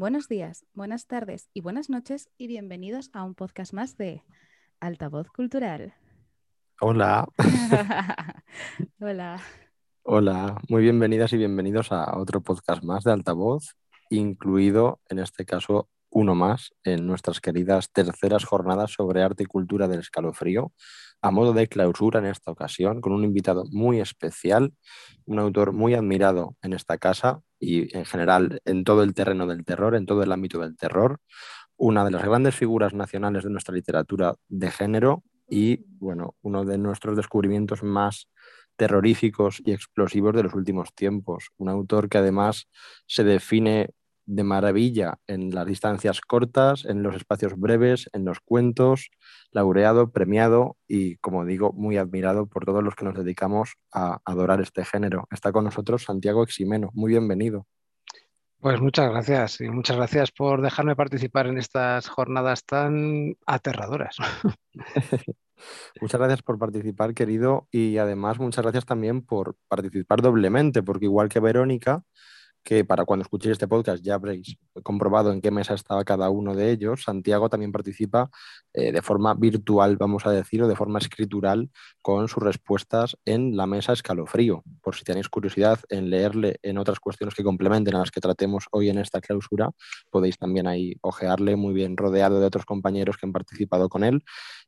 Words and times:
Buenos 0.00 0.28
días, 0.28 0.64
buenas 0.72 1.06
tardes 1.06 1.50
y 1.52 1.60
buenas 1.60 1.90
noches 1.90 2.30
y 2.38 2.46
bienvenidos 2.46 3.10
a 3.12 3.22
un 3.22 3.34
podcast 3.34 3.74
más 3.74 3.98
de 3.98 4.22
Altavoz 4.80 5.28
Cultural. 5.28 5.92
Hola. 6.80 7.28
Hola. 8.98 9.42
Hola, 10.02 10.58
muy 10.70 10.80
bienvenidas 10.84 11.34
y 11.34 11.36
bienvenidos 11.36 11.92
a 11.92 12.16
otro 12.16 12.40
podcast 12.40 12.82
más 12.82 13.04
de 13.04 13.12
Altavoz, 13.12 13.76
incluido 14.08 15.00
en 15.10 15.18
este 15.18 15.44
caso 15.44 15.90
uno 16.10 16.34
más 16.34 16.72
en 16.84 17.06
nuestras 17.06 17.40
queridas 17.40 17.90
terceras 17.92 18.44
jornadas 18.44 18.92
sobre 18.92 19.22
arte 19.22 19.44
y 19.44 19.46
cultura 19.46 19.88
del 19.88 20.00
escalofrío, 20.00 20.72
a 21.22 21.30
modo 21.30 21.52
de 21.52 21.68
clausura 21.68 22.20
en 22.20 22.26
esta 22.26 22.50
ocasión, 22.50 23.00
con 23.00 23.12
un 23.12 23.24
invitado 23.24 23.64
muy 23.70 24.00
especial, 24.00 24.72
un 25.26 25.38
autor 25.38 25.72
muy 25.72 25.94
admirado 25.94 26.56
en 26.62 26.72
esta 26.72 26.98
casa 26.98 27.42
y 27.58 27.96
en 27.96 28.04
general 28.04 28.60
en 28.64 28.84
todo 28.84 29.02
el 29.02 29.14
terreno 29.14 29.46
del 29.46 29.64
terror, 29.64 29.94
en 29.94 30.06
todo 30.06 30.22
el 30.22 30.32
ámbito 30.32 30.58
del 30.60 30.76
terror, 30.76 31.20
una 31.76 32.04
de 32.04 32.10
las 32.10 32.24
grandes 32.24 32.54
figuras 32.54 32.94
nacionales 32.94 33.44
de 33.44 33.50
nuestra 33.50 33.74
literatura 33.74 34.34
de 34.48 34.70
género 34.70 35.24
y, 35.48 35.84
bueno, 35.98 36.36
uno 36.42 36.64
de 36.64 36.78
nuestros 36.78 37.16
descubrimientos 37.16 37.82
más 37.82 38.28
terroríficos 38.76 39.60
y 39.64 39.72
explosivos 39.72 40.34
de 40.34 40.44
los 40.44 40.54
últimos 40.54 40.94
tiempos. 40.94 41.50
Un 41.58 41.68
autor 41.68 42.08
que 42.08 42.18
además 42.18 42.68
se 43.06 43.24
define 43.24 43.90
de 44.30 44.44
maravilla 44.44 45.18
en 45.26 45.50
las 45.50 45.66
distancias 45.66 46.20
cortas, 46.20 46.84
en 46.84 47.02
los 47.02 47.16
espacios 47.16 47.58
breves, 47.58 48.08
en 48.12 48.24
los 48.24 48.38
cuentos, 48.40 49.10
laureado, 49.50 50.12
premiado 50.12 50.76
y, 50.86 51.16
como 51.16 51.44
digo, 51.44 51.72
muy 51.72 51.96
admirado 51.96 52.46
por 52.46 52.64
todos 52.64 52.84
los 52.84 52.94
que 52.94 53.04
nos 53.04 53.14
dedicamos 53.14 53.74
a 53.92 54.20
adorar 54.24 54.60
este 54.60 54.84
género. 54.84 55.26
Está 55.32 55.50
con 55.50 55.64
nosotros 55.64 56.04
Santiago 56.04 56.44
Eximeno. 56.44 56.90
Muy 56.94 57.10
bienvenido. 57.10 57.66
Pues 58.60 58.80
muchas 58.80 59.10
gracias 59.10 59.60
y 59.62 59.68
muchas 59.68 59.96
gracias 59.96 60.30
por 60.30 60.62
dejarme 60.62 60.94
participar 60.94 61.48
en 61.48 61.58
estas 61.58 62.08
jornadas 62.08 62.64
tan 62.64 63.34
aterradoras. 63.46 64.16
muchas 66.00 66.20
gracias 66.20 66.42
por 66.42 66.58
participar, 66.58 67.14
querido, 67.14 67.66
y 67.72 67.98
además 67.98 68.38
muchas 68.38 68.62
gracias 68.62 68.86
también 68.86 69.22
por 69.22 69.56
participar 69.66 70.22
doblemente, 70.22 70.84
porque 70.84 71.06
igual 71.06 71.28
que 71.28 71.40
Verónica, 71.40 72.04
que 72.62 72.84
para 72.84 73.04
cuando 73.04 73.22
escuchéis 73.22 73.52
este 73.52 73.68
podcast 73.68 74.02
ya 74.02 74.14
habréis 74.14 74.56
comprobado 74.82 75.32
en 75.32 75.40
qué 75.40 75.50
mesa 75.50 75.74
estaba 75.74 76.04
cada 76.04 76.30
uno 76.30 76.54
de 76.54 76.70
ellos. 76.70 77.04
Santiago 77.04 77.48
también 77.48 77.72
participa 77.72 78.30
eh, 78.72 78.92
de 78.92 79.02
forma 79.02 79.34
virtual, 79.34 79.96
vamos 79.96 80.26
a 80.26 80.30
decir, 80.30 80.62
o 80.62 80.68
de 80.68 80.76
forma 80.76 80.98
escritural 80.98 81.70
con 82.02 82.28
sus 82.28 82.42
respuestas 82.42 83.16
en 83.24 83.56
la 83.56 83.66
mesa 83.66 83.92
escalofrío. 83.92 84.62
Por 84.82 84.94
si 84.94 85.04
tenéis 85.04 85.28
curiosidad 85.28 85.80
en 85.88 86.10
leerle 86.10 86.58
en 86.62 86.78
otras 86.78 87.00
cuestiones 87.00 87.34
que 87.34 87.44
complementen 87.44 87.94
a 87.96 88.00
las 88.00 88.10
que 88.10 88.20
tratemos 88.20 88.66
hoy 88.70 88.90
en 88.90 88.98
esta 88.98 89.20
clausura, 89.20 89.70
podéis 90.10 90.38
también 90.38 90.66
ahí 90.66 90.96
ojearle 91.00 91.56
muy 91.56 91.74
bien 91.74 91.96
rodeado 91.96 92.40
de 92.40 92.46
otros 92.46 92.64
compañeros 92.64 93.16
que 93.16 93.26
han 93.26 93.32
participado 93.32 93.88
con 93.88 94.04
él 94.04 94.22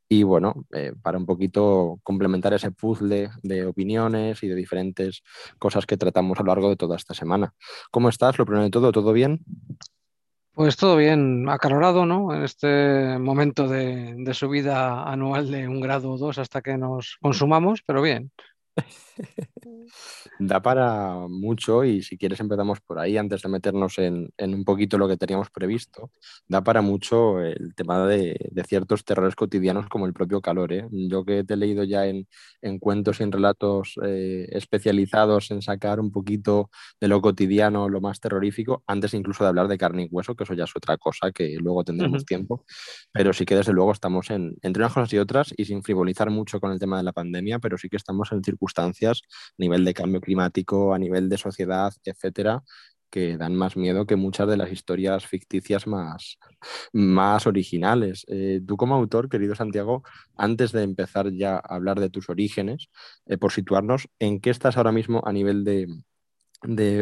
y 0.08 0.22
bueno, 0.24 0.66
eh, 0.72 0.92
para 1.02 1.18
un 1.18 1.26
poquito 1.26 1.98
complementar 2.02 2.52
ese 2.52 2.70
puzzle 2.70 3.30
de 3.42 3.66
opiniones 3.66 4.42
y 4.42 4.48
de 4.48 4.54
diferentes 4.54 5.22
cosas 5.58 5.86
que 5.86 5.96
tratamos 5.96 6.38
a 6.38 6.42
lo 6.42 6.48
largo 6.48 6.68
de 6.68 6.76
toda 6.76 6.96
esta 6.96 7.14
semana. 7.14 7.54
¿Cómo 7.90 8.08
estás? 8.08 8.38
Lo 8.38 8.44
primero 8.44 8.64
de 8.64 8.70
todo, 8.70 8.92
¿todo 8.92 9.12
bien? 9.12 9.40
Pues 10.54 10.76
todo 10.76 10.96
bien, 10.96 11.48
acalorado, 11.48 12.04
¿no? 12.04 12.34
En 12.34 12.42
este 12.42 13.18
momento 13.18 13.68
de, 13.68 14.14
de 14.18 14.34
subida 14.34 15.10
anual 15.10 15.50
de 15.50 15.66
un 15.66 15.80
grado 15.80 16.12
o 16.12 16.18
dos 16.18 16.36
hasta 16.36 16.60
que 16.60 16.76
nos 16.76 17.16
consumamos, 17.22 17.82
pero 17.86 18.02
bien. 18.02 18.30
Da 20.38 20.60
para 20.62 21.26
mucho 21.28 21.84
y 21.84 22.02
si 22.02 22.16
quieres 22.16 22.40
empezamos 22.40 22.80
por 22.80 22.98
ahí 22.98 23.16
antes 23.16 23.42
de 23.42 23.48
meternos 23.48 23.98
en, 23.98 24.32
un 24.38 24.64
poquito 24.64 24.98
lo 24.98 25.08
que 25.08 25.16
teníamos 25.16 25.50
previsto. 25.50 26.10
Da 26.48 26.62
para 26.62 26.82
mucho 26.82 27.40
el 27.40 27.74
tema 27.74 28.06
de, 28.06 28.36
ciertos 28.66 29.04
terrores 29.04 29.34
cotidianos 29.34 29.88
como 29.88 30.06
el 30.06 30.12
propio 30.12 30.40
calor. 30.40 30.72
¿eh? 30.72 30.86
Yo 30.90 31.24
que 31.24 31.44
te 31.44 31.54
he 31.54 31.56
leído 31.56 31.84
ya 31.84 32.06
en, 32.06 32.26
cuentos 32.80 33.20
y 33.20 33.22
en 33.24 33.32
relatos 33.32 33.94
eh, 34.04 34.48
especializados 34.50 35.50
en 35.50 35.62
sacar 35.62 36.00
un 36.00 36.10
poquito 36.10 36.70
de 37.00 37.08
lo 37.08 37.20
cotidiano, 37.20 37.88
lo 37.88 38.00
más 38.00 38.20
terrorífico, 38.20 38.82
antes 38.86 39.14
incluso 39.14 39.44
de 39.44 39.48
hablar 39.48 39.68
de 39.68 39.78
carne 39.78 40.04
y 40.04 40.08
hueso, 40.10 40.34
que 40.34 40.44
eso 40.44 40.54
ya 40.54 40.64
es 40.64 40.74
otra 40.74 40.96
cosa 40.96 41.30
que 41.32 41.56
luego 41.60 41.84
tendremos 41.84 42.24
tiempo. 42.24 42.64
Pero 43.12 43.32
sí 43.32 43.44
que 43.44 43.56
desde 43.56 43.72
luego 43.72 43.92
estamos 43.92 44.30
en, 44.30 44.56
entre 44.62 44.82
unas 44.82 44.94
cosas 44.94 45.12
y 45.12 45.18
otras 45.18 45.54
y 45.56 45.64
sin 45.64 45.82
frivolizar 45.82 46.30
mucho 46.30 46.60
con 46.60 46.72
el 46.72 46.78
tema 46.78 46.96
de 46.96 47.02
la 47.02 47.12
pandemia, 47.12 47.58
pero 47.58 47.78
sí 47.78 47.88
que 47.88 47.96
estamos 47.96 48.32
en 48.32 48.42
circunstancias 48.62 49.22
a 49.24 49.54
nivel 49.58 49.84
de 49.84 49.94
cambio 49.94 50.20
climático, 50.20 50.94
a 50.94 50.98
nivel 50.98 51.28
de 51.28 51.38
sociedad, 51.38 51.92
etcétera, 52.04 52.62
que 53.10 53.36
dan 53.36 53.54
más 53.54 53.76
miedo 53.76 54.06
que 54.06 54.16
muchas 54.16 54.48
de 54.48 54.56
las 54.56 54.72
historias 54.72 55.26
ficticias 55.26 55.86
más, 55.86 56.38
más 56.92 57.46
originales. 57.46 58.24
Eh, 58.28 58.60
tú 58.66 58.76
como 58.76 58.94
autor, 58.94 59.28
querido 59.28 59.54
Santiago, 59.54 60.02
antes 60.36 60.72
de 60.72 60.82
empezar 60.82 61.30
ya 61.32 61.56
a 61.56 61.74
hablar 61.74 62.00
de 62.00 62.08
tus 62.08 62.30
orígenes, 62.30 62.88
eh, 63.26 63.36
por 63.36 63.52
situarnos, 63.52 64.08
¿en 64.18 64.40
qué 64.40 64.50
estás 64.50 64.76
ahora 64.76 64.92
mismo 64.92 65.22
a 65.26 65.32
nivel 65.32 65.64
de, 65.64 65.86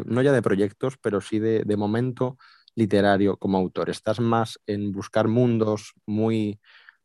no 0.07 0.23
ya 0.23 0.33
de 0.33 0.43
proyectos, 0.43 0.97
pero 1.01 1.21
sí 1.21 1.39
de 1.39 1.77
momento 1.77 2.37
literario 2.75 3.37
como 3.37 3.59
autor? 3.59 3.91
¿Estás 3.91 4.19
más 4.19 4.59
en 4.67 4.91
buscar 4.91 5.29
mundos 5.29 5.93
muy 6.07 6.59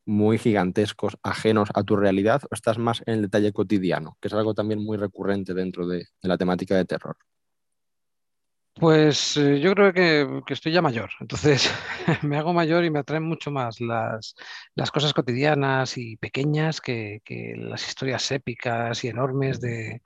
muy 0.06 0.38
gigantescos, 0.38 1.18
ajenos 1.24 1.70
a 1.74 1.84
tu 1.84 1.96
realidad, 1.96 2.42
o 2.50 2.54
estás 2.54 2.78
más 2.78 3.02
en 3.06 3.16
el 3.16 3.22
detalle 3.24 3.52
cotidiano, 3.52 4.18
que 4.22 4.28
es 4.28 4.34
algo 4.34 4.54
también 4.54 4.84
muy 4.84 4.98
recurrente 4.98 5.54
dentro 5.54 5.88
de, 5.88 6.06
la 6.22 6.38
temática 6.38 6.76
de 6.76 6.86
terror? 6.86 7.18
Pues 8.78 9.38
eh, 9.38 9.62
yo 9.62 9.74
creo 9.74 9.94
que, 9.94 10.54
estoy 10.54 10.74
ya 10.74 10.82
mayor, 10.82 11.10
entonces 11.22 11.72
me 12.24 12.38
hago 12.38 12.52
mayor 12.52 12.84
y 12.84 12.90
me 12.90 13.00
atraen 13.00 13.24
mucho 13.24 13.50
más 13.50 13.80
las, 13.80 14.36
cosas 14.92 15.14
cotidianas 15.14 15.98
y 15.98 16.18
pequeñas 16.18 16.82
que, 16.82 17.22
las 17.58 17.88
historias 17.88 18.30
épicas 18.32 19.02
y 19.04 19.08
enormes 19.08 19.62
de, 19.62 20.02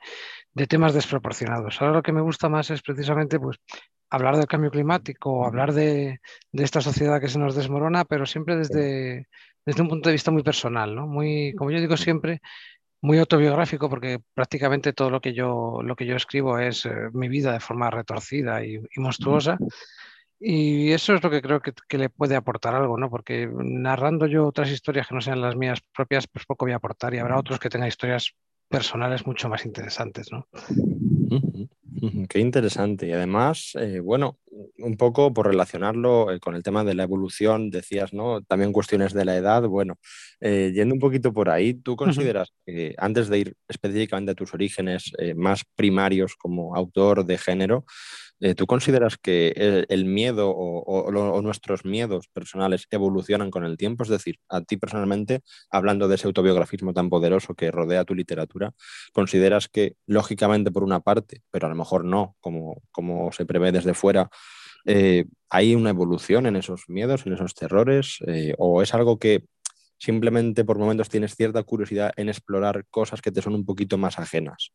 temas 0.67 0.93
desproporcionados. 0.93 1.81
Ahora 1.81 1.95
lo 1.95 2.03
que 2.03 2.11
me 2.11 2.21
gusta 2.21 2.47
más 2.47 2.69
es 2.69 2.83
precisamente 2.83 3.39
pues, 3.39 3.57
hablar 4.11 4.37
del 4.37 4.45
cambio 4.45 4.69
climático, 4.69 5.45
hablar 5.45 5.73
de, 5.73 6.19
de, 6.51 6.63
esta 6.63 6.81
sociedad 6.81 7.19
que 7.19 7.27
se 7.27 7.39
nos 7.39 7.55
desmorona, 7.55 8.05
pero 8.05 8.27
siempre 8.27 8.55
desde, 8.55 9.27
desde 9.69 9.83
un 9.83 9.87
punto 9.87 10.09
de 10.09 10.13
vista 10.13 10.31
muy 10.31 10.41
personal, 10.41 10.95
¿no? 10.95 11.05
Muy, 11.05 11.53
como 11.55 11.69
yo 11.69 11.79
digo 11.79 11.95
siempre, 11.95 12.41
muy 13.01 13.19
autobiográfico 13.19 13.87
porque 13.87 14.19
prácticamente 14.33 14.93
todo 14.93 15.11
lo 15.11 15.21
que 15.21 15.33
yo, 15.33 15.81
lo 15.83 15.95
que 15.95 16.07
yo 16.07 16.15
escribo 16.15 16.57
es 16.57 16.87
eh, 16.87 16.91
mi 17.13 17.29
vida 17.29 17.53
de 17.53 17.59
forma 17.59 17.91
retorcida 17.91 18.65
y, 18.65 18.81
monstruosa. 18.97 19.59
Y 20.39 20.91
eso 20.91 21.13
es 21.13 21.21
lo 21.21 21.29
que 21.29 21.41
creo 21.41 21.61
que, 21.61 21.73
que, 21.87 21.97
le 21.99 22.09
puede 22.09 22.35
aportar 22.35 22.73
algo, 22.73 22.97
¿no? 22.97 23.11
Porque 23.11 23.47
narrando 23.53 24.25
yo 24.25 24.47
otras 24.47 24.71
historias 24.71 25.07
que 25.07 25.13
no 25.13 25.21
sean 25.21 25.41
las 25.41 25.55
mías 25.55 25.81
propias, 25.93 26.27
pues 26.27 26.45
poco 26.47 26.65
voy 26.65 26.73
a 26.73 26.77
aportar 26.77 27.13
y 27.13 27.19
habrá 27.19 27.37
otros 27.37 27.59
que 27.59 27.69
tengan 27.69 27.89
historias 27.89 28.33
personales 28.69 29.27
mucho 29.27 29.49
más 29.49 29.65
interesantes, 29.65 30.31
¿no? 30.31 30.47
Qué 32.29 32.39
interesante. 32.39 33.07
Y 33.07 33.11
además, 33.11 33.71
eh, 33.75 33.99
bueno, 33.99 34.37
un 34.77 34.97
poco 34.97 35.33
por 35.33 35.47
relacionarlo 35.47 36.31
eh, 36.31 36.39
con 36.39 36.55
el 36.55 36.63
tema 36.63 36.83
de 36.83 36.93
la 36.93 37.03
evolución, 37.03 37.69
decías, 37.69 38.13
¿no? 38.13 38.41
También 38.41 38.73
cuestiones 38.73 39.13
de 39.13 39.25
la 39.25 39.35
edad. 39.35 39.63
Bueno, 39.63 39.95
eh, 40.39 40.71
yendo 40.73 40.93
un 40.95 40.99
poquito 40.99 41.33
por 41.33 41.49
ahí, 41.49 41.73
¿tú 41.73 41.95
consideras 41.95 42.53
que 42.65 42.95
antes 42.97 43.29
de 43.29 43.39
ir 43.39 43.53
específicamente 43.67 44.31
a 44.31 44.35
tus 44.35 44.53
orígenes 44.53 45.11
más 45.35 45.63
primarios 45.75 46.35
como 46.35 46.75
autor 46.75 47.25
de 47.25 47.37
género, 47.37 47.85
¿Tú 48.55 48.67
consideras 48.67 49.17
que 49.17 49.85
el, 49.89 50.05
miedo 50.05 50.49
o, 50.51 51.41
nuestros 51.41 51.83
miedos 51.83 52.29
personales 52.29 52.87
evolucionan 52.89 53.51
con 53.51 53.65
el 53.65 53.75
tiempo? 53.75 54.03
Es 54.03 54.09
decir, 54.09 54.39
a 54.47 54.61
ti 54.61 54.77
personalmente, 54.77 55.41
hablando 55.69 56.07
de 56.07 56.15
ese 56.15 56.27
autobiografismo 56.27 56.93
tan 56.93 57.09
poderoso 57.09 57.53
que 57.53 57.69
rodea 57.69 58.05
tu 58.05 58.15
literatura, 58.15 58.71
¿consideras 59.11 59.67
que 59.67 59.95
lógicamente 60.05 60.71
por 60.71 60.83
una 60.83 61.01
parte, 61.01 61.41
pero 61.51 61.67
a 61.67 61.69
lo 61.69 61.75
mejor 61.75 62.05
no, 62.05 62.37
como, 62.39 62.81
como 62.91 63.31
se 63.33 63.45
prevé 63.45 63.73
desde 63.73 63.93
fuera, 63.93 64.29
eh, 64.85 65.25
hay 65.49 65.75
una 65.75 65.89
evolución 65.89 66.45
en 66.45 66.55
esos 66.55 66.85
miedos, 66.87 67.25
en 67.25 67.33
esos 67.33 67.53
terrores? 67.55 68.19
Eh, 68.27 68.53
¿O 68.57 68.81
es 68.81 68.93
algo 68.93 69.19
que 69.19 69.45
simplemente 69.97 70.63
por 70.63 70.79
momentos 70.79 71.09
tienes 71.09 71.35
cierta 71.35 71.61
curiosidad 71.63 72.11
en 72.15 72.29
explorar 72.29 72.85
cosas 72.89 73.21
que 73.21 73.31
te 73.31 73.41
son 73.41 73.55
un 73.55 73.65
poquito 73.65 73.97
más 73.97 74.17
ajenas? 74.19 74.71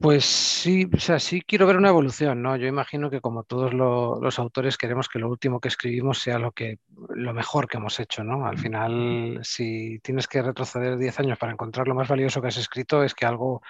Pues 0.00 0.24
sí, 0.24 0.88
o 0.90 0.98
sea, 0.98 1.18
sí 1.18 1.42
quiero 1.42 1.66
ver 1.66 1.76
una 1.76 1.90
evolución, 1.90 2.40
¿no? 2.40 2.56
Yo 2.56 2.66
imagino 2.66 3.10
que 3.10 3.20
como 3.20 3.42
todos 3.44 3.74
los 3.74 4.38
autores 4.38 4.78
queremos 4.78 5.10
que 5.10 5.18
lo 5.18 5.28
último 5.28 5.60
que 5.60 5.68
escribimos 5.68 6.18
sea 6.20 6.38
lo 6.38 6.52
que 6.52 6.78
lo 7.10 7.34
mejor 7.34 7.68
que 7.68 7.76
hemos 7.76 8.00
hecho, 8.00 8.24
¿no? 8.24 8.46
Al 8.46 8.56
final, 8.56 9.40
si 9.42 9.98
tienes 9.98 10.26
que 10.26 10.40
retroceder 10.40 10.96
10 10.96 11.20
años 11.20 11.36
para 11.36 11.52
encontrar 11.52 11.86
lo 11.86 11.94
más 11.94 12.08
valioso 12.08 12.40
que 12.40 12.48
has 12.48 12.56
escrito, 12.56 13.04
es 13.04 13.14
que 13.14 13.26
algo 13.26 13.60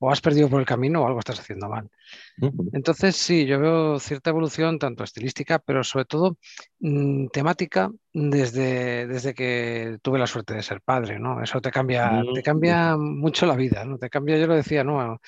o 0.00 0.10
has 0.10 0.22
perdido 0.22 0.48
por 0.48 0.60
el 0.60 0.66
camino 0.66 1.02
o 1.02 1.06
algo 1.06 1.18
estás 1.18 1.40
haciendo 1.40 1.68
mal. 1.68 1.90
Entonces, 2.72 3.14
sí, 3.14 3.44
yo 3.44 3.60
veo 3.60 3.98
cierta 3.98 4.30
evolución, 4.30 4.78
tanto 4.78 5.04
estilística, 5.04 5.58
pero 5.58 5.84
sobre 5.84 6.06
todo 6.06 6.38
mm, 6.80 7.26
temática, 7.26 7.90
desde, 8.14 9.06
desde 9.06 9.34
que 9.34 9.98
tuve 10.00 10.18
la 10.18 10.26
suerte 10.26 10.54
de 10.54 10.62
ser 10.62 10.80
padre, 10.80 11.18
¿no? 11.18 11.42
Eso 11.42 11.60
te 11.60 11.70
cambia, 11.70 12.22
te 12.32 12.42
cambia 12.42 12.96
mucho 12.96 13.44
la 13.44 13.56
vida, 13.56 13.84
¿no? 13.84 13.98
Te 13.98 14.08
cambia, 14.08 14.38
yo 14.38 14.46
lo 14.46 14.54
decía, 14.54 14.84
¿no? 14.84 15.20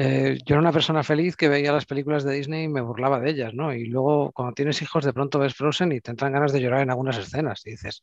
Eh, 0.00 0.38
yo 0.46 0.54
era 0.54 0.60
una 0.60 0.72
persona 0.72 1.02
feliz 1.02 1.34
que 1.34 1.48
veía 1.48 1.72
las 1.72 1.84
películas 1.84 2.22
de 2.22 2.34
Disney 2.34 2.64
y 2.64 2.68
me 2.68 2.80
burlaba 2.80 3.18
de 3.18 3.30
ellas, 3.30 3.52
¿no? 3.52 3.74
Y 3.74 3.86
luego 3.86 4.30
cuando 4.30 4.54
tienes 4.54 4.80
hijos 4.80 5.04
de 5.04 5.12
pronto 5.12 5.40
ves 5.40 5.54
Frozen 5.54 5.90
y 5.90 6.00
te 6.00 6.12
entran 6.12 6.32
ganas 6.32 6.52
de 6.52 6.60
llorar 6.60 6.82
en 6.82 6.90
algunas 6.90 7.18
escenas 7.18 7.66
y 7.66 7.70
dices, 7.72 8.02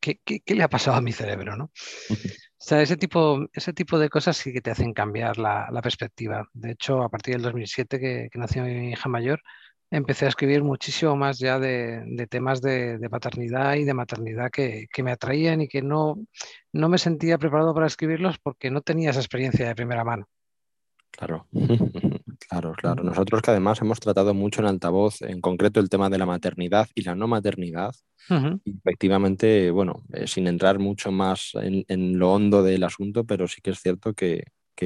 ¿qué, 0.00 0.20
le 0.46 0.62
ha 0.62 0.68
pasado 0.68 0.98
a 0.98 1.00
mi 1.00 1.12
cerebro, 1.12 1.56
no? 1.56 1.70
O 2.62 2.62
sea, 2.62 2.82
ese 2.82 2.98
tipo, 2.98 3.46
ese 3.54 3.72
tipo 3.72 3.98
de 3.98 4.10
cosas 4.10 4.36
sí 4.36 4.52
que 4.52 4.60
te 4.60 4.70
hacen 4.70 4.92
cambiar 4.92 5.38
la, 5.38 5.80
perspectiva. 5.82 6.46
De 6.52 6.72
hecho, 6.72 7.02
a 7.02 7.08
partir 7.08 7.34
del 7.34 7.42
2007 7.42 7.98
que, 7.98 8.28
nació 8.34 8.64
mi 8.64 8.90
hija 8.90 9.08
mayor, 9.08 9.40
empecé 9.90 10.26
a 10.26 10.28
escribir 10.28 10.62
muchísimo 10.62 11.16
más 11.16 11.38
ya 11.38 11.58
de, 11.58 12.26
temas 12.28 12.60
de, 12.60 12.98
paternidad 13.10 13.76
y 13.76 13.84
de 13.84 13.94
maternidad 13.94 14.50
que, 14.50 14.88
que, 14.92 15.02
me 15.02 15.12
atraían 15.12 15.62
y 15.62 15.68
que 15.68 15.80
no, 15.80 16.18
no 16.72 16.88
me 16.90 16.98
sentía 16.98 17.38
preparado 17.38 17.72
para 17.72 17.86
escribirlos 17.86 18.38
porque 18.38 18.70
no 18.70 18.82
tenía 18.82 19.08
esa 19.08 19.20
experiencia 19.20 19.66
de 19.66 19.74
primera 19.74 20.04
mano. 20.04 20.28
Claro, 21.10 21.46
claro, 22.48 22.72
claro. 22.74 23.02
Nosotros 23.02 23.42
que 23.42 23.50
además 23.50 23.80
hemos 23.80 24.00
tratado 24.00 24.32
mucho 24.34 24.60
en 24.60 24.68
altavoz, 24.68 25.22
en 25.22 25.40
concreto 25.40 25.80
el 25.80 25.88
tema 25.88 26.08
de 26.08 26.18
la 26.18 26.26
maternidad 26.26 26.88
y 26.94 27.02
la 27.02 27.14
no 27.14 27.26
maternidad, 27.26 27.92
efectivamente, 28.64 29.70
bueno, 29.70 30.04
eh, 30.12 30.26
sin 30.26 30.46
entrar 30.46 30.78
mucho 30.78 31.10
más 31.10 31.52
en, 31.54 32.18
lo 32.18 32.32
hondo 32.32 32.62
del 32.62 32.84
asunto, 32.84 33.24
pero 33.24 33.48
sí 33.48 33.60
que 33.60 33.70
es 33.70 33.80
cierto 33.80 34.14
que, 34.14 34.44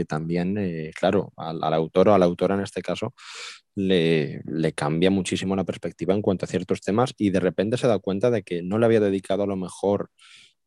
también, 0.08 0.58
eh, 0.58 0.90
claro, 0.98 1.32
al, 1.36 1.62
autor 1.72 2.08
o 2.08 2.14
a 2.14 2.18
la 2.18 2.24
autora 2.24 2.56
en 2.56 2.62
este 2.62 2.82
caso, 2.82 3.14
le, 3.76 4.42
le, 4.44 4.72
cambia 4.72 5.08
muchísimo 5.08 5.54
la 5.54 5.62
perspectiva 5.62 6.14
en 6.14 6.22
cuanto 6.22 6.46
a 6.46 6.48
ciertos 6.48 6.80
temas 6.80 7.14
y 7.16 7.30
de 7.30 7.38
repente 7.38 7.76
se 7.76 7.86
da 7.86 8.00
cuenta 8.00 8.30
de 8.32 8.42
que 8.42 8.60
no 8.60 8.78
le 8.78 8.86
había 8.86 8.98
dedicado 8.98 9.44
a 9.44 9.46
lo 9.46 9.54
mejor 9.54 10.10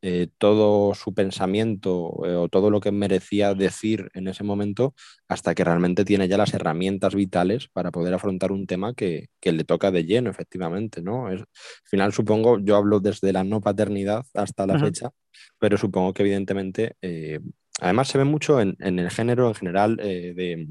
eh, 0.01 0.27
todo 0.37 0.93
su 0.93 1.13
pensamiento 1.13 2.23
eh, 2.25 2.35
o 2.35 2.49
todo 2.49 2.69
lo 2.69 2.79
que 2.79 2.91
merecía 2.91 3.55
decir 3.55 4.09
en 4.13 4.27
ese 4.27 4.43
momento 4.43 4.93
hasta 5.27 5.55
que 5.55 5.63
realmente 5.63 6.05
tiene 6.05 6.27
ya 6.27 6.37
las 6.37 6.53
herramientas 6.53 7.15
vitales 7.15 7.67
para 7.67 7.89
poder 7.89 8.13
afrontar 8.13 8.51
un 8.51 8.67
tema 8.67 8.93
que, 8.93 9.29
le 9.41 9.63
toca 9.63 9.89
de 9.89 10.05
lleno, 10.05 10.29
efectivamente, 10.29 11.01
¿no? 11.01 11.31
Es, 11.31 11.41
al 11.41 11.47
final 11.85 12.13
supongo, 12.13 12.59
yo 12.59 12.75
hablo 12.75 12.99
desde 12.99 13.33
la 13.33 13.43
no 13.43 13.61
paternidad 13.61 14.23
hasta 14.33 14.67
la 14.67 14.77
fecha, 14.77 15.09
pero 15.57 15.77
supongo 15.77 16.13
que 16.13 16.21
evidentemente, 16.23 16.95
eh, 17.01 17.39
además 17.79 18.09
se 18.09 18.19
ve 18.19 18.23
mucho 18.23 18.61
en, 18.61 18.75
en, 18.79 18.99
el 18.99 19.09
género 19.09 19.47
en 19.47 19.55
general 19.55 19.95
de 19.95 20.67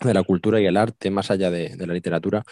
de 0.00 0.14
la 0.14 0.22
cultura 0.22 0.60
y 0.60 0.66
el 0.66 0.76
arte, 0.76 1.10
más 1.10 1.30
allá 1.30 1.50
de, 1.50 1.76
la 1.76 1.92
literatura, 1.92 2.42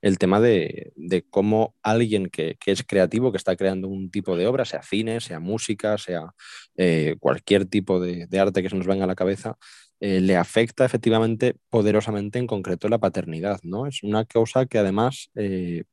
el 0.00 0.18
tema 0.18 0.40
de, 0.40 0.92
cómo 1.30 1.74
alguien 1.82 2.26
que, 2.26 2.56
es 2.66 2.82
creativo, 2.82 3.30
que 3.30 3.38
está 3.38 3.56
creando 3.56 3.88
un 3.88 4.10
tipo 4.10 4.36
de 4.36 4.46
obra, 4.46 4.64
sea 4.64 4.82
cine, 4.82 5.20
sea 5.20 5.40
música, 5.40 5.98
sea 5.98 6.34
eh, 6.76 7.16
cualquier 7.20 7.66
tipo 7.66 8.00
de, 8.00 8.28
arte 8.38 8.62
que 8.62 8.70
se 8.70 8.76
nos 8.76 8.86
venga 8.86 9.04
a 9.04 9.08
la 9.08 9.14
cabeza, 9.14 9.56
eh, 10.00 10.20
le 10.20 10.36
afecta 10.36 10.84
efectivamente 10.84 11.56
poderosamente 11.70 12.38
en 12.38 12.46
concreto 12.46 12.88
la 12.88 12.98
paternidad, 12.98 13.60
¿no? 13.62 13.86
Es 13.86 14.02
una 14.02 14.24
cosa 14.26 14.66
que 14.66 14.78
además 14.78 15.30
eh, 15.36 15.84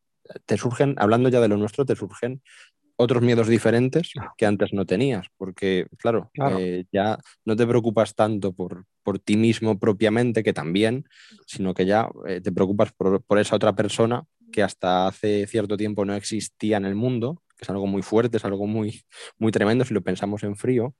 te 0.46 0.58
surgen, 0.58 0.96
hablando 0.98 1.30
ya 1.30 1.42
de 1.42 1.48
lo 1.48 1.58
nuestro, 1.58 1.86
te 1.86 1.96
surgen 1.96 2.42
otros 2.96 3.24
miedos 3.24 3.48
diferentes 3.48 4.12
que 4.38 4.46
antes 4.46 4.74
no 4.74 4.86
tenías, 4.86 5.28
porque 5.38 5.88
claro, 5.98 6.32
eh, 6.60 6.86
ya 6.92 7.18
no 7.46 7.56
te 7.56 7.66
preocupas 7.66 8.16
tanto 8.16 8.54
por, 8.54 8.86
por, 9.04 9.20
ti 9.20 9.36
mismo 9.36 9.80
propiamente, 9.80 10.44
que 10.44 10.54
también, 10.54 11.06
sino 11.48 11.74
que 11.74 11.86
ya 11.86 12.10
eh, 12.28 12.42
te 12.42 12.52
preocupas 12.52 12.92
por, 12.94 13.24
por, 13.24 13.40
esa 13.40 13.56
otra 13.56 13.76
persona 13.76 14.24
que 14.52 14.64
hasta 14.64 15.08
hace 15.08 15.48
cierto 15.48 15.78
tiempo 15.78 16.06
no 16.06 16.14
existía 16.14 16.78
en 16.78 16.86
el 16.86 16.96
mundo, 16.96 17.42
que 17.58 17.64
es 17.64 17.70
algo 17.70 17.88
muy 17.88 18.04
fuerte, 18.04 18.38
es 18.38 18.46
algo 18.46 18.68
muy, 18.68 19.04
muy 19.38 19.52
tremendo 19.52 19.86
si 19.86 19.94
lo 19.94 20.02
pensamos 20.02 20.44
en 20.44 20.56
frío, 20.56 20.96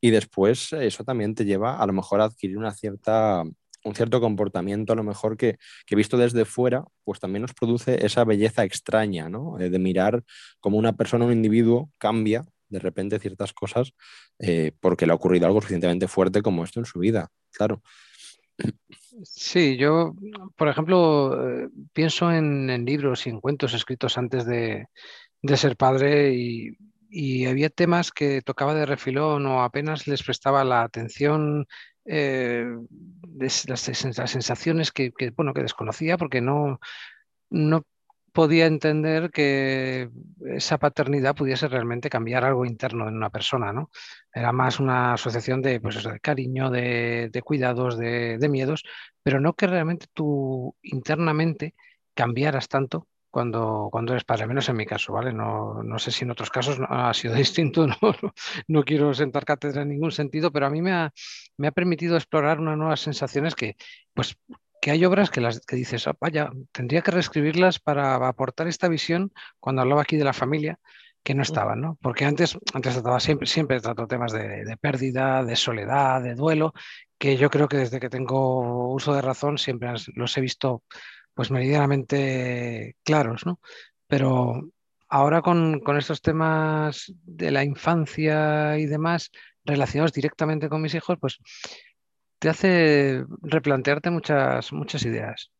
y 0.00 0.10
después 0.10 0.72
eso 0.72 1.04
también 1.04 1.34
te 1.34 1.44
lleva 1.44 1.78
a 1.78 1.86
lo 1.86 1.92
mejor 1.92 2.20
a 2.20 2.24
adquirir 2.24 2.56
una 2.56 2.72
cierta 2.72 3.44
un 3.84 3.94
cierto 3.94 4.20
comportamiento 4.20 4.92
a 4.92 4.96
lo 4.96 5.04
mejor 5.04 5.36
que, 5.36 5.58
que, 5.86 5.96
visto 5.96 6.16
desde 6.16 6.44
fuera, 6.44 6.84
pues 7.04 7.20
también 7.20 7.42
nos 7.42 7.54
produce 7.54 8.04
esa 8.04 8.24
belleza 8.24 8.64
extraña, 8.64 9.28
¿no? 9.28 9.58
Eh, 9.60 9.70
de 9.70 9.78
mirar 9.78 10.24
cómo 10.60 10.78
una 10.78 10.94
persona, 10.94 11.26
un 11.26 11.32
individuo 11.32 11.90
cambia 11.98 12.44
de 12.68 12.78
repente 12.80 13.18
ciertas 13.18 13.52
cosas 13.52 13.92
eh, 14.38 14.72
porque 14.80 15.06
le 15.06 15.12
ha 15.12 15.16
ocurrido 15.16 15.46
algo 15.46 15.60
suficientemente 15.60 16.08
fuerte 16.08 16.42
como 16.42 16.64
esto 16.64 16.80
en 16.80 16.86
su 16.86 16.98
vida, 16.98 17.28
claro. 17.52 17.82
Sí, 19.22 19.76
yo, 19.76 20.14
por 20.56 20.68
ejemplo, 20.68 21.64
eh, 21.64 21.68
pienso 21.92 22.32
en, 22.32 22.84
libros 22.84 23.26
y 23.26 23.30
en 23.30 23.40
cuentos 23.40 23.74
escritos 23.74 24.16
antes 24.18 24.46
de, 24.46 24.86
de 25.42 25.56
ser 25.56 25.76
padre 25.76 26.34
y, 26.34 26.76
y 27.10 27.46
había 27.46 27.70
temas 27.70 28.10
que 28.10 28.42
tocaba 28.42 28.74
de 28.74 28.86
refilón 28.86 29.46
o 29.46 29.62
apenas 29.62 30.08
les 30.08 30.22
prestaba 30.22 30.64
la 30.64 30.82
atención 30.82 31.66
eh, 32.04 32.66
las, 33.38 33.80
sensaciones 33.80 34.92
que, 34.92 35.12
bueno, 35.36 35.54
que 35.54 35.62
desconocía 35.62 36.18
porque 36.18 36.40
no, 36.40 36.80
no 37.50 37.84
podía 38.32 38.66
entender 38.66 39.30
que 39.30 40.10
esa 40.46 40.78
paternidad 40.78 41.36
pudiese 41.36 41.68
realmente 41.68 42.10
cambiar 42.10 42.44
algo 42.44 42.64
interno 42.64 43.08
en 43.08 43.16
una 43.16 43.30
persona, 43.30 43.72
¿no? 43.72 43.90
Era 44.32 44.52
más 44.52 44.80
una 44.80 45.14
asociación 45.14 45.62
de, 45.62 45.80
pues 45.80 46.02
de 46.02 46.20
cariño, 46.20 46.70
de, 46.70 47.30
cuidados, 47.44 47.96
de, 47.96 48.38
de, 48.38 48.48
miedos, 48.48 48.82
pero 49.22 49.40
no 49.40 49.54
que 49.54 49.68
realmente 49.68 50.06
tú 50.12 50.74
internamente 50.82 51.74
cambiaras 52.14 52.68
tanto 52.68 53.06
cuando, 53.34 53.88
cuando 53.90 54.12
eres 54.12 54.22
padre, 54.22 54.46
menos 54.46 54.68
en 54.68 54.76
mi 54.76 54.86
caso, 54.86 55.12
¿vale? 55.12 55.32
No, 55.32 55.82
no 55.82 55.98
sé 55.98 56.12
si 56.12 56.22
en 56.22 56.30
otros 56.30 56.50
casos 56.50 56.78
ha 56.88 57.12
sido 57.12 57.34
distinto, 57.44 57.84
no, 57.88 57.96
no, 58.68 58.84
quiero 58.84 59.12
sentar 59.12 59.44
cátedra 59.44 59.82
en 59.82 59.88
ningún 59.88 60.12
sentido, 60.12 60.52
pero 60.52 60.66
a 60.66 60.70
mí 60.70 60.80
me 60.80 60.92
ha, 60.92 61.12
me 61.56 61.66
ha 61.66 61.72
permitido 61.72 62.14
explorar 62.14 62.60
unas 62.60 62.78
nuevas 62.78 63.00
sensaciones 63.00 63.56
que, 63.56 63.74
pues, 64.14 64.36
que 64.80 64.92
hay 64.92 65.04
obras 65.04 65.30
que, 65.30 65.40
las, 65.40 65.58
que 65.66 65.74
dices, 65.74 66.06
oh, 66.06 66.16
vaya, 66.20 66.52
tendría 66.70 67.02
que 67.02 67.10
reescribirlas 67.10 67.80
para 67.80 68.14
aportar 68.14 68.68
esta 68.68 68.86
visión 68.86 69.32
cuando 69.58 69.82
hablaba 69.82 70.02
aquí 70.02 70.16
de 70.16 70.24
la 70.24 70.32
familia 70.32 70.78
que 71.24 71.34
no 71.34 71.42
estaban, 71.42 71.80
¿no? 71.80 71.98
Porque 72.00 72.26
antes, 72.26 72.56
antes 72.72 72.92
trataba 72.92 73.18
siempre, 73.18 73.48
siempre 73.48 73.80
trato 73.80 74.06
temas 74.06 74.30
de, 74.30 74.64
de, 74.64 74.76
pérdida, 74.76 75.42
de 75.42 75.56
soledad, 75.56 76.22
de 76.22 76.36
duelo, 76.36 76.72
que 77.18 77.36
yo 77.36 77.50
creo 77.50 77.66
que 77.66 77.78
desde 77.78 77.98
que 77.98 78.10
tengo 78.10 78.92
uso 78.92 79.12
de 79.12 79.22
razón 79.22 79.58
siempre 79.58 79.88
los 80.14 80.36
he 80.36 80.40
visto 80.40 80.84
pues 81.34 81.50
meridianamente 81.50 82.96
claros, 83.02 83.44
¿no? 83.46 83.60
Pero 84.06 84.70
ahora 85.08 85.42
con, 85.42 85.82
estos 85.98 86.22
temas 86.22 87.12
de 87.24 87.50
la 87.50 87.64
infancia 87.64 88.78
y 88.78 88.86
demás 88.86 89.30
relacionados 89.64 90.12
directamente 90.12 90.68
con 90.68 90.82
mis 90.82 90.94
hijos, 90.94 91.18
pues 91.20 91.38
te 92.38 92.48
hace 92.48 93.24
replantearte 93.42 94.10
muchas, 94.10 94.72
muchas 94.72 95.04
ideas. 95.04 95.50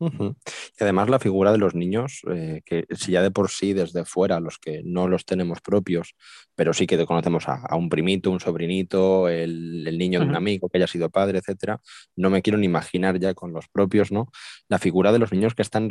Y 0.00 0.84
además 0.84 1.08
la 1.08 1.18
figura 1.18 1.52
de 1.52 1.58
los 1.58 1.74
niños, 1.74 2.22
eh, 2.32 2.62
que 2.64 2.86
si 2.90 3.12
ya 3.12 3.22
de 3.22 3.30
por 3.30 3.50
sí 3.50 3.72
desde 3.72 4.04
fuera, 4.04 4.38
los 4.40 4.58
que 4.58 4.82
no 4.84 5.08
los 5.08 5.24
tenemos 5.24 5.60
propios, 5.60 6.14
pero 6.54 6.72
sí 6.72 6.86
que 6.86 7.04
conocemos 7.04 7.48
a, 7.48 7.74
un 7.76 7.88
primito, 7.88 8.30
un 8.30 8.40
sobrinito, 8.40 9.28
el, 9.28 9.98
niño 9.98 10.20
de 10.20 10.26
un 10.26 10.36
amigo 10.36 10.68
que 10.68 10.78
haya 10.78 10.86
sido 10.86 11.10
padre, 11.10 11.38
etcétera, 11.38 11.80
no 12.16 12.30
me 12.30 12.42
quiero 12.42 12.58
ni 12.58 12.66
imaginar 12.66 13.18
ya 13.18 13.34
con 13.34 13.52
los 13.52 13.68
propios, 13.68 14.12
¿no? 14.12 14.28
La 14.68 14.78
figura 14.78 15.12
de 15.12 15.18
los 15.18 15.32
niños 15.32 15.54
que 15.54 15.62
es 15.62 15.70
tan, 15.70 15.88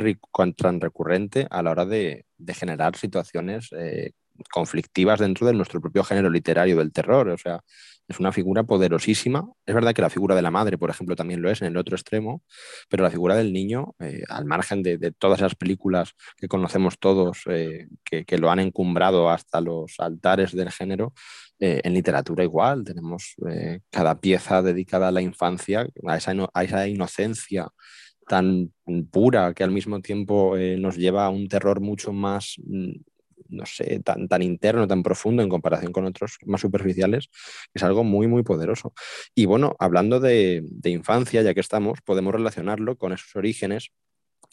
tan 0.56 0.80
recurrente 0.80 1.46
a 1.50 1.62
la 1.62 1.70
hora 1.70 1.84
de, 1.84 2.24
generar 2.54 2.96
situaciones 2.96 3.68
eh, 3.72 4.12
conflictivas 4.50 5.20
dentro 5.20 5.46
de 5.46 5.54
nuestro 5.54 5.80
propio 5.80 6.04
género 6.04 6.30
literario 6.30 6.76
del 6.76 6.92
terror. 6.92 7.28
O 7.28 7.38
sea, 7.38 7.60
es 8.08 8.18
una 8.18 8.32
figura 8.32 8.64
poderosísima. 8.64 9.46
Es 9.66 9.74
verdad 9.74 9.94
que 9.94 10.00
la 10.00 10.08
figura 10.08 10.34
de 10.34 10.40
la 10.40 10.50
madre, 10.50 10.78
por 10.78 10.88
ejemplo, 10.88 11.14
también 11.14 11.42
lo 11.42 11.50
es 11.50 11.60
en 11.60 11.68
el 11.68 11.76
otro 11.76 11.94
extremo, 11.94 12.42
pero 12.88 13.02
la 13.02 13.10
figura 13.10 13.36
del 13.36 13.52
niño, 13.52 13.94
eh, 14.00 14.22
al 14.28 14.46
margen 14.46 14.82
de, 14.82 15.12
todas 15.12 15.40
esas 15.40 15.54
películas 15.54 16.14
que 16.38 16.48
conocemos 16.48 16.98
todos, 16.98 17.42
eh, 17.46 17.86
que, 18.02 18.38
lo 18.38 18.50
han 18.50 18.60
encumbrado 18.60 19.28
hasta 19.28 19.60
los 19.60 19.96
altares 19.98 20.56
del 20.56 20.70
género, 20.72 21.12
eh, 21.60 21.82
en 21.84 21.92
literatura 21.92 22.44
igual, 22.44 22.84
tenemos 22.84 23.34
cada 23.90 24.20
pieza 24.20 24.62
dedicada 24.62 25.08
a 25.08 25.12
la 25.12 25.20
infancia, 25.20 25.86
a 26.06 26.16
esa, 26.16 26.88
inocencia 26.88 27.68
tan 28.26 28.72
pura 29.10 29.52
que 29.54 29.64
al 29.64 29.70
mismo 29.70 30.00
tiempo 30.00 30.56
nos 30.78 30.96
lleva 30.96 31.26
a 31.26 31.30
un 31.30 31.48
terror 31.48 31.80
mucho 31.80 32.12
más 32.12 32.54
mm, 32.64 32.92
no 33.48 33.66
sé, 33.66 34.00
tan, 34.00 34.28
tan 34.28 34.42
interno, 34.42 34.86
tan 34.86 35.02
profundo 35.02 35.42
en 35.42 35.48
comparación 35.48 35.92
con 35.92 36.06
otros 36.06 36.38
más 36.46 36.60
superficiales, 36.60 37.28
es 37.74 37.82
algo 37.82 38.04
muy, 38.04 38.26
muy 38.26 38.42
poderoso. 38.42 38.92
Y 39.34 39.46
bueno, 39.46 39.76
hablando 39.78 40.20
de, 40.20 40.64
infancia, 40.84 41.42
ya 41.42 41.54
que 41.54 41.60
estamos, 41.60 42.00
podemos 42.02 42.32
relacionarlo 42.34 42.96
con 42.96 43.12
esos 43.12 43.34
orígenes 43.36 43.90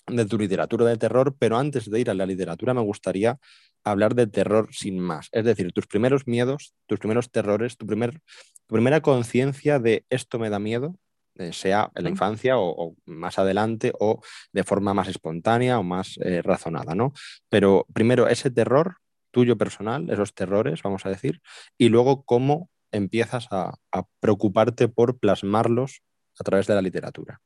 de 0.07 0.25
tu 0.25 0.37
literatura 0.37 0.85
de 0.85 0.97
terror, 0.97 1.35
pero 1.37 1.57
antes 1.57 1.89
de 1.89 1.99
ir 1.99 2.09
a 2.09 2.13
la 2.13 2.25
literatura 2.25 2.73
me 2.73 2.81
gustaría 2.81 3.39
hablar 3.83 4.15
de 4.15 4.27
terror 4.27 4.69
sin 4.71 4.99
más, 4.99 5.29
es 5.31 5.45
decir, 5.45 5.71
tus 5.71 5.87
primeros 5.87 6.27
miedos, 6.27 6.73
tus 6.87 6.99
primeros 6.99 7.31
terrores, 7.31 7.77
tu, 7.77 7.85
primer, 7.85 8.19
tu 8.67 8.75
primera 8.75 9.01
conciencia 9.01 9.79
de 9.79 10.05
esto 10.09 10.39
me 10.39 10.49
da 10.49 10.59
miedo, 10.59 10.95
eh, 11.35 11.53
sea 11.53 11.91
en 11.95 12.03
la 12.03 12.09
infancia 12.09 12.57
o, 12.57 12.95
más 13.05 13.39
adelante 13.39 13.91
o 13.99 14.21
de 14.51 14.63
forma 14.63 14.93
más 14.93 15.07
espontánea 15.07 15.79
o 15.79 15.83
más 15.83 16.17
eh, 16.23 16.41
razonada, 16.41 16.95
¿no? 16.95 17.13
Pero 17.49 17.85
primero 17.93 18.27
ese 18.27 18.51
terror 18.51 18.97
tuyo 19.31 19.57
personal, 19.57 20.09
esos 20.09 20.33
terrores, 20.33 20.81
vamos 20.81 21.05
a 21.05 21.09
decir, 21.09 21.41
y 21.77 21.89
luego 21.89 22.23
cómo 22.23 22.69
empiezas 22.95 23.47
a, 23.51 23.73
preocuparte 24.19 24.87
por 24.87 25.19
plasmarlos 25.19 26.01
a 26.39 26.43
través 26.43 26.67
de 26.67 26.75
la 26.75 26.81
literatura? 26.81 27.41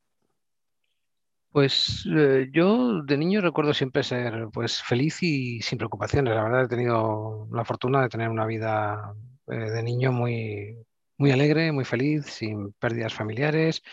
Pues 1.51 2.07
eh, 2.15 2.47
yo 2.51 3.01
de 3.01 3.17
niño 3.17 3.41
recuerdo 3.41 3.73
siempre 3.73 4.03
ser 4.03 4.49
pues 4.53 4.83
feliz 4.83 5.23
y 5.23 5.61
sin 5.61 5.79
preocupaciones. 5.79 6.35
La 6.35 6.43
verdad 6.43 6.65
he 6.65 6.67
tenido 6.67 7.47
la 7.51 7.65
fortuna 7.65 8.03
de 8.03 8.09
tener 8.09 8.29
una 8.29 8.45
vida 8.45 9.15
eh, 9.47 9.55
de 9.55 9.83
niño 9.83 10.11
muy, 10.11 10.77
muy 11.19 11.31
alegre, 11.31 11.71
muy 11.71 11.85
feliz, 11.85 12.25
sin 12.25 12.73
pérdidas 12.73 13.13
familiares, 13.13 13.83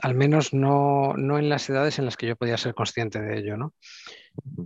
al 0.00 0.14
menos 0.14 0.52
no, 0.52 1.14
no 1.16 1.38
en 1.38 1.48
las 1.48 1.68
edades 1.68 1.98
en 1.98 2.04
las 2.06 2.16
que 2.16 2.26
yo 2.26 2.36
podía 2.36 2.56
ser 2.56 2.74
consciente 2.74 3.20
de 3.20 3.38
ello, 3.38 3.56
¿no? 3.56 3.74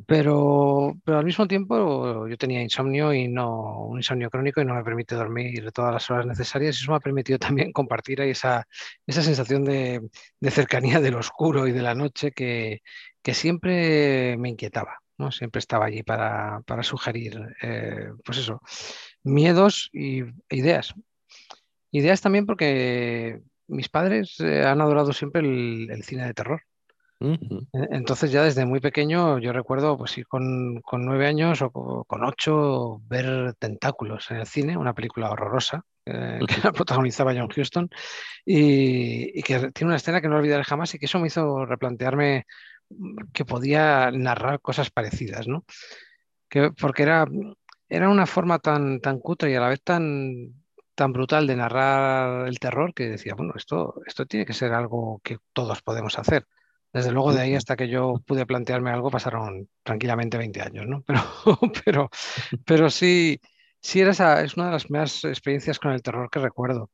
Pero, 0.06 0.95
pero 1.04 1.18
al 1.18 1.25
mismo 1.25 1.49
tiempo 1.49 2.28
yo 2.28 2.37
tenía 2.38 2.62
insomnio 2.62 3.12
y 3.12 3.26
no, 3.28 3.87
un 3.87 3.99
insomnio 3.99 4.30
crónico 4.30 4.61
y 4.61 4.64
no 4.64 4.75
me 4.75 4.85
permite 4.85 5.16
dormir 5.16 5.73
todas 5.73 5.92
las 5.92 6.11
horas 6.11 6.26
necesarias 6.26 6.76
y 6.76 6.83
eso 6.83 6.92
me 6.92 6.97
ha 6.97 7.00
permitido 7.00 7.38
también 7.38 7.73
compartir 7.73 8.21
ahí 8.21 8.30
esa, 8.30 8.66
esa 9.06 9.23
sensación 9.23 9.64
de, 9.64 10.09
de 10.40 10.50
cercanía 10.50 11.00
del 11.00 11.16
oscuro 11.16 11.66
y 11.66 11.73
de 11.73 11.83
la 11.83 11.95
noche 11.95 12.30
que, 12.30 12.83
que 13.23 13.35
siempre 13.35 14.37
me 14.38 14.50
inquietaba, 14.50 15.00
¿no? 15.18 15.33
Siempre 15.33 15.59
estaba 15.59 15.87
allí 15.87 16.02
para, 16.04 16.61
para 16.64 16.83
sugerir, 16.85 17.40
eh, 17.62 18.11
pues 18.25 18.38
eso, 18.38 18.62
miedos 19.25 19.90
y 19.92 20.23
ideas. 20.49 20.95
Ideas 21.90 22.21
también 22.21 22.47
porque 22.47 23.40
mis 23.69 23.88
padres 23.88 24.38
eh, 24.40 24.64
han 24.64 24.81
adorado 24.81 25.12
siempre 25.12 25.40
el, 25.40 25.88
el 25.90 26.02
cine 26.02 26.26
de 26.26 26.35
terror. 26.35 26.62
Entonces 27.73 28.31
ya 28.31 28.43
desde 28.43 28.66
muy 28.66 28.81
pequeño 28.81 29.38
yo 29.38 29.52
recuerdo 29.52 29.97
pues 29.97 30.19
ir 30.19 30.26
con, 30.26 30.83
con 30.83 31.07
nueve 31.07 31.26
años 31.26 31.62
o 31.62 32.05
con 32.05 32.25
ocho 32.25 33.00
ver 33.07 33.55
Tentáculos 33.55 34.31
en 34.31 34.38
el 34.38 34.47
cine, 34.47 34.76
una 34.76 34.93
película 34.93 35.31
horrorosa 35.31 35.83
eh, 36.05 36.40
que 36.47 36.61
la 36.62 36.73
protagonizaba 36.73 37.35
John 37.35 37.49
Huston 37.57 37.88
y, 38.45 39.38
y, 39.38 39.43
que 39.43 39.73
tiene 39.73 39.88
una 39.88 39.97
escena 39.97 40.21
que 40.21 40.28
no 40.28 40.37
olvidaré 40.37 40.62
jamás 40.62 40.95
y 40.95 40.99
que 40.99 41.07
eso 41.07 41.19
me 41.19 41.28
hizo 41.28 41.64
replantearme 41.64 42.45
que 43.33 43.45
podía 43.45 44.11
narrar 44.11 44.61
cosas 44.61 44.90
parecidas, 44.90 45.49
¿no? 45.49 45.64
Que, 46.49 46.71
porque 46.71 47.02
era, 47.02 47.26
era 47.88 48.09
una 48.09 48.26
forma 48.26 48.59
tan, 48.59 49.00
tan 49.00 49.19
cutre 49.19 49.50
y 49.50 49.55
a 49.55 49.61
la 49.61 49.69
vez 49.69 49.83
tan, 49.83 50.52
tan 50.96 51.12
brutal 51.12 51.46
de 51.46 51.56
narrar 51.56 52.48
el 52.48 52.58
terror 52.58 52.94
que 52.94 53.10
decía, 53.10 53.34
bueno, 53.36 53.52
esto, 53.56 54.02
esto 54.06 54.26
tiene 54.26 54.46
que 54.46 54.54
ser 54.54 54.72
algo 54.72 55.20
que 55.22 55.38
todos 55.52 55.82
podemos 55.82 56.18
hacer. 56.18 56.46
Desde 56.92 57.12
luego 57.12 57.32
de 57.32 57.42
ahí 57.42 57.54
hasta 57.54 57.76
que 57.76 57.88
yo 57.88 58.22
pude 58.26 58.46
plantearme 58.46 58.90
algo 58.90 59.10
pasaron 59.10 59.68
tranquilamente 59.82 60.38
20 60.38 60.62
años, 60.62 60.86
¿no? 60.86 61.04
Pero, 61.06 61.60
pero, 61.84 62.10
pero 62.66 62.90
sí, 62.90 63.40
sí 63.80 64.00
era 64.00 64.12
esa, 64.12 64.42
es 64.42 64.56
una 64.56 64.66
de 64.66 64.72
las 64.72 64.84
primeras 64.84 65.24
experiencias 65.24 65.78
con 65.78 65.92
el 65.92 66.02
terror 66.02 66.30
que 66.30 66.40
recuerdo. 66.40 66.90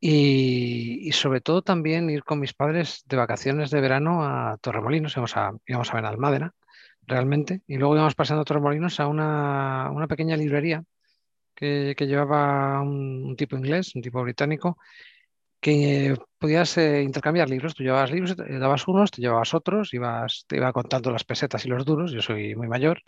Y, 0.00 1.08
y, 1.08 1.12
sobre 1.12 1.40
todo 1.40 1.62
también 1.62 2.10
ir 2.10 2.24
con 2.24 2.38
mis 2.38 2.52
padres 2.52 3.02
de 3.06 3.16
vacaciones 3.16 3.70
de 3.70 3.80
verano 3.80 4.22
a 4.24 4.58
Torremolinos, 4.60 5.14
íbamos 5.14 5.36
a, 5.36 5.52
íbamos 5.66 5.90
a 5.90 5.94
Benalmádena, 5.96 6.54
realmente, 7.02 7.62
y 7.66 7.78
luego 7.78 7.94
íbamos 7.96 8.14
pasando 8.14 8.42
a 8.42 8.44
Torremolinos 8.44 9.00
a 9.00 9.06
una, 9.08 9.90
una 9.90 10.06
pequeña 10.06 10.36
librería 10.36 10.84
que, 11.54 11.94
que 11.96 12.06
llevaba 12.06 12.80
un, 12.80 13.24
un, 13.24 13.36
tipo 13.36 13.56
inglés, 13.56 13.94
un 13.94 14.02
tipo 14.02 14.22
británico, 14.22 14.78
que 15.64 16.14
podías 16.38 16.76
eh, 16.76 17.02
intercambiar 17.02 17.48
libros. 17.48 17.74
Tú 17.74 17.82
llevabas 17.82 18.10
libros, 18.10 18.36
te 18.36 18.58
dabas 18.58 18.86
unos, 18.86 19.10
te 19.10 19.22
llevabas 19.22 19.54
otros, 19.54 19.94
ibas, 19.94 20.44
te 20.46 20.56
iba 20.56 20.72
contando 20.74 21.10
las 21.10 21.24
pesetas 21.24 21.64
y 21.64 21.68
los 21.68 21.86
duros, 21.86 22.12
yo 22.12 22.20
soy 22.20 22.54
muy 22.54 22.68
mayor, 22.68 23.00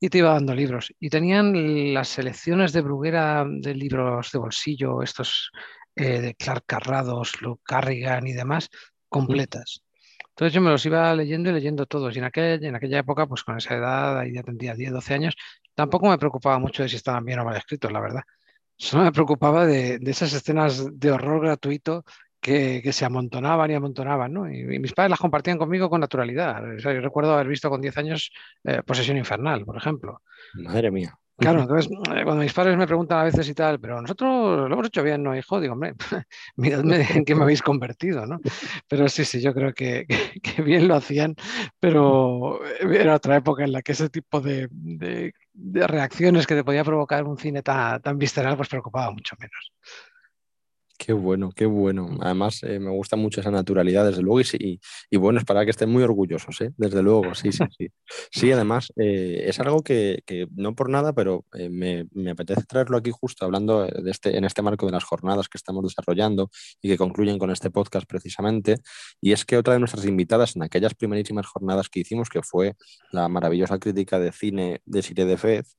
y 0.00 0.08
te 0.08 0.18
iba 0.18 0.32
dando 0.32 0.52
libros. 0.52 0.92
Y 0.98 1.10
tenían 1.10 1.94
las 1.94 2.08
selecciones 2.08 2.72
de 2.72 2.80
Bruguera 2.80 3.46
de 3.48 3.74
libros 3.76 4.32
de 4.32 4.38
bolsillo, 4.40 5.00
estos 5.00 5.52
eh, 5.94 6.20
de 6.20 6.34
Clark 6.34 6.64
Carrados, 6.66 7.40
Luke 7.40 7.62
Carrigan 7.64 8.26
y 8.26 8.32
demás, 8.32 8.68
completas. 9.08 9.84
Entonces 10.30 10.54
yo 10.54 10.60
me 10.60 10.70
los 10.70 10.84
iba 10.86 11.14
leyendo 11.14 11.50
y 11.50 11.52
leyendo 11.52 11.86
todos. 11.86 12.16
Y 12.16 12.18
en, 12.18 12.24
aquel, 12.24 12.64
en 12.64 12.74
aquella 12.74 12.98
época, 12.98 13.26
pues 13.26 13.44
con 13.44 13.58
esa 13.58 13.76
edad, 13.76 14.18
ahí 14.18 14.34
ya 14.34 14.42
tendría 14.42 14.74
10, 14.74 14.90
12 14.90 15.14
años, 15.14 15.36
tampoco 15.74 16.08
me 16.08 16.18
preocupaba 16.18 16.58
mucho 16.58 16.82
de 16.82 16.88
si 16.88 16.96
estaban 16.96 17.24
bien 17.24 17.38
o 17.38 17.44
mal 17.44 17.56
escritos, 17.56 17.90
la 17.92 18.00
verdad. 18.00 18.22
Solo 18.76 19.04
me 19.04 19.12
preocupaba 19.12 19.66
de, 19.66 20.00
esas 20.06 20.32
escenas 20.32 20.98
de 20.98 21.10
horror 21.10 21.40
gratuito 21.40 22.04
que, 22.40 22.92
se 22.92 23.04
amontonaban 23.04 23.70
y 23.70 23.74
amontonaban, 23.74 24.32
¿no? 24.32 24.50
Y, 24.50 24.74
y, 24.74 24.78
mis 24.78 24.92
padres 24.92 25.10
las 25.10 25.20
compartían 25.20 25.58
conmigo 25.58 25.88
con 25.88 26.00
naturalidad. 26.00 26.76
O 26.76 26.80
sea, 26.80 26.92
yo 26.92 27.00
recuerdo 27.00 27.34
haber 27.34 27.46
visto 27.46 27.70
con 27.70 27.80
10 27.80 27.96
años 27.98 28.32
eh, 28.64 28.82
Posesión 28.84 29.16
Infernal, 29.16 29.64
por 29.64 29.76
ejemplo. 29.76 30.22
Madre 30.54 30.90
mía. 30.90 31.16
Claro, 31.42 31.62
entonces 31.62 31.90
eh, 31.90 32.22
cuando 32.24 32.42
mis 32.42 32.52
padres 32.52 32.76
me 32.76 32.86
preguntan 32.86 33.18
a 33.18 33.24
veces 33.24 33.48
y 33.48 33.54
tal, 33.54 33.80
pero 33.80 34.00
nosotros 34.00 34.68
lo 34.68 34.72
hemos 34.72 34.86
hecho 34.86 35.02
bien, 35.02 35.22
¿no, 35.22 35.36
hijo? 35.36 35.60
Digo, 35.60 35.74
hombre, 35.74 35.94
miradme 36.56 37.06
en 37.14 37.24
qué 37.24 37.34
me 37.34 37.42
habéis 37.42 37.62
convertido, 37.62 38.26
¿no? 38.26 38.40
Pero 38.88 39.08
sí, 39.08 39.24
sí, 39.24 39.40
yo 39.40 39.52
creo 39.52 39.74
que, 39.74 40.06
que, 40.06 40.40
que, 40.40 40.62
bien 40.62 40.88
lo 40.88 40.94
hacían, 40.94 41.34
pero 41.80 42.60
era 42.80 43.16
otra 43.16 43.36
época 43.36 43.64
en 43.64 43.72
la 43.72 43.82
que 43.82 43.92
ese 43.92 44.08
tipo 44.08 44.40
de, 44.40 44.68
de, 44.70 45.34
de 45.52 45.86
reacciones 45.86 46.46
que 46.46 46.54
te 46.54 46.64
podía 46.64 46.84
provocar 46.84 47.24
un 47.24 47.38
cine 47.38 47.62
tan, 47.62 48.00
tan 48.00 48.18
visceral, 48.18 48.56
pues 48.56 48.68
preocupaba 48.68 49.10
mucho 49.10 49.36
menos. 49.38 49.72
Qué 51.04 51.12
bueno, 51.12 51.50
qué 51.50 51.66
bueno. 51.66 52.16
Además, 52.20 52.62
eh, 52.62 52.78
me 52.78 52.90
gusta 52.90 53.16
mucho 53.16 53.40
esa 53.40 53.50
naturalidad, 53.50 54.06
desde 54.06 54.22
luego, 54.22 54.40
y, 54.40 54.44
y, 54.56 54.80
y, 55.10 55.16
bueno, 55.16 55.40
es 55.40 55.44
para 55.44 55.64
que 55.64 55.72
estén 55.72 55.90
muy 55.90 56.04
orgullosos, 56.04 56.60
¿eh? 56.60 56.70
desde 56.76 57.02
luego, 57.02 57.34
sí, 57.34 57.50
sí, 57.50 57.64
sí. 57.76 57.88
Sí, 58.30 58.52
además, 58.52 58.92
eh, 58.94 59.42
es 59.48 59.58
algo 59.58 59.82
que, 59.82 60.22
que, 60.24 60.46
no 60.54 60.76
por 60.76 60.88
nada, 60.88 61.12
pero 61.12 61.44
eh, 61.54 61.68
me, 61.68 62.06
me, 62.12 62.30
apetece 62.30 62.62
traerlo 62.68 62.98
aquí 62.98 63.10
justo 63.10 63.44
hablando 63.44 63.84
de 63.84 64.10
este, 64.12 64.36
en 64.36 64.44
este 64.44 64.62
marco 64.62 64.86
de 64.86 64.92
las 64.92 65.02
jornadas 65.02 65.48
que 65.48 65.58
estamos 65.58 65.82
desarrollando 65.82 66.50
y 66.80 66.88
que 66.88 66.96
concluyen 66.96 67.36
con 67.36 67.50
este 67.50 67.70
podcast 67.72 68.06
precisamente. 68.06 68.76
Y 69.20 69.32
es 69.32 69.44
que 69.44 69.56
otra 69.56 69.72
de 69.74 69.80
nuestras 69.80 70.04
invitadas 70.06 70.54
en 70.54 70.62
aquellas 70.62 70.94
primerísimas 70.94 71.46
jornadas 71.46 71.88
que 71.88 71.98
hicimos, 71.98 72.28
que 72.28 72.42
fue 72.42 72.76
la 73.10 73.28
maravillosa 73.28 73.80
crítica 73.80 74.20
de 74.20 74.30
cine 74.30 74.82
de 74.84 75.02
Sire 75.02 75.24
de 75.24 75.36
Fez, 75.36 75.76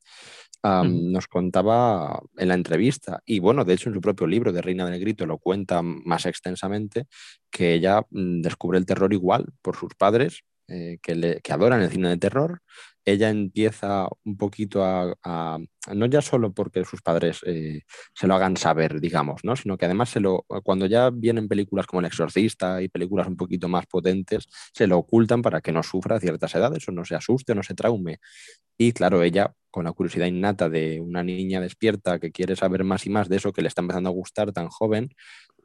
um, 0.63 1.11
nos 1.11 1.27
contaba 1.27 2.21
en 2.37 2.47
la 2.47 2.55
entrevista, 2.55 3.21
y 3.25 3.39
bueno, 3.39 3.65
de 3.65 3.73
hecho 3.73 3.89
en 3.89 3.95
su 3.95 4.01
propio 4.01 4.27
libro 4.27 4.51
de 4.51 4.61
Reina 4.61 4.85
del 4.85 4.95
Lo 5.19 5.37
cuenta 5.37 5.81
más 5.81 6.25
extensamente, 6.25 7.07
que 7.51 7.73
ella 7.73 8.01
mm, 8.09 8.41
descubre 8.41 8.77
el 8.77 8.85
terror 8.85 9.13
igual 9.13 9.53
por 9.61 9.75
sus 9.75 9.93
padres, 9.95 10.43
eh, 10.73 10.97
que, 11.03 11.13
le, 11.13 11.39
que, 11.41 11.53
adoran 11.53 11.83
el 11.83 11.91
cine 11.91 12.09
de 12.09 12.17
terror. 12.17 12.61
Ella 13.05 13.29
empieza 13.29 14.07
un 14.23 14.37
poquito 14.37 14.81
a, 14.83 15.59
no 15.93 16.05
ya 16.07 16.21
solo 16.21 16.51
porque 16.53 16.83
sus 16.83 17.01
padres 17.01 17.41
eh, 17.45 17.81
se 18.15 18.27
lo 18.27 18.33
hagan 18.33 18.57
saber, 18.57 18.99
digamos, 18.99 19.41
¿no? 19.43 19.55
sino 19.55 19.77
que 19.77 19.85
además 19.85 20.09
se 20.09 20.19
lo, 20.19 20.45
cuando 20.63 20.87
ya 20.87 21.11
vienen 21.11 21.47
películas 21.47 21.85
como 21.85 21.99
El 21.99 22.07
Exorcista 22.07 22.81
y 22.81 22.87
películas 22.87 23.27
un 23.27 23.35
poquito 23.37 23.67
más 23.67 23.85
potentes, 23.85 24.47
se 24.73 24.87
lo 24.87 24.97
ocultan 24.97 25.41
para 25.43 25.61
que 25.61 25.71
no 25.71 25.83
sufra 25.83 26.15
a 26.15 26.19
ciertas 26.19 26.55
edades 26.55 26.87
o 26.87 26.91
no 26.91 27.05
se 27.05 27.15
asuste, 27.15 27.53
no 27.53 27.61
se 27.61 27.75
traume. 27.75 28.19
Y 28.77 28.93
claro, 28.93 29.21
ella, 29.21 29.53
con 29.69 29.83
la 29.83 29.91
curiosidad 29.91 30.25
innata 30.25 30.69
de 30.69 30.99
una 30.99 31.23
niña 31.23 31.61
despierta 31.61 32.19
que 32.19 32.31
quiere 32.31 32.55
saber 32.55 32.83
más 32.83 33.05
y 33.05 33.09
más 33.11 33.29
de 33.29 33.35
eso 33.35 33.53
que 33.53 33.61
le 33.61 33.67
está 33.67 33.81
empezando 33.81 34.09
a 34.09 34.13
gustar 34.13 34.51
tan 34.53 34.69
joven, 34.69 35.09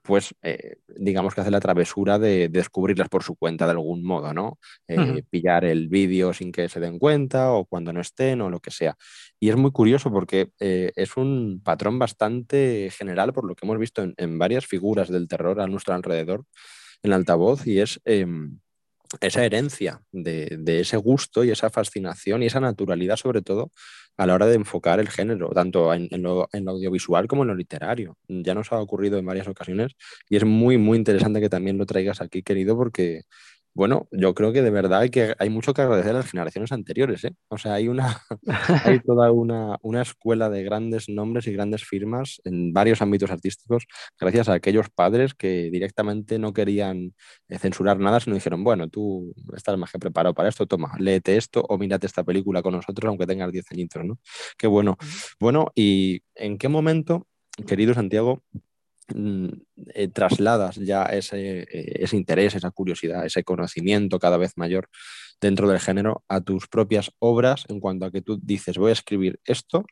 pues 0.08 0.34
eh, 0.40 0.76
digamos 0.96 1.34
que 1.34 1.42
hace 1.42 1.50
la 1.50 1.60
travesura 1.60 2.18
de, 2.18 2.48
descubrirlas 2.48 3.10
por 3.10 3.22
su 3.22 3.36
cuenta 3.36 3.66
de 3.66 3.72
algún 3.72 4.02
modo, 4.02 4.32
¿no? 4.32 4.58
Eh, 4.86 4.98
uh 4.98 5.02
-huh. 5.02 5.24
Pillar 5.28 5.66
el 5.66 5.88
vídeo 5.88 6.32
sin 6.32 6.50
que 6.50 6.70
se 6.70 6.80
den 6.80 6.98
cuenta 6.98 7.52
o 7.52 7.66
cuando 7.66 7.92
no 7.92 8.00
estén 8.00 8.40
o 8.40 8.48
lo 8.48 8.58
que 8.58 8.70
sea. 8.70 8.96
Y 9.38 9.50
es 9.50 9.56
muy 9.56 9.70
curioso 9.70 10.10
porque 10.10 10.48
eh, 10.60 10.92
es 10.96 11.18
un 11.18 11.60
patrón 11.62 11.98
bastante 11.98 12.88
general 12.90 13.34
por 13.34 13.46
lo 13.46 13.54
que 13.54 13.66
hemos 13.66 13.78
visto 13.78 14.02
en, 14.02 14.14
en, 14.16 14.38
varias 14.38 14.64
figuras 14.64 15.10
del 15.10 15.28
terror 15.28 15.60
a 15.60 15.66
nuestro 15.66 15.92
alrededor 15.92 16.46
en 17.02 17.12
altavoz 17.12 17.66
y 17.66 17.80
es 17.80 18.00
em, 18.06 18.60
esa 19.20 19.44
herencia 19.44 20.02
de, 20.12 20.80
ese 20.80 20.96
gusto 20.96 21.44
y 21.44 21.50
esa 21.50 21.70
fascinación 21.70 22.42
y 22.42 22.46
esa 22.46 22.60
naturalidad 22.60 23.16
sobre 23.16 23.42
todo 23.42 23.70
a 24.16 24.26
la 24.26 24.34
hora 24.34 24.46
de 24.46 24.56
enfocar 24.56 24.98
el 24.98 25.08
género, 25.08 25.50
tanto 25.50 25.94
en, 25.94 26.08
en, 26.10 26.22
lo, 26.22 26.48
audiovisual 26.52 27.28
como 27.28 27.42
en 27.42 27.48
lo 27.48 27.54
literario. 27.54 28.16
Ya 28.26 28.54
nos 28.54 28.72
ha 28.72 28.80
ocurrido 28.80 29.18
en 29.18 29.26
varias 29.26 29.46
ocasiones 29.46 29.92
y 30.28 30.36
es 30.36 30.44
muy, 30.44 30.76
muy 30.76 30.98
interesante 30.98 31.40
que 31.40 31.48
también 31.48 31.78
lo 31.78 31.86
traigas 31.86 32.20
aquí, 32.20 32.42
querido, 32.42 32.76
porque 32.76 33.22
bueno, 33.74 34.08
yo 34.10 34.34
creo 34.34 34.52
que 34.52 34.62
de 34.62 34.70
verdad 34.70 35.00
hay, 35.00 35.10
que, 35.10 35.34
hay 35.38 35.50
mucho 35.50 35.72
que 35.72 35.82
agradecer 35.82 36.10
a 36.10 36.18
las 36.18 36.30
generaciones 36.30 36.72
anteriores. 36.72 37.24
¿eh? 37.24 37.34
O 37.48 37.58
sea, 37.58 37.74
hay, 37.74 37.88
una, 37.88 38.20
hay 38.84 39.00
toda 39.00 39.30
una, 39.32 39.76
una, 39.82 40.02
escuela 40.02 40.50
de 40.50 40.64
grandes 40.64 41.08
nombres 41.08 41.46
y 41.46 41.52
grandes 41.52 41.84
firmas 41.84 42.40
en 42.44 42.72
varios 42.72 43.02
ámbitos 43.02 43.30
artísticos, 43.30 43.86
gracias 44.18 44.48
a 44.48 44.54
aquellos 44.54 44.90
padres 44.90 45.34
que 45.34 45.70
directamente 45.70 46.38
no 46.38 46.52
querían 46.52 47.14
eh, 47.48 47.58
censurar 47.58 47.98
nada, 47.98 48.20
sino 48.20 48.34
dijeron, 48.34 48.64
bueno, 48.64 48.88
tú 48.88 49.34
estás 49.56 49.78
más 49.78 49.92
que 49.92 49.98
preparado 49.98 50.34
para 50.34 50.48
esto, 50.48 50.66
toma, 50.66 50.92
léete 50.98 51.36
esto 51.36 51.64
o 51.68 51.78
mírate 51.78 52.06
esta 52.06 52.24
película 52.24 52.62
con 52.62 52.74
nosotros, 52.74 53.08
aunque 53.08 53.26
tengas 53.26 53.52
10 53.52 53.64
añitos, 53.72 54.04
¿no? 54.04 54.18
Qué 54.56 54.66
bueno. 54.66 54.96
Bueno, 55.38 55.70
¿y 55.74 56.22
en 56.34 56.58
qué 56.58 56.68
momento, 56.68 57.26
querido 57.66 57.94
Santiago, 57.94 58.42
eh, 59.14 60.08
trasladas 60.08 60.76
ya 60.76 61.04
ese, 61.04 61.60
eh, 61.62 62.02
ese, 62.02 62.16
interés, 62.16 62.54
esa 62.54 62.70
curiosidad, 62.70 63.24
ese 63.24 63.44
conocimiento 63.44 64.18
cada 64.18 64.36
vez 64.36 64.52
mayor 64.56 64.88
dentro 65.40 65.68
del 65.68 65.80
género 65.80 66.24
a 66.28 66.40
tus 66.40 66.68
propias 66.68 67.12
obras 67.18 67.64
en 67.68 67.80
cuanto 67.80 68.06
a 68.06 68.10
que 68.10 68.22
tú 68.22 68.38
dices 68.42 68.76
voy 68.78 68.90
a 68.90 68.92
escribir 68.92 69.40
esto 69.44 69.84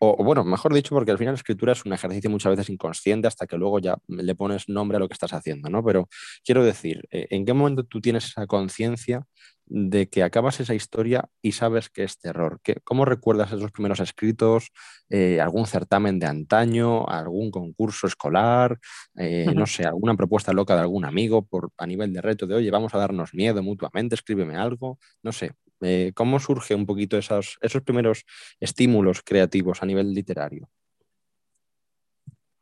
o, 0.00 0.22
bueno, 0.22 0.44
mejor 0.44 0.72
dicho, 0.74 0.94
porque 0.94 1.10
al 1.10 1.18
final 1.18 1.34
la 1.34 1.38
escritura 1.38 1.72
es 1.72 1.84
un 1.84 1.92
ejercicio 1.92 2.30
muchas 2.30 2.50
veces 2.50 2.70
inconsciente 2.70 3.26
hasta 3.26 3.46
que 3.46 3.56
luego 3.56 3.80
ya 3.80 3.96
le 4.06 4.34
pones 4.36 4.68
nombre 4.68 4.96
a 4.96 5.00
lo 5.00 5.08
que 5.08 5.14
estás 5.14 5.32
haciendo, 5.32 5.68
¿no? 5.70 5.84
Pero 5.84 6.08
quiero 6.44 6.64
decir, 6.64 7.08
eh, 7.10 7.26
¿en 7.30 7.44
qué 7.44 7.52
momento 7.52 7.82
tú 7.82 8.00
tienes 8.00 8.26
esa 8.26 8.46
conciencia 8.46 9.26
de 9.70 10.08
que 10.08 10.22
acabas 10.22 10.60
esa 10.60 10.74
historia 10.74 11.28
y 11.42 11.52
sabes 11.52 11.90
que 11.90 12.04
es 12.04 12.18
terror? 12.18 12.60
¿Qué, 12.62 12.76
¿Cómo 12.84 13.04
recuerdas 13.04 13.52
esos 13.52 13.70
primeros 13.72 14.00
escritos? 14.00 14.70
Eh, 15.08 15.40
¿Algún 15.40 15.66
certamen 15.66 16.18
de 16.18 16.26
antaño? 16.26 17.08
¿Algún 17.08 17.50
concurso 17.50 18.06
escolar? 18.06 18.78
Eh, 19.16 19.52
no 19.54 19.66
sé, 19.66 19.84
alguna 19.84 20.16
propuesta 20.16 20.52
loca 20.52 20.74
de 20.74 20.82
algún 20.82 21.04
amigo 21.04 21.46
por, 21.46 21.70
a 21.78 21.86
nivel 21.86 22.12
de 22.12 22.20
reto 22.22 22.46
de, 22.46 22.54
oye, 22.54 22.70
vamos 22.70 22.94
a 22.94 22.98
darnos 22.98 23.34
miedo 23.34 23.62
mutuamente, 23.62 24.14
escríbeme 24.14 24.56
algo. 24.56 24.98
No 25.22 25.32
sé, 25.32 25.52
eh, 25.80 26.12
¿Cómo 26.14 26.40
surge 26.40 26.74
un 26.74 26.86
poquito 26.86 27.18
esos, 27.18 27.58
esos 27.60 27.82
primeros 27.82 28.24
estímulos 28.60 29.22
creativos 29.22 29.82
a 29.82 29.86
nivel 29.86 30.12
literario? 30.12 30.68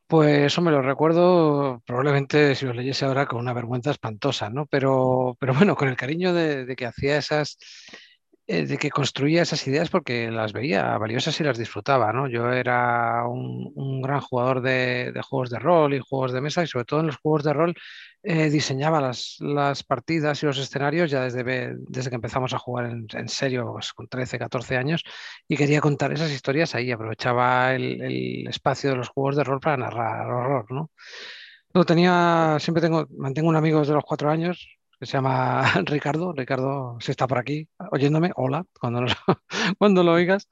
Pues 0.08 0.38
eso 0.46 0.62
me 0.62 0.70
lo 0.70 0.82
recuerdo 0.82 1.82
probablemente 1.84 2.54
si 2.54 2.64
los 2.64 2.76
leyese 2.76 3.04
ahora 3.04 3.26
con 3.26 3.40
una 3.40 3.52
vergüenza 3.52 3.90
espantosa, 3.90 4.48
¿no? 4.50 4.66
Pero, 4.66 5.36
pero 5.40 5.52
bueno, 5.54 5.74
con 5.74 5.88
el 5.88 5.96
cariño 5.96 6.32
de 6.32 6.76
que 6.76 6.86
hacía 6.86 7.16
esas, 7.18 7.58
de 8.46 8.78
que 8.78 8.90
construía 8.90 9.42
esas 9.42 9.66
ideas 9.66 9.90
porque 9.90 10.30
las 10.30 10.52
veía 10.52 10.96
valiosas 10.98 11.38
y 11.40 11.44
las 11.44 11.58
disfrutaba, 11.58 12.12
¿no? 12.12 12.28
Yo 12.28 12.52
era 12.52 13.26
un, 13.26 14.00
gran 14.00 14.20
jugador 14.20 14.62
de, 14.62 15.12
juegos 15.28 15.50
de 15.50 15.58
rol 15.58 15.94
y 15.94 16.00
juegos 16.00 16.32
de 16.32 16.40
mesa 16.40 16.62
y 16.62 16.68
sobre 16.68 16.84
todo 16.84 17.00
en 17.00 17.06
los 17.06 17.16
juegos 17.16 17.42
de 17.42 17.52
rol 17.52 17.74
eh, 18.22 18.48
diseñaba 18.48 19.00
las, 19.00 19.82
partidas 19.82 20.40
y 20.42 20.46
los 20.46 20.58
escenarios 20.58 21.10
ya 21.10 21.22
desde, 21.22 21.74
desde 21.76 22.10
que 22.10 22.16
empezamos 22.16 22.54
a 22.54 22.58
jugar 22.58 22.86
en, 22.86 23.28
serio, 23.28 23.72
pues, 23.72 23.92
con 23.92 24.06
13, 24.06 24.38
14 24.38 24.76
años 24.76 25.02
y 25.48 25.56
quería 25.56 25.80
contar 25.80 26.12
esas 26.12 26.30
historias 26.30 26.74
ahí, 26.76 26.92
aprovechaba 26.92 27.74
el, 27.74 28.46
espacio 28.46 28.90
de 28.90 28.96
los 28.96 29.08
juegos 29.08 29.36
de 29.36 29.44
rol 29.44 29.58
para 29.58 29.76
narrar 29.76 30.26
horror, 30.30 30.66
¿no? 30.70 30.90
Lo 31.72 31.84
tenía, 31.84 32.56
siempre 32.60 32.80
tengo, 32.80 33.06
mantengo 33.18 33.48
un 33.48 33.56
amigo 33.56 33.80
desde 33.80 33.92
los 33.92 34.04
cuatro 34.04 34.30
años, 34.30 34.78
que 34.98 35.06
se 35.06 35.12
llama 35.12 35.62
Ricardo. 35.84 36.32
Ricardo, 36.32 36.98
si 37.00 37.10
está 37.10 37.26
por 37.26 37.38
aquí 37.38 37.68
oyéndome, 37.90 38.32
hola, 38.36 38.64
cuando, 38.80 39.04
cuando 39.78 40.02
lo 40.02 40.12
oigas. 40.12 40.48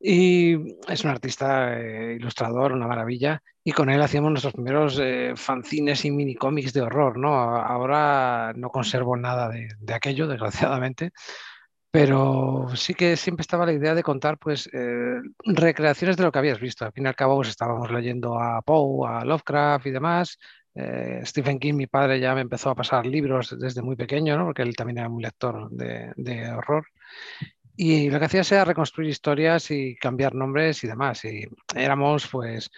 Y 0.00 0.76
es 0.88 1.04
un 1.04 1.10
artista 1.10 1.76
eh, 1.78 2.14
ilustrador, 2.14 2.72
una 2.72 2.86
maravilla. 2.86 3.42
Y 3.64 3.72
con 3.72 3.90
él 3.90 4.00
hacíamos 4.00 4.30
nuestros 4.30 4.54
primeros 4.54 4.98
eh, 5.02 5.32
fanzines 5.36 6.04
y 6.04 6.10
mini 6.10 6.36
cómics 6.36 6.72
de 6.72 6.82
horror, 6.82 7.18
¿no? 7.18 7.34
Ahora 7.34 8.52
no 8.56 8.70
conservo 8.70 9.16
nada 9.16 9.48
de, 9.48 9.94
aquello, 9.94 10.28
desgraciadamente. 10.28 11.10
Pero 11.90 12.68
sí 12.76 12.94
que 12.94 13.16
siempre 13.16 13.42
estaba 13.42 13.66
la 13.66 13.72
idea 13.72 13.94
de 13.94 14.02
contar 14.02 14.38
pues 14.38 14.68
eh, 14.72 15.20
recreaciones 15.44 16.16
de 16.16 16.22
lo 16.22 16.30
que 16.30 16.38
habías 16.38 16.60
visto. 16.60 16.84
Al 16.84 16.92
fin 16.92 17.04
y 17.06 17.08
al 17.08 17.16
cabo 17.16 17.36
pues, 17.36 17.48
estábamos 17.48 17.90
leyendo 17.90 18.38
a 18.38 18.62
Poe, 18.62 19.08
a 19.08 19.24
Lovecraft 19.24 19.86
y 19.86 19.90
demás, 19.90 20.38
eh, 20.80 21.22
Stephen 21.24 21.58
King, 21.58 21.74
mi 21.74 21.88
padre, 21.88 22.20
ya 22.20 22.36
me 22.36 22.40
empezó 22.40 22.70
a 22.70 22.76
pasar 22.76 23.04
libros 23.04 23.56
desde 23.58 23.82
muy 23.82 23.96
pequeño, 23.96 24.44
porque 24.44 24.62
él 24.62 24.76
también 24.76 24.98
era 24.98 25.08
un 25.08 25.20
lector 25.20 25.68
de, 25.70 26.52
horror. 26.52 26.86
Y 27.76 28.10
lo 28.10 28.20
que 28.20 28.26
hacía 28.26 28.42
era 28.48 28.64
reconstruir 28.64 29.10
historias 29.10 29.72
y 29.72 29.96
cambiar 29.96 30.36
nombres 30.36 30.84
y 30.84 30.86
demás. 30.86 31.24
Y 31.24 31.48
éramos, 31.74 32.28
pues, 32.28 32.70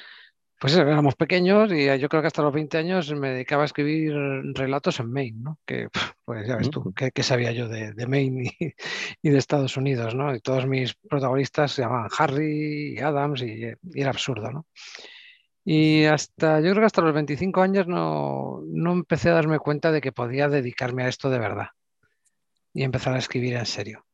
pues 0.58 0.74
éramos 0.76 1.14
pequeños 1.14 1.70
y 1.72 1.86
yo 1.98 2.08
creo 2.08 2.22
que 2.22 2.28
hasta 2.28 2.42
los 2.42 2.54
20 2.54 2.78
años 2.78 3.12
me 3.12 3.30
dedicaba 3.30 3.64
a 3.64 3.66
escribir 3.66 4.14
relatos 4.54 4.98
en 5.00 5.12
Maine, 5.12 5.38
¿no? 5.42 5.58
Que, 5.66 5.88
pues 6.24 6.48
ya 6.48 6.56
ves 6.56 6.70
tú, 6.70 6.94
¿qué, 6.94 7.22
sabía 7.22 7.52
yo 7.52 7.68
de, 7.68 8.06
Maine 8.06 8.56
y, 9.22 9.30
de 9.30 9.38
Estados 9.38 9.76
Unidos, 9.76 10.14
¿no? 10.14 10.34
Y 10.34 10.40
todos 10.40 10.66
mis 10.66 10.94
protagonistas 10.94 11.72
se 11.72 11.82
llamaban 11.82 12.08
Harry 12.18 12.94
y 12.94 12.98
Adams 12.98 13.42
y, 13.42 13.66
y 13.92 14.00
era 14.00 14.10
absurdo, 14.10 14.50
¿no? 14.50 14.66
Y 15.64 16.04
hasta, 16.04 16.60
yo 16.60 16.70
creo 16.70 16.80
que 16.80 16.86
hasta 16.86 17.02
los 17.02 17.14
25 17.14 17.60
años 17.60 17.86
no, 17.86 18.62
empecé 18.92 19.30
a 19.30 19.34
darme 19.34 19.58
cuenta 19.58 19.92
de 19.92 20.00
que 20.00 20.12
podía 20.12 20.48
dedicarme 20.48 21.04
a 21.04 21.08
esto 21.08 21.28
de 21.30 21.38
verdad 21.38 21.68
y 22.72 22.82
empezar 22.82 23.14
a 23.14 23.18
escribir 23.18 23.54
en 23.54 23.66
serio. 23.66 24.04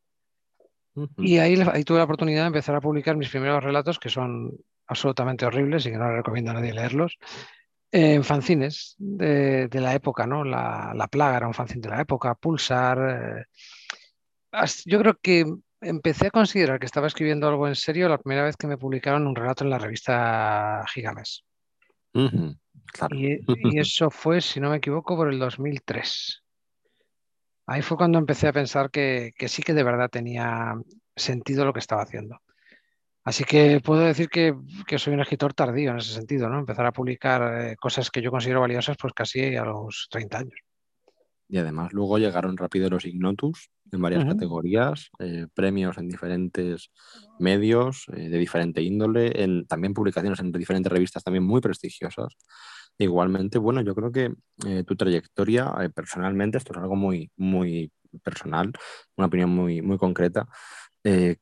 Y 1.19 1.39
ahí, 1.39 1.63
ahí 1.73 1.85
tuve 1.85 1.99
la 1.99 2.05
oportunidad 2.05 2.43
de 2.43 2.49
empezar 2.49 2.75
a 2.75 2.81
publicar 2.81 3.17
mis 3.17 3.29
primeros 3.29 3.63
relatos, 3.63 3.99
que 3.99 4.09
son 4.09 4.57
absolutamente 4.87 5.45
horribles 5.45 5.85
y 5.85 5.91
que 5.91 5.99
no 5.99 6.09
le 6.09 6.17
recomiendo 6.17 6.53
a 6.53 6.55
nadie 6.55 6.73
leerlos, 6.73 7.19
en 7.93 8.25
fanzines 8.25 8.95
de, 8.99 9.69
la 9.73 9.95
época, 9.95 10.27
¿no? 10.27 10.43
La, 10.45 10.93
la, 10.95 11.07
Plaga 11.07 11.37
era 11.37 11.47
un 11.47 11.55
fanzine 11.55 11.83
de 11.83 11.89
la 11.91 12.01
época, 12.01 12.35
Pulsar. 12.35 13.47
Eh, 14.53 14.69
yo 14.87 14.99
creo 14.99 15.19
que 15.21 15.45
empecé 15.81 16.29
a 16.29 16.31
considerar 16.31 16.79
que 16.79 16.87
estaba 16.87 17.07
escribiendo 17.07 17.49
algo 17.49 17.69
en 17.69 17.75
serio 17.75 18.09
la 18.09 18.19
primera 18.19 18.45
vez 18.45 18.57
que 18.57 18.67
me 18.67 18.79
publicaron 18.79 19.27
un 19.27 19.37
relato 19.37 19.65
en 19.65 19.71
la 19.71 19.79
revista 19.79 20.85
Gigames. 20.93 21.45
y, 23.11 23.39
eso 23.79 24.11
fue, 24.11 24.41
si 24.41 24.61
no 24.61 24.71
me 24.71 24.77
equivoco, 24.77 25.17
por 25.17 25.33
el 25.33 25.39
2003. 25.39 26.43
Ahí 27.67 27.83
fue 27.83 27.97
cuando 27.97 28.19
empecé 28.19 28.49
a 28.49 28.53
pensar 28.53 28.91
que, 28.91 29.33
sí 29.49 29.63
que 29.63 29.75
de 29.75 29.83
verdad 29.83 30.09
tenía 30.09 30.75
sentido 31.15 31.65
lo 31.65 31.73
que 31.73 31.81
estaba 31.81 32.03
haciendo. 32.03 32.41
Así 33.25 33.43
que 33.43 33.81
puedo 33.81 34.03
decir 34.03 34.29
que, 34.29 34.55
soy 34.99 35.15
un 35.15 35.21
escritor 35.21 35.53
tardío 35.53 35.91
en 35.91 35.97
ese 35.97 36.15
sentido, 36.15 36.49
¿no? 36.49 36.61
Empezar 36.61 36.87
a 36.87 36.93
publicar 36.93 37.61
eh, 37.61 37.77
cosas 37.77 38.11
que 38.11 38.23
yo 38.23 38.31
considero 38.31 38.61
valiosas, 38.61 38.97
pues 38.97 39.13
casi 39.13 39.57
a 39.57 39.65
los 39.65 40.07
30 40.11 40.39
años. 40.39 40.66
Y 41.49 41.59
además 41.59 41.93
luego 41.93 42.19
llegaron 42.19 42.57
rápido 42.57 42.91
los 42.91 43.05
Ignotus 43.05 43.71
en 43.93 44.03
varias 44.03 44.25
categorías, 44.25 45.11
eh, 45.19 45.47
premios 45.55 45.97
en 45.99 46.09
diferentes 46.09 46.91
medios 47.39 48.07
eh, 48.13 48.29
de 48.29 48.39
diferente 48.39 48.83
índole, 48.83 49.43
en, 49.43 49.67
también 49.67 49.95
publicaciones 49.95 50.41
en 50.41 50.53
diferentes 50.53 50.91
revistas 50.91 51.23
también 51.23 51.45
muy 51.45 51.61
prestigiosas. 51.61 52.35
Igualmente, 52.99 53.59
bueno, 53.59 53.83
yo 53.83 53.95
creo 53.95 54.11
que 54.11 54.35
eh, 54.67 54.85
tu 54.85 54.97
trayectoria 54.97 55.73
personalmente, 55.95 56.59
esto 56.59 56.73
es 56.73 56.79
algo 56.79 56.97
muy, 56.97 57.31
muy 57.37 57.93
personal, 58.23 58.73
una 59.17 59.27
opinión 59.27 59.51
muy, 59.51 59.83
muy 59.83 59.99
concreta, 59.99 60.49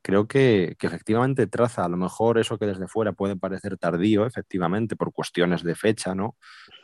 creo 0.03 0.27
que, 0.27 0.75
que, 0.77 0.85
efectivamente 0.85 1.47
traza 1.47 1.85
a 1.85 1.89
lo 1.89 1.97
mejor 1.97 2.37
eso 2.37 2.59
que 2.59 2.67
desde 2.67 2.87
fuera 2.87 3.13
puede 3.13 3.35
parecer 3.35 3.79
tardío, 3.79 4.27
efectivamente, 4.27 4.95
por 4.95 5.11
cuestiones 5.11 5.63
de 5.63 5.73
fecha, 5.73 6.13
¿no? 6.13 6.35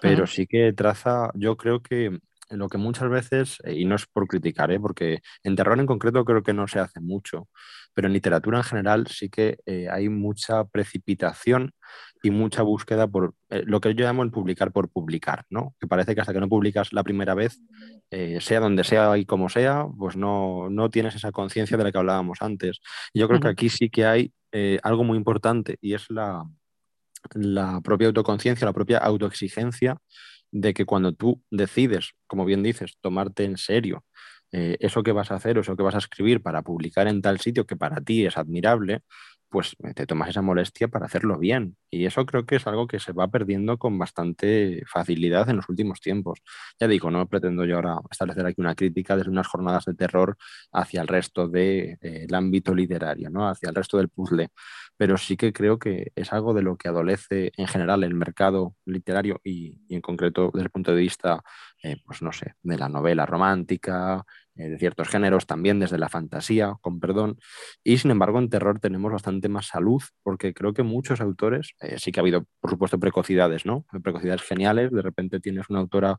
Pero 0.01 0.25
sí 0.25 0.47
que 0.47 0.73
traza, 0.73 1.29
yo 1.35 1.57
creo 1.57 1.83
que 1.83 2.17
lo 2.57 2.67
que 2.69 2.77
muchas 2.77 3.09
veces, 3.09 3.57
eh, 3.63 3.73
y 3.75 3.85
no 3.85 3.95
es 3.95 4.05
por 4.05 4.27
criticar, 4.27 4.71
¿eh? 4.71 4.79
porque 4.79 5.21
en 5.43 5.55
terror 5.55 5.79
en 5.79 5.85
concreto 5.85 6.25
creo 6.25 6.43
que 6.43 6.53
no 6.53 6.67
se 6.67 6.79
hace 6.79 6.99
mucho, 6.99 7.47
pero 7.93 8.07
en 8.07 8.13
literatura 8.13 8.59
en 8.59 8.63
general 8.63 9.07
sí 9.07 9.29
que 9.29 9.59
eh, 9.65 9.87
hay 9.89 10.09
mucha 10.09 10.65
precipitación 10.65 11.73
y 12.23 12.31
mucha 12.31 12.61
búsqueda 12.61 13.07
por 13.07 13.33
lo 13.49 13.81
que 13.81 13.95
yo 13.95 14.05
llamo 14.05 14.23
el 14.23 14.31
publicar 14.31 14.71
por 14.71 14.89
publicar, 14.89 15.45
¿no? 15.49 15.75
Que 15.79 15.87
parece 15.87 16.13
que 16.13 16.21
hasta 16.21 16.33
que 16.33 16.39
no 16.39 16.47
publicas 16.47 16.93
la 16.93 17.03
primera 17.03 17.33
vez, 17.33 17.59
sea 18.39 18.59
donde 18.59 18.83
sea 18.83 19.17
y 19.17 19.25
como 19.25 19.49
sea, 19.49 19.87
pues 19.97 20.15
no, 20.15 20.69
tienes 20.91 21.15
esa 21.15 21.31
conciencia 21.31 21.77
de 21.77 21.83
la 21.83 21.91
que 21.91 21.97
hablábamos 21.97 22.37
antes. 22.41 22.79
Yo 23.13 23.27
creo 23.27 23.39
que 23.39 23.47
aquí 23.47 23.69
sí 23.69 23.89
que 23.89 24.05
hay 24.05 24.33
algo 24.83 25.03
muy 25.03 25.17
importante 25.17 25.77
y 25.81 25.95
es 25.95 26.11
la, 26.11 26.45
la 27.33 27.81
propia 27.81 28.07
autoconciencia, 28.07 28.65
la 28.65 28.73
propia 28.73 28.99
autoexigencia 28.99 29.97
de 30.51 30.73
que 30.73 30.85
cuando 30.85 31.13
tú 31.13 31.43
decides, 31.51 32.11
como 32.27 32.45
bien 32.45 32.63
dices, 32.63 32.97
tomarte 33.01 33.43
en 33.45 33.57
serio 33.57 34.05
eh, 34.51 34.77
eso 34.79 35.03
que 35.03 35.11
vas 35.11 35.31
a 35.31 35.35
hacer 35.35 35.57
o 35.57 35.61
eso 35.61 35.75
que 35.75 35.83
vas 35.83 35.95
a 35.95 35.99
escribir 35.99 36.41
para 36.41 36.61
publicar 36.61 37.07
en 37.07 37.21
tal 37.21 37.39
sitio 37.39 37.65
que 37.65 37.75
para 37.75 38.01
ti 38.01 38.25
es 38.25 38.37
admirable, 38.37 39.03
pues 39.51 39.75
eh, 39.83 39.93
te 39.93 40.07
tomas 40.07 40.29
esa 40.29 40.41
molestia 40.41 40.87
para 40.87 41.05
hacerlo 41.05 41.37
bien. 41.37 41.77
Y 41.91 42.05
eso 42.05 42.25
creo 42.25 42.45
que 42.45 42.55
es 42.55 42.65
algo 42.67 42.87
que 42.87 42.99
se 42.99 43.11
va 43.11 43.27
perdiendo 43.29 43.77
con 43.77 43.99
bastante 43.99 44.81
facilidad 44.87 45.49
en 45.49 45.57
los 45.57 45.69
últimos 45.69 45.99
tiempos. 45.99 46.39
Ya 46.79 46.87
digo, 46.87 47.11
no 47.11 47.27
pretendo 47.27 47.65
yo 47.65 47.75
ahora 47.75 47.97
establecer 48.09 48.45
aquí 48.45 48.61
una 48.61 48.75
crítica 48.75 49.17
desde 49.17 49.29
unas 49.29 49.47
jornadas 49.47 49.85
de 49.85 49.93
terror 49.93 50.37
hacia 50.71 51.01
el 51.01 51.07
resto 51.09 51.49
del 51.49 51.97
de, 52.01 52.25
eh, 52.25 52.27
ámbito 52.31 52.73
literario, 52.73 53.29
¿no? 53.29 53.47
hacia 53.49 53.69
el 53.69 53.75
resto 53.75 53.97
del 53.97 54.09
puzzle. 54.09 54.49
Pero 54.97 55.17
sí 55.17 55.35
que 55.35 55.51
creo 55.51 55.77
que 55.77 56.11
es 56.15 56.31
algo 56.31 56.53
de 56.53 56.61
lo 56.61 56.77
que 56.77 56.87
adolece 56.87 57.51
en 57.57 57.67
general 57.67 58.03
el 58.05 58.13
mercado 58.13 58.75
literario 58.85 59.41
y, 59.43 59.81
en 59.93 60.01
concreto 60.01 60.51
desde 60.53 60.65
el 60.65 60.71
punto 60.71 60.91
de 60.91 61.01
vista, 61.01 61.43
eh, 61.83 61.97
pues 62.05 62.21
no 62.21 62.31
sé, 62.31 62.53
de 62.61 62.77
la 62.77 62.89
novela 62.89 63.25
romántica, 63.25 64.23
eh, 64.55 64.69
de 64.69 64.77
ciertos 64.77 65.07
géneros, 65.09 65.47
también 65.47 65.79
desde 65.79 65.97
la 65.97 66.09
fantasía, 66.09 66.75
con 66.81 66.99
perdón. 66.99 67.39
Y 67.83 67.97
sin 67.97 68.11
embargo, 68.11 68.37
en 68.37 68.49
terror 68.49 68.79
tenemos 68.79 69.11
bastante 69.11 69.49
más 69.49 69.67
salud, 69.67 70.01
porque 70.21 70.53
creo 70.53 70.73
que 70.73 70.83
muchos 70.83 71.21
autores, 71.21 71.73
eh, 71.81 71.97
sí 71.97 72.11
que 72.11 72.19
ha 72.19 72.21
habido, 72.21 72.45
por 72.59 72.69
supuesto, 72.69 72.99
precocidades, 72.99 73.65
¿no? 73.65 73.85
Precocidades 74.03 74.43
geniales. 74.43 74.91
De 74.91 75.01
repente 75.01 75.39
tienes 75.39 75.69
una 75.69 75.79
autora 75.79 76.17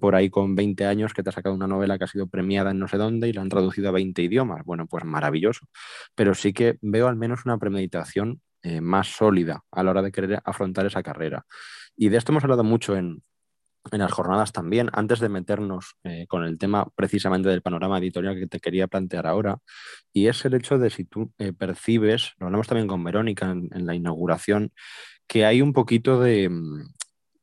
por 0.00 0.16
ahí 0.16 0.30
con 0.30 0.56
20 0.56 0.84
años 0.86 1.14
que 1.14 1.22
te 1.22 1.30
ha 1.30 1.32
sacado 1.32 1.54
una 1.54 1.68
novela 1.68 1.96
que 1.98 2.04
ha 2.04 2.08
sido 2.08 2.26
premiada 2.28 2.72
en 2.72 2.80
no 2.80 2.88
sé 2.88 2.96
dónde 2.96 3.28
y 3.28 3.32
la 3.32 3.42
han 3.42 3.48
traducido 3.48 3.88
a 3.90 3.92
20 3.92 4.22
idiomas. 4.22 4.64
Bueno, 4.64 4.86
pues 4.88 5.04
maravilloso. 5.04 5.66
Pero 6.16 6.34
sí 6.34 6.52
que 6.52 6.78
veo 6.80 7.06
al 7.08 7.16
menos 7.16 7.44
una 7.44 7.58
premeditación 7.58 8.40
más 8.82 9.06
sólida 9.08 9.62
a 9.70 9.82
la 9.84 9.92
hora 9.92 10.02
de 10.02 10.12
querer 10.12 10.40
afrontar 10.44 10.86
esa 10.86 11.02
carrera. 11.02 11.46
Y 11.96 12.08
de 12.08 12.16
esto 12.16 12.32
hemos 12.32 12.44
hablado 12.44 12.64
mucho 12.64 12.96
en, 12.96 13.22
en 13.92 14.00
las 14.00 14.12
jornadas 14.12 14.52
también, 14.52 14.90
antes 14.92 15.20
de 15.20 15.28
meternos 15.28 15.96
eh, 16.04 16.26
con 16.28 16.44
el 16.44 16.58
tema 16.58 16.88
precisamente 16.94 17.48
del 17.48 17.62
panorama 17.62 17.98
editorial 17.98 18.38
que 18.38 18.46
te 18.46 18.60
quería 18.60 18.86
plantear 18.86 19.26
ahora, 19.26 19.58
y 20.12 20.28
es 20.28 20.44
el 20.44 20.54
hecho 20.54 20.78
de 20.78 20.90
si 20.90 21.04
tú 21.04 21.32
eh, 21.38 21.52
percibes, 21.52 22.34
lo 22.38 22.46
hablamos 22.46 22.66
también 22.66 22.88
con 22.88 23.04
Verónica 23.04 23.50
en, 23.50 23.86
la 23.86 23.94
inauguración, 23.94 24.72
que 25.26 25.44
hay 25.44 25.62
un 25.62 25.72
poquito 25.72 26.20
de, 26.20 26.48
mm, 26.48 26.88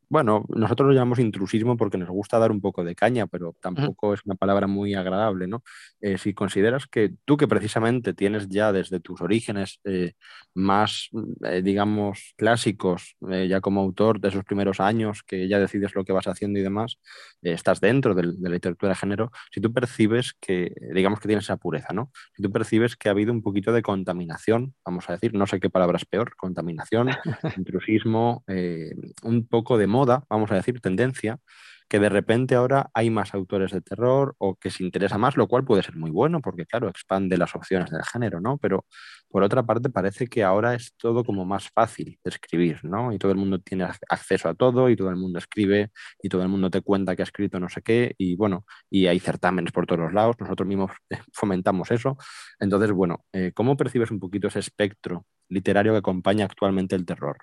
bueno, 0.10 0.46
nosotros 0.50 0.88
lo 0.88 0.94
llamamos 0.94 1.20
intrusismo 1.20 1.78
porque 1.78 1.98
nos 1.98 2.10
gusta 2.10 2.40
dar 2.40 2.52
un 2.52 2.62
poco 2.62 2.84
de 2.84 2.96
caña, 2.96 3.28
pero 3.28 3.56
tampoco 3.60 4.14
es 4.14 4.22
una 4.26 4.36
palabra 4.36 4.68
muy 4.68 4.94
agradable, 4.94 5.48
¿no? 5.48 5.64
Eh, 6.02 6.18
si 6.18 6.34
consideras 6.34 6.88
que 6.88 7.14
tú 7.26 7.38
que 7.38 7.48
precisamente 7.48 8.14
tienes 8.14 8.48
ya 8.50 8.72
desde 8.72 9.00
tus 9.00 9.22
orígenes 9.22 9.80
eh, 9.84 10.14
más, 10.54 11.10
eh, 11.44 11.62
digamos, 11.64 12.34
clásicos, 12.38 13.16
ya 13.22 13.62
como 13.62 13.82
autor 13.82 14.20
de 14.20 14.30
esos 14.30 14.44
primeros 14.44 14.80
años, 14.80 15.24
que 15.24 15.48
ya 15.48 15.60
decides 15.60 15.96
lo 15.96 16.04
que 16.04 16.14
vas 16.14 16.28
haciendo 16.28 16.60
y 16.60 16.64
demás, 16.64 17.00
estás 17.42 17.80
dentro 17.82 18.14
de, 18.14 18.24
la 18.40 18.50
literatura 18.50 18.90
de 18.90 18.96
género, 18.96 19.32
si 19.52 19.62
tú 19.62 19.74
percibes 19.74 20.34
que, 20.40 20.74
digamos 20.94 21.20
que 21.20 21.28
tienes 21.28 21.46
esa 21.46 21.58
pureza, 21.58 21.94
¿no? 21.94 22.12
Si 22.36 22.42
tú 22.42 22.52
percibes 22.52 22.96
que 22.96 23.10
ha 23.10 23.12
habido 23.12 23.32
un 23.32 23.42
poquito 23.42 23.72
de 23.74 23.82
contaminación, 23.82 24.74
vamos 24.86 25.10
a 25.10 25.14
decir, 25.14 25.34
no 25.34 25.48
sé 25.48 25.60
qué 25.60 25.70
palabra 25.70 25.98
es 25.98 26.06
peor, 26.06 26.36
contaminación, 26.36 27.10
intrusismo, 27.58 28.44
un 29.24 29.48
poco 29.48 29.78
de 29.78 29.88
moda, 29.96 30.24
vamos 30.30 30.52
a 30.52 30.56
decir, 30.56 30.82
tendencia, 30.82 31.40
que 31.88 32.00
de 32.00 32.10
repente 32.10 32.56
ahora 32.56 32.90
hay 32.94 33.10
más 33.10 33.34
autores 33.34 33.72
de 33.72 33.82
terror 33.82 34.36
o 34.40 34.56
que 34.56 34.72
se 34.72 34.84
interesa 34.84 35.18
más, 35.18 35.38
lo 35.38 35.48
cual 35.48 35.64
puede 35.66 35.84
ser 35.84 35.96
muy 35.96 36.10
bueno 36.12 36.42
porque, 36.42 36.66
claro, 36.66 36.90
expande 36.90 37.38
las 37.38 37.56
opciones 37.56 37.92
del 37.92 38.04
género, 38.04 38.42
¿no? 38.42 38.58
Pero 38.58 38.86
por 39.30 39.44
otra 39.44 39.64
parte 39.64 39.90
parece 39.90 40.28
que 40.28 40.44
ahora 40.44 40.74
es 40.74 40.94
todo 40.98 41.24
como 41.24 41.46
más 41.46 41.70
fácil 41.70 42.20
de 42.24 42.30
escribir, 42.30 42.84
¿no? 42.84 43.12
Y 43.14 43.20
todo 43.20 43.32
el 43.32 43.38
mundo 43.38 43.60
tiene 43.60 43.86
acceso 44.10 44.50
a 44.50 44.56
todo 44.56 44.90
y 44.90 44.96
todo 44.96 45.10
el 45.10 45.16
mundo 45.18 45.40
escribe 45.40 45.92
y 46.22 46.30
todo 46.30 46.42
el 46.42 46.50
mundo 46.50 46.70
te 46.70 46.82
cuenta 46.82 47.16
que 47.16 47.22
ha 47.22 47.26
escrito 47.26 47.60
no 47.60 47.70
sé 47.70 47.82
qué 47.82 48.16
y 48.18 48.36
bueno, 48.36 48.66
y 48.90 49.08
hay 49.08 49.20
certámenes 49.20 49.72
por 49.72 49.86
todos 49.86 50.02
los 50.02 50.14
lados, 50.14 50.36
nosotros 50.40 50.68
mismos 50.68 50.92
fomentamos 51.34 51.92
eso. 51.92 52.18
Entonces, 52.60 52.92
bueno, 52.92 53.26
eh, 53.34 53.52
¿cómo 53.54 53.78
percibes 53.78 54.12
un 54.12 54.20
poquito 54.20 54.48
ese 54.48 54.60
espectro 54.60 55.26
literario 55.50 55.94
que 55.94 56.00
acompaña 56.00 56.46
actualmente 56.46 56.96
el 56.96 57.06
terror? 57.06 57.38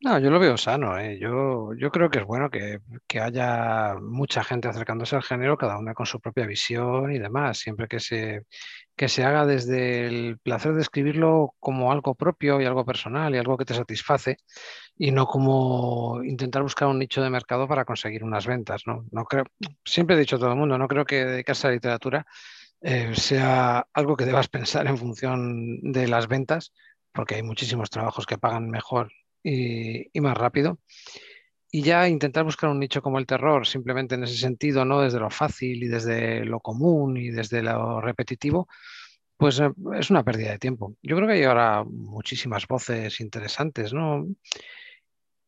No, 0.00 0.18
yo 0.18 0.30
lo 0.30 0.38
veo 0.38 0.56
sano. 0.58 0.98
¿eh? 0.98 1.18
Yo, 1.18 1.72
yo 1.74 1.90
creo 1.90 2.10
que 2.10 2.18
es 2.18 2.24
bueno 2.24 2.50
que, 2.50 2.80
haya 3.18 3.94
mucha 4.00 4.44
gente 4.44 4.68
acercándose 4.68 5.16
al 5.16 5.22
género, 5.22 5.56
cada 5.56 5.78
una 5.78 5.94
con 5.94 6.04
su 6.06 6.20
propia 6.20 6.46
visión 6.46 7.12
y 7.12 7.18
demás, 7.18 7.58
siempre 7.58 7.88
que 7.88 7.98
se, 7.98 8.42
que 8.94 9.08
se 9.08 9.24
haga 9.24 9.46
desde 9.46 10.06
el 10.06 10.38
placer 10.38 10.74
de 10.74 10.82
escribirlo 10.82 11.54
como 11.60 11.92
algo 11.92 12.14
propio 12.14 12.60
y 12.60 12.66
algo 12.66 12.84
personal 12.84 13.34
y 13.34 13.38
algo 13.38 13.56
que 13.56 13.64
te 13.64 13.74
satisface 13.74 14.36
y 14.98 15.12
no 15.12 15.26
como 15.26 16.22
intentar 16.24 16.62
buscar 16.62 16.88
un 16.88 16.98
nicho 16.98 17.22
de 17.22 17.30
mercado 17.30 17.66
para 17.66 17.84
conseguir 17.86 18.22
unas 18.22 18.46
ventas. 18.46 18.82
¿no? 18.86 19.06
No 19.10 19.24
creo, 19.24 19.44
siempre 19.84 20.16
he 20.16 20.18
dicho 20.18 20.36
a 20.36 20.38
todo 20.38 20.50
el 20.50 20.56
mundo, 20.58 20.78
no 20.78 20.88
creo 20.88 21.06
que 21.06 21.24
dedicarse 21.24 21.66
a 21.66 21.70
la 21.70 21.74
literatura 21.74 22.26
eh, 22.82 23.14
sea 23.14 23.86
algo 23.94 24.16
que 24.16 24.26
debas 24.26 24.48
pensar 24.48 24.86
en 24.86 24.98
función 24.98 25.80
de 25.92 26.06
las 26.08 26.28
ventas, 26.28 26.72
porque 27.12 27.36
hay 27.36 27.42
muchísimos 27.42 27.90
trabajos 27.90 28.26
que 28.26 28.38
pagan 28.38 28.68
mejor 28.70 29.10
y, 29.46 30.20
más 30.20 30.36
rápido. 30.36 30.78
Y 31.70 31.82
ya 31.82 32.08
intentar 32.08 32.44
buscar 32.44 32.70
un 32.70 32.78
nicho 32.80 33.02
como 33.02 33.18
el 33.18 33.26
terror, 33.26 33.66
simplemente 33.66 34.14
en 34.14 34.24
ese 34.24 34.36
sentido, 34.36 34.84
no 34.84 35.00
desde 35.02 35.20
lo 35.20 35.30
fácil 35.30 35.82
y 35.82 35.88
desde 35.88 36.44
lo 36.44 36.60
común 36.60 37.16
y 37.16 37.30
desde 37.30 37.62
lo 37.62 38.00
repetitivo, 38.00 38.68
pues 39.36 39.60
eh, 39.60 39.70
es 39.98 40.10
una 40.10 40.24
pérdida 40.24 40.52
de 40.52 40.58
tiempo. 40.58 40.96
Yo 41.02 41.16
creo 41.16 41.28
que 41.28 41.34
hay 41.34 41.44
ahora 41.44 41.84
muchísimas 41.84 42.66
voces 42.66 43.20
interesantes, 43.20 43.92
¿no? 43.92 44.26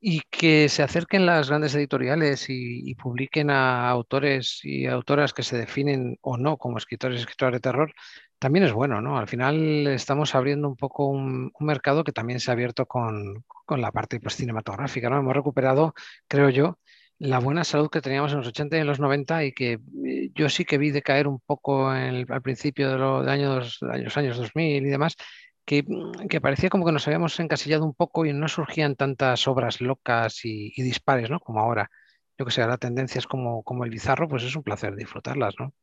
Y 0.00 0.20
que 0.30 0.68
se 0.68 0.82
acerquen 0.84 1.26
las 1.26 1.48
grandes 1.48 1.74
editoriales 1.74 2.46
y, 2.48 2.94
publiquen 2.94 3.50
a 3.50 3.88
autores 3.88 4.61
y 4.62 4.87
autoras 4.87 5.32
que 5.32 5.42
se 5.42 5.58
definen 5.58 6.18
o 6.20 6.37
no 6.37 6.56
como 6.56 6.78
escritores 6.78 7.18
y 7.18 7.20
escritoras 7.22 7.54
de 7.54 7.61
terror, 7.61 7.92
también 8.38 8.64
es 8.64 8.72
bueno, 8.72 9.00
¿no? 9.00 9.18
Al 9.18 9.28
final 9.28 9.88
estamos 9.88 10.34
abriendo 10.34 10.68
un 10.68 10.76
poco 10.76 11.06
un, 11.06 11.52
mercado 11.61 12.04
que 12.04 12.12
también 12.12 12.40
se 12.40 12.50
ha 12.50 12.54
abierto 12.54 12.87
con, 12.87 13.44
la 13.76 13.92
parte 13.92 14.20
pues, 14.20 14.37
cinematográfica, 14.37 15.11
¿no? 15.11 15.18
Hemos 15.18 15.35
recuperado, 15.35 15.94
creo 16.26 16.48
yo, 16.50 16.78
la 17.18 17.40
buena 17.40 17.64
salud 17.64 17.90
que 17.90 18.00
teníamos 18.00 18.33
en 18.33 18.38
los 18.38 18.48
80 18.48 18.76
y 18.76 18.81
en 18.81 18.87
los 18.87 19.00
90 19.00 19.44
y 19.44 19.52
que 19.52 19.81
eh, 20.07 20.31
yo 20.35 20.48
sí 20.48 20.64
que 20.64 20.78
vi 20.78 20.90
decaer 20.90 21.26
un 21.26 21.40
poco 21.40 21.88
al 21.88 22.42
principio 22.42 22.90
de, 22.90 22.98
los 22.98 23.26
años, 23.26 23.81
años, 23.83 24.16
años 24.16 24.37
2000 24.37 24.87
y 24.87 24.88
demás, 24.88 25.16
que, 25.64 25.85
que, 26.31 26.40
parecía 26.40 26.70
como 26.70 26.87
que 26.87 26.92
nos 26.92 27.07
habíamos 27.07 27.38
encasillado 27.40 27.85
un 27.85 27.94
poco 27.94 28.24
y 28.24 28.33
no 28.33 28.48
surgían 28.48 28.96
tantas 28.96 29.46
obras 29.48 29.81
locas 29.81 30.44
y, 30.44 30.72
dispares, 30.83 31.31
¿no? 31.31 31.40
Como 31.40 31.61
ahora. 31.61 31.90
Yo 32.38 32.46
que 32.46 32.52
sé, 32.52 32.62
ahora 32.62 32.78
tendencias 32.78 33.26
como, 33.26 33.62
como 33.64 33.85
el 33.85 33.90
bizarro, 33.90 34.28
pues 34.28 34.44
es 34.44 34.57
un 34.57 34.62
placer 34.62 34.94
disfrutarlas, 34.96 35.54
¿no? 35.59 35.74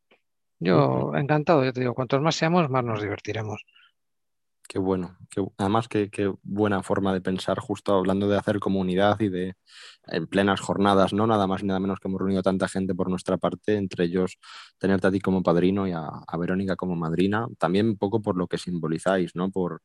Yo 0.60 1.13
encantado, 1.15 1.63
yo 1.65 1.74
te 1.74 1.82
digo, 1.82 1.93
cuantos 1.93 2.21
más 2.21 2.36
seamos, 2.36 2.69
más 2.69 2.84
nos 2.84 3.02
divertiremos. 3.02 3.63
Qué 4.67 4.80
bueno, 4.80 5.15
además 5.58 5.88
qué, 5.88 6.34
buena 6.43 6.82
forma 6.82 7.13
de 7.13 7.21
pensar, 7.21 7.60
justo 7.60 7.93
hablando 7.93 8.28
de 8.28 8.38
hacer 8.38 8.60
comunidad 8.60 9.19
y 9.19 9.30
de 9.30 9.56
en 10.08 10.28
plenas 10.28 10.60
jornadas, 10.60 11.13
no 11.13 11.28
nada 11.28 11.45
más 11.47 11.62
y 11.62 11.65
nada 11.67 11.80
menos 11.80 11.99
que 11.99 12.08
hemos 12.08 12.19
reunido 12.19 12.41
tanta 12.41 12.67
gente 12.67 12.95
por 12.95 13.10
nuestra 13.10 13.38
parte, 13.38 13.75
entre 13.75 14.06
ellos 14.06 14.39
tenerte 14.80 15.08
a 15.08 15.12
ti 15.12 15.19
como 15.19 15.43
padrino 15.43 15.88
y 15.88 15.91
a, 15.91 16.10
Verónica 16.39 16.75
como 16.75 16.95
madrina, 16.95 17.47
también 17.60 17.89
un 17.89 17.97
poco 17.97 18.21
por 18.21 18.38
lo 18.38 18.47
que 18.47 18.58
simbolizáis, 18.58 19.36
¿no? 19.36 19.51
Por, 19.51 19.82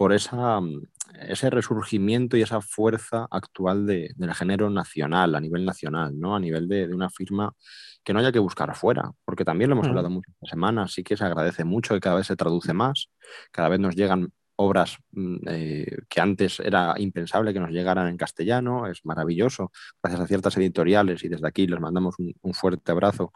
por 0.00 0.14
esa, 0.14 0.58
mm, 0.62 0.82
ese 1.28 1.50
resurgimiento 1.50 2.34
y 2.38 2.40
esa 2.40 2.62
fuerza 2.62 3.28
actual 3.30 3.84
de, 3.84 4.14
del 4.16 4.32
género 4.32 4.70
nacional, 4.70 5.34
a 5.34 5.40
nivel 5.40 5.66
nacional, 5.66 6.18
¿no? 6.18 6.34
a 6.34 6.40
nivel 6.40 6.68
de, 6.68 6.86
una 6.86 7.10
firma 7.10 7.54
que 8.02 8.14
no 8.14 8.20
haya 8.20 8.32
que 8.32 8.38
buscar 8.38 8.70
afuera, 8.70 9.12
porque 9.26 9.44
también 9.44 9.68
lo 9.68 9.76
hemos 9.76 9.88
hablado 9.88 10.08
muchas 10.08 10.34
semanas, 10.48 10.94
sí 10.94 11.02
que 11.02 11.18
se 11.18 11.24
agradece 11.24 11.64
mucho 11.64 11.92
que 11.92 12.00
cada 12.00 12.16
vez 12.16 12.26
se 12.28 12.34
traduce 12.34 12.72
más, 12.72 13.10
cada 13.52 13.68
vez 13.68 13.78
nos 13.78 13.94
llegan 13.94 14.32
obras 14.56 14.96
mm, 15.10 15.36
eh, 15.48 15.96
que 16.08 16.20
antes 16.22 16.60
era 16.60 16.94
impensable 16.96 17.52
que 17.52 17.60
nos 17.60 17.70
llegaran 17.70 18.08
en 18.08 18.16
castellano, 18.16 18.86
es 18.86 19.04
maravilloso, 19.04 19.70
gracias 20.02 20.22
a 20.22 20.26
ciertas 20.26 20.56
editoriales 20.56 21.22
y 21.24 21.28
desde 21.28 21.46
aquí 21.46 21.66
les 21.66 21.78
mandamos 21.78 22.14
un 22.18 22.54
fuerte 22.54 22.90
abrazo 22.90 23.34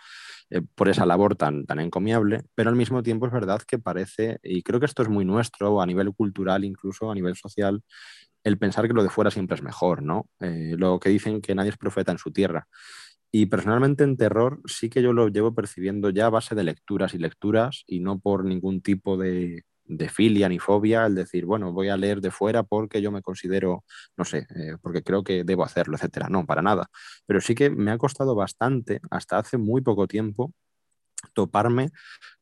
eh, 0.50 0.62
por 0.74 0.88
esa 0.88 1.07
labor 1.07 1.37
tan, 1.37 1.66
tan 1.66 1.80
encomiable, 1.80 2.42
pero 2.54 2.70
al 2.70 2.76
mismo 2.76 3.02
tiempo 3.02 3.26
es 3.26 3.33
verdad 3.33 3.62
que 3.66 3.78
parece, 3.78 4.38
y 4.42 4.62
creo 4.62 4.80
que 4.80 4.87
esto 4.87 5.02
es 5.02 5.09
muy 5.09 5.24
nuestro, 5.24 5.80
a 5.80 5.87
nivel 5.87 6.12
cultural, 6.14 6.64
incluso 6.64 7.11
a 7.11 7.14
nivel 7.14 7.37
social, 7.37 7.83
el 8.44 8.59
pensar 8.59 8.87
que 8.87 8.94
lo 8.94 9.02
de 9.02 9.11
fuera 9.11 9.30
siempre 9.30 9.57
es 9.57 9.62
mejor, 9.62 10.02
¿no? 10.02 10.28
Eh, 10.40 10.76
lo 10.78 11.00
que 11.00 11.09
dicen 11.09 11.40
que 11.40 11.54
nadie 11.54 11.70
es 11.70 11.78
profeta 11.78 12.12
en 12.12 12.18
su 12.18 12.30
tierra. 12.30 12.68
Y 13.33 13.46
personalmente 13.46 14.04
en 14.04 14.16
terror 14.16 14.61
sí 14.66 14.88
que 14.90 15.02
yo 15.02 15.12
lo 15.12 15.28
llevo 15.28 15.54
percibiendo 15.54 16.11
ya 16.11 16.26
a 16.26 16.30
base 16.30 16.54
de 16.54 16.62
lecturas 16.62 17.14
y 17.14 17.18
lecturas 17.18 17.83
y 17.87 18.00
no 18.00 18.20
por 18.20 18.44
ningún 18.44 18.80
tipo 18.80 19.16
de, 19.16 19.64
de 19.87 20.09
filia 20.09 20.49
ni 20.49 20.59
fobia, 20.59 21.07
el 21.07 21.14
decir, 21.14 21.44
bueno, 21.44 21.73
voy 21.73 21.88
a 21.88 21.97
leer 21.97 22.20
de 22.20 22.31
fuera 22.31 22.62
porque 22.62 23.03
yo 23.03 23.11
me 23.12 23.23
considero, 23.23 23.85
no 24.16 24.25
sé, 24.25 24.47
eh, 24.57 24.77
porque 24.81 25.03
creo 25.03 25.23
que 25.23 25.44
debo 25.44 25.64
hacerlo, 25.64 25.97
etcétera. 25.97 26.29
No, 26.29 26.47
para 26.47 26.62
nada. 26.62 26.88
Pero 27.27 27.40
sí 27.40 27.55
que 27.55 27.70
me 27.70 27.90
ha 27.90 27.99
costado 27.99 28.35
bastante, 28.35 29.01
hasta 29.11 29.38
hace 29.38 29.59
muy 29.59 29.83
poco 29.83 30.07
tiempo, 30.07 30.53
toparme 31.35 31.90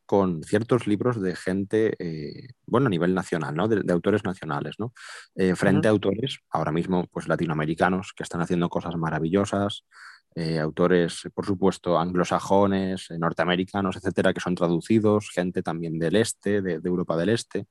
con 0.06 0.42
ciertos 0.42 0.86
libros 0.86 1.20
de 1.22 1.34
gente, 1.36 1.94
eh, 1.98 2.48
bueno, 2.66 2.88
a 2.88 2.90
nivel 2.90 3.14
nacional, 3.14 3.54
¿no? 3.54 3.68
De, 3.68 3.90
autores 3.92 4.24
nacionales, 4.24 4.74
¿no? 4.78 4.92
Eh, 5.34 5.54
frente 5.54 5.88
a 5.88 5.90
autores, 5.90 6.40
ahora 6.50 6.72
mismo, 6.72 7.06
pues 7.10 7.28
latinoamericanos, 7.28 8.12
que 8.14 8.22
están 8.22 8.42
haciendo 8.42 8.68
cosas 8.68 8.94
maravillosas, 8.96 9.84
eh, 10.34 10.58
autores, 10.58 11.28
por 11.34 11.44
supuesto, 11.44 11.98
anglosajones, 11.98 13.10
eh, 13.10 13.18
norteamericanos, 13.18 13.96
etcétera, 13.96 14.32
que 14.32 14.40
son 14.40 14.54
traducidos, 14.54 15.28
gente 15.30 15.62
también 15.62 15.98
del 15.98 16.16
este, 16.16 16.62
de, 16.62 16.80
Europa 16.84 17.16
del 17.16 17.30
Este. 17.30 17.66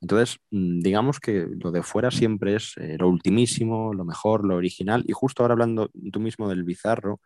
Entonces, 0.00 0.38
mm, 0.50 0.80
digamos 0.80 1.20
que 1.20 1.46
lo 1.58 1.70
de 1.70 1.82
fuera 1.82 2.10
siempre 2.10 2.56
es 2.56 2.74
eh, 2.78 2.96
lo 2.98 3.08
ultimísimo, 3.08 3.92
lo 3.92 4.04
mejor, 4.04 4.44
lo 4.46 4.56
original. 4.56 5.04
Y 5.06 5.12
justo 5.12 5.42
ahora 5.42 5.52
hablando 5.52 5.90
tú 6.12 6.20
mismo 6.20 6.48
del 6.48 6.64
bizarro, 6.64 7.20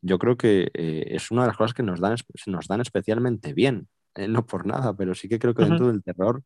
yo 0.00 0.18
creo 0.18 0.36
que 0.36 0.70
es 0.74 1.32
una 1.32 1.42
de 1.42 1.48
las 1.48 1.56
cosas 1.56 1.74
que 1.74 1.82
nos 1.82 1.98
dan, 1.98 2.14
nos 2.46 2.68
dan 2.68 2.80
especialmente 2.80 3.52
bien. 3.52 3.88
no 4.28 4.46
por 4.46 4.64
nada, 4.64 4.94
pero 4.96 5.14
sí 5.16 5.28
que 5.28 5.40
creo 5.40 5.54
que 5.54 5.64
dentro 5.64 5.88
del 5.88 6.04
terror 6.04 6.44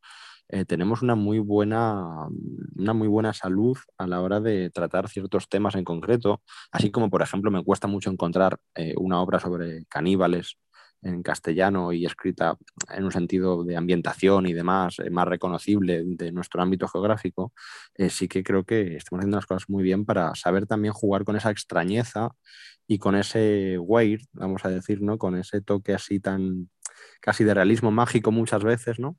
eh, 0.52 0.66
tenemos 0.66 1.00
una 1.00 1.14
muy, 1.14 1.38
buena, 1.38 2.28
una 2.76 2.92
muy 2.92 3.08
buena 3.08 3.32
salud 3.32 3.78
a 3.96 4.06
la 4.06 4.20
hora 4.20 4.38
de 4.38 4.68
tratar 4.68 5.08
ciertos 5.08 5.48
temas 5.48 5.74
en 5.76 5.84
concreto, 5.84 6.42
así 6.70 6.90
como, 6.90 7.08
por 7.08 7.22
ejemplo, 7.22 7.50
me 7.50 7.64
cuesta 7.64 7.88
mucho 7.88 8.10
encontrar 8.10 8.58
eh, 8.74 8.92
una 8.98 9.22
obra 9.22 9.40
sobre 9.40 9.86
caníbales 9.86 10.58
en 11.00 11.22
castellano 11.22 11.92
y 11.94 12.04
escrita 12.04 12.58
en 12.94 13.04
un 13.04 13.12
sentido 13.12 13.64
de 13.64 13.78
ambientación 13.78 14.46
y 14.46 14.52
demás, 14.52 14.98
eh, 14.98 15.08
más 15.08 15.26
reconocible 15.26 16.02
de 16.04 16.32
nuestro 16.32 16.60
ámbito 16.60 16.86
geográfico, 16.86 17.54
sí 18.10 18.28
que 18.28 18.42
creo 18.44 18.64
que 18.64 18.96
estamos 18.96 19.20
haciendo 19.20 19.38
las 19.38 19.46
cosas 19.46 19.70
muy 19.70 19.82
bien 19.82 20.04
para 20.04 20.34
saber 20.34 20.66
también 20.66 20.92
jugar 20.92 21.24
con 21.24 21.34
esa 21.34 21.50
extrañeza 21.50 22.28
y 22.86 22.98
con 22.98 23.16
ese 23.16 23.78
weird, 23.78 24.22
vamos 24.32 24.66
a 24.66 24.68
decir, 24.68 25.00
¿no? 25.00 25.16
Con 25.16 25.34
ese 25.36 25.62
toque 25.62 25.94
así 25.94 26.20
tan 26.20 26.68
casi 27.22 27.42
de 27.42 27.54
realismo 27.54 27.90
mágico 27.90 28.32
muchas 28.32 28.62
veces, 28.62 28.98
¿no? 28.98 29.16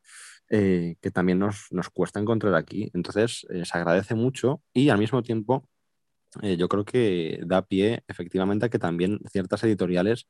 Eh, 0.50 0.98
que 1.02 1.10
también 1.10 1.40
nos, 1.40 1.70
cuesta 1.94 2.20
encontrar 2.20 2.54
aquí. 2.56 2.92
Entonces, 2.94 3.48
eh, 3.50 3.66
se 3.66 3.78
agradece 3.78 4.14
mucho 4.14 4.62
y 4.74 4.90
al 4.90 5.00
mismo 5.00 5.24
tiempo 5.24 5.68
eh, 6.42 6.58
yo 6.58 6.68
creo 6.68 6.86
que 6.86 7.40
da 7.46 7.66
pie 7.66 8.04
efectivamente 8.08 8.66
a 8.66 8.70
que 8.70 8.78
también 8.78 9.20
ciertas 9.32 9.64
editoriales 9.64 10.28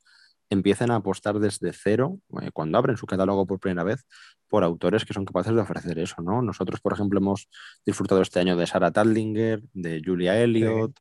empiecen 0.50 0.90
a 0.90 0.96
apostar 0.96 1.38
desde 1.40 1.72
cero, 1.72 2.20
cuando 2.52 2.78
abren 2.78 2.96
su 2.96 3.06
catálogo 3.06 3.46
por 3.46 3.58
primera 3.58 3.82
vez, 3.82 4.06
por 4.48 4.62
autores 4.62 5.04
que 5.04 5.14
son 5.14 5.24
capaces 5.24 5.54
de 5.54 5.60
ofrecer 5.60 5.98
eso, 5.98 6.22
¿no? 6.22 6.42
Nosotros, 6.42 6.80
por 6.80 6.92
ejemplo, 6.92 7.18
hemos 7.18 7.48
disfrutado 7.84 8.20
este 8.20 8.40
año 8.40 8.56
de 8.56 8.66
Sarah 8.66 8.92
Tadlinger, 8.92 9.62
de 9.72 10.02
Julia 10.04 10.40
Elliott, 10.42 10.98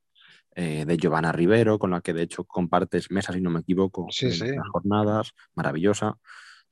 eh, 0.56 0.86
de 0.86 0.98
Giovanna 0.98 1.32
Rivero, 1.32 1.78
con 1.78 1.92
la 1.92 2.02
que 2.02 2.14
de 2.14 2.24
hecho 2.24 2.46
compartes 2.46 3.12
mesas, 3.12 3.36
si 3.36 3.42
no 3.42 3.50
me 3.50 3.62
equivoco, 3.62 4.08
en 4.22 4.56
las 4.56 4.70
jornadas, 4.70 5.34
maravillosa. 5.56 6.18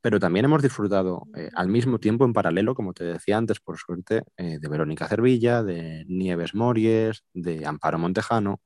Pero 0.02 0.20
también 0.20 0.46
hemos 0.46 0.62
disfrutado 0.62 1.28
eh, 1.36 1.50
al 1.56 1.68
mismo 1.68 2.00
tiempo, 2.00 2.26
en 2.26 2.34
paralelo, 2.34 2.76
como 2.76 2.94
te 2.94 3.04
decía 3.04 3.38
antes, 3.38 3.60
por 3.60 3.78
suerte, 3.78 4.24
eh, 4.38 4.58
de 4.60 4.70
Verónica 4.70 5.08
Cervilla, 5.08 5.64
de 5.64 6.06
Nieves 6.08 6.56
Mories, 6.56 7.24
de 7.34 7.66
Amparo 7.66 8.00
Montejano, 8.00 8.62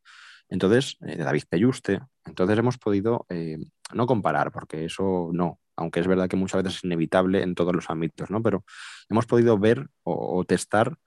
entonces, 0.48 0.98
de 1.00 1.18
David 1.18 1.44
Peyuste. 1.50 2.00
Entonces 2.26 2.58
hemos 2.58 2.78
podido 2.78 3.26
no 3.94 4.06
comparar, 4.06 4.52
porque 4.52 4.86
eso 4.86 5.30
no, 5.34 5.60
aunque 5.76 6.00
es 6.00 6.08
verdad 6.08 6.28
que 6.28 6.36
muchas 6.38 6.64
veces 6.64 6.78
es 6.78 6.84
inevitable 6.84 7.42
en 7.42 7.56
todos 7.56 7.76
los 7.76 7.90
ámbitos, 7.90 8.30
¿no? 8.30 8.42
Pero 8.42 8.64
hemos 9.10 9.26
podido 9.26 9.58
ver 9.58 9.88
o 10.04 10.44
testar 10.46 10.98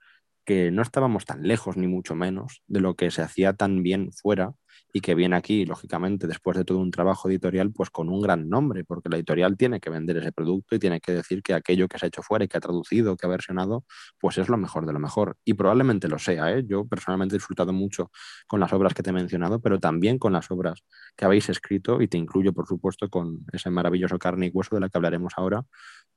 que 0.45 0.71
no 0.71 0.81
estábamos 0.81 1.25
tan 1.25 1.43
lejos, 1.43 1.77
ni 1.77 1.87
mucho 1.87 2.15
menos, 2.15 2.63
de 2.67 2.79
lo 2.81 2.95
que 2.95 3.11
se 3.11 3.21
hacía 3.21 3.53
tan 3.53 3.83
bien 3.83 4.11
fuera 4.11 4.53
y 4.91 5.01
que 5.01 5.15
viene 5.15 5.35
aquí, 5.35 5.65
lógicamente, 5.65 6.27
después 6.27 6.57
de 6.57 6.65
todo 6.65 6.79
un 6.79 6.91
trabajo 6.91 7.29
editorial, 7.29 7.71
pues 7.71 7.89
con 7.89 8.09
un 8.09 8.21
gran 8.21 8.49
nombre, 8.49 8.83
porque 8.83 9.09
la 9.09 9.17
editorial 9.17 9.55
tiene 9.57 9.79
que 9.79 9.89
vender 9.89 10.17
ese 10.17 10.31
producto 10.31 10.75
y 10.75 10.79
tiene 10.79 10.99
que 10.99 11.11
decir 11.11 11.43
que 11.43 11.53
aquello 11.53 11.87
que 11.87 11.99
se 11.99 12.05
ha 12.05 12.07
hecho 12.07 12.23
fuera 12.23 12.45
y 12.45 12.47
que 12.47 12.57
ha 12.57 12.61
traducido, 12.61 13.15
que 13.15 13.25
ha 13.25 13.29
versionado, 13.29 13.85
pues 14.19 14.37
es 14.37 14.49
lo 14.49 14.57
mejor 14.57 14.85
de 14.85 14.93
lo 14.93 14.99
mejor. 14.99 15.37
Y 15.45 15.53
probablemente 15.53 16.07
lo 16.07 16.17
sea, 16.17 16.51
¿eh? 16.51 16.63
Yo 16.67 16.85
personalmente 16.85 17.35
he 17.35 17.37
disfrutado 17.37 17.73
mucho 17.73 18.11
con 18.47 18.59
las 18.59 18.73
obras 18.73 18.93
que 18.93 19.03
te 19.03 19.11
he 19.11 19.13
mencionado, 19.13 19.61
pero 19.61 19.79
también 19.79 20.17
con 20.17 20.33
las 20.33 20.49
obras 20.51 20.83
que 21.15 21.25
habéis 21.25 21.49
escrito 21.49 22.01
y 22.01 22.07
te 22.07 22.17
incluyo, 22.17 22.53
por 22.53 22.67
supuesto, 22.67 23.09
con 23.09 23.45
ese 23.53 23.69
maravilloso 23.69 24.17
carne 24.17 24.47
y 24.47 24.49
hueso 24.49 24.75
de 24.75 24.81
la 24.81 24.89
que 24.89 24.97
hablaremos 24.97 25.33
ahora 25.37 25.65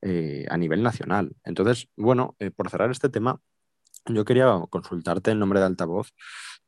eh, 0.00 0.46
a 0.48 0.56
nivel 0.56 0.82
nacional. 0.82 1.36
Entonces, 1.44 1.88
bueno, 1.96 2.36
eh, 2.38 2.50
por 2.50 2.70
cerrar 2.70 2.90
este 2.90 3.08
tema, 3.08 3.40
yo 4.06 4.24
quería 4.24 4.60
consultarte 4.70 5.30
en 5.30 5.38
nombre 5.38 5.60
de 5.60 5.66
altavoz, 5.66 6.12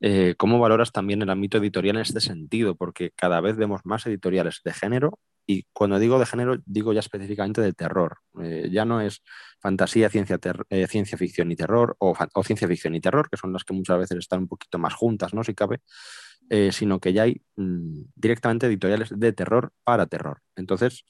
eh, 0.01 0.35
¿cómo 0.37 0.59
valoras 0.59 0.93
también 0.93 1.23
el 1.23 1.31
ámbito 1.31 1.59
editorial 1.59 1.97
en 1.97 2.03
este 2.03 2.21
sentido? 2.21 2.75
Porque 2.77 3.11
cada 3.13 3.41
vez 3.41 3.57
vemos 3.57 3.81
más 3.85 4.07
editoriales 4.07 4.61
de 4.65 4.73
género 4.73 5.19
y 5.47 5.67
cuando 5.73 5.99
digo 5.99 6.19
de 6.19 6.27
género 6.27 6.57
digo 6.67 6.93
ya 6.93 7.01
específicamente 7.01 7.61
de 7.61 7.73
terror. 7.73 8.19
Eh, 8.43 8.69
ya 8.71 8.85
no 8.85 9.01
es 9.01 9.23
fantasía, 9.61 10.09
ciencia, 10.11 10.39
eh, 10.71 10.87
ciencia 10.89 11.19
ficción 11.19 11.53
y 11.53 11.57
terror 11.57 11.97
o, 11.99 12.15
ciencia 12.45 12.69
ficción 12.69 12.95
y 12.95 13.01
terror, 13.01 13.29
que 13.31 13.37
son 13.37 13.53
las 13.53 13.65
que 13.65 13.75
muchas 13.75 13.99
veces 13.99 14.19
están 14.19 14.41
un 14.41 14.49
poquito 14.49 14.79
más 14.79 14.95
juntas, 14.95 15.35
¿no? 15.35 15.45
Si 15.45 15.55
cabe, 15.55 15.81
sino 16.71 17.01
que 17.01 17.13
ya 17.13 17.23
hay 17.23 17.41
mm, 17.57 18.03
directamente 18.15 18.67
editoriales 18.67 19.11
de 19.15 19.33
terror 19.33 19.73
para 19.85 20.07
terror. 20.07 20.41
Entonces, 20.57 21.05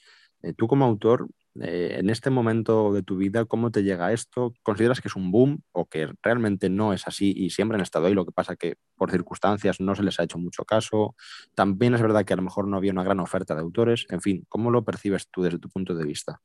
tú 0.57 0.69
como 0.69 0.85
autor, 0.85 1.29
eh, 1.61 1.97
en 1.99 2.11
este 2.11 2.31
momento 2.31 2.93
de 2.93 3.03
tu 3.03 3.17
vida, 3.17 3.45
¿cómo 3.45 3.71
te 3.71 3.83
llega 3.83 4.13
esto? 4.13 4.53
¿Consideras 4.63 5.01
que 5.01 5.09
es 5.09 5.17
un 5.17 5.31
boom 5.31 5.63
o 5.73 5.87
que 5.87 6.09
realmente 6.23 6.69
no 6.69 6.93
es 6.93 7.07
así 7.07 7.33
y 7.37 7.51
siempre 7.51 7.77
han 7.77 7.83
estado 7.83 8.07
ahí? 8.07 8.15
Lo 8.15 8.25
que 8.25 8.33
pasa 8.33 8.57
que 8.57 8.77
por 8.97 9.11
circunstancias 9.11 9.81
no 9.81 9.95
se 9.95 10.03
les 10.03 10.19
ha 10.19 10.25
hecho 10.25 10.39
mucho 10.39 10.65
caso. 10.65 11.15
También 11.55 11.95
es 11.95 12.03
verdad 12.03 12.25
que 12.25 12.33
a 12.33 12.37
lo 12.37 12.43
mejor 12.43 12.67
no 12.67 12.77
había 12.77 12.93
una 12.93 13.05
gran 13.05 13.21
oferta 13.21 13.55
de 13.55 13.61
autores. 13.61 14.07
En 14.11 14.21
fin, 14.21 14.45
¿cómo 14.49 14.71
lo 14.71 14.85
percibes 14.85 15.29
tú 15.31 15.43
desde 15.43 15.59
tu 15.59 15.69
punto 15.69 15.95
de 15.95 16.05
vista? 16.05 16.41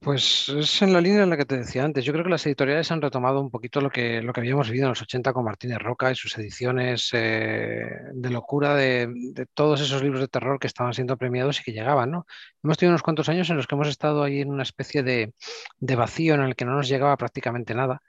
Pues 0.00 0.48
es 0.48 0.80
en 0.82 0.92
la 0.92 1.00
línea 1.00 1.24
en 1.24 1.30
la 1.30 1.36
que 1.36 1.44
te 1.44 1.58
decía 1.58 1.84
antes. 1.84 2.04
Yo 2.04 2.12
creo 2.12 2.24
que 2.24 2.30
las 2.30 2.46
editoriales 2.46 2.90
han 2.92 3.02
retomado 3.02 3.40
un 3.40 3.50
poquito 3.50 3.80
lo 3.80 3.90
que, 3.90 4.22
lo 4.22 4.32
que 4.32 4.40
habíamos 4.40 4.68
vivido 4.68 4.86
en 4.86 4.90
los 4.90 5.02
80 5.02 5.32
con 5.32 5.44
Martínez 5.44 5.78
Roca 5.78 6.10
y 6.12 6.14
sus 6.14 6.38
ediciones 6.38 7.10
eh, 7.12 7.88
de 8.12 8.30
locura 8.30 8.76
de, 8.76 9.08
todos 9.54 9.80
esos 9.80 10.00
libros 10.02 10.20
de 10.20 10.28
terror 10.28 10.60
que 10.60 10.68
estaban 10.68 10.94
siendo 10.94 11.16
premiados 11.16 11.60
y 11.60 11.64
que 11.64 11.72
llegaban. 11.72 12.12
¿no? 12.12 12.26
Hemos 12.62 12.78
tenido 12.78 12.92
unos 12.92 13.02
cuantos 13.02 13.28
años 13.28 13.50
en 13.50 13.56
los 13.56 13.66
que 13.66 13.74
hemos 13.74 13.88
estado 13.88 14.22
ahí 14.22 14.40
en 14.40 14.50
una 14.50 14.62
especie 14.62 15.02
de, 15.02 15.34
de 15.80 15.96
vacío 15.96 16.34
en 16.34 16.42
el 16.42 16.54
que 16.54 16.64
no 16.64 16.74
nos 16.76 16.88
llegaba 16.88 17.16
prácticamente 17.16 17.74
nada. 17.74 18.00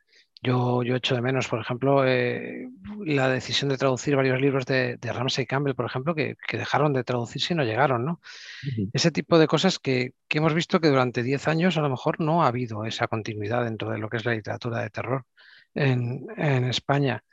Yo, 0.41 0.83
yo 0.83 0.95
echo 0.95 1.15
de 1.15 1.21
menos, 1.21 1.49
por 1.49 1.59
ejemplo, 1.59 2.07
eh, 2.07 2.69
la 3.05 3.27
decisión 3.27 3.69
de 3.69 3.77
traducir 3.77 4.15
varios 4.15 4.39
libros 4.39 4.65
de, 4.65 4.95
de 4.95 5.11
Ramsey 5.11 5.45
Campbell, 5.45 5.75
por 5.75 5.85
ejemplo, 5.85 6.15
que, 6.15 6.37
dejaron 6.53 6.93
de 6.93 7.03
traducirse 7.03 7.53
y 7.53 7.57
no 7.57 7.65
llegaron, 7.65 8.05
¿no? 8.05 8.21
Ese 8.93 9.11
tipo 9.11 9.37
de 9.37 9.47
cosas 9.47 9.79
que, 9.79 10.13
que, 10.29 10.37
hemos 10.37 10.53
visto 10.53 10.79
que 10.79 10.87
durante 10.87 11.23
10 11.23 11.47
años 11.49 11.77
a 11.77 11.81
lo 11.81 11.89
mejor 11.89 12.21
no 12.21 12.43
ha 12.43 12.47
habido 12.47 12.85
esa 12.85 13.07
continuidad 13.09 13.65
dentro 13.65 13.89
de 13.89 13.97
lo 13.97 14.09
que 14.09 14.17
es 14.17 14.25
la 14.25 14.33
literatura 14.33 14.81
de 14.81 14.89
terror 14.89 15.25
en, 15.73 16.25
en 16.37 16.63
España. 16.63 17.23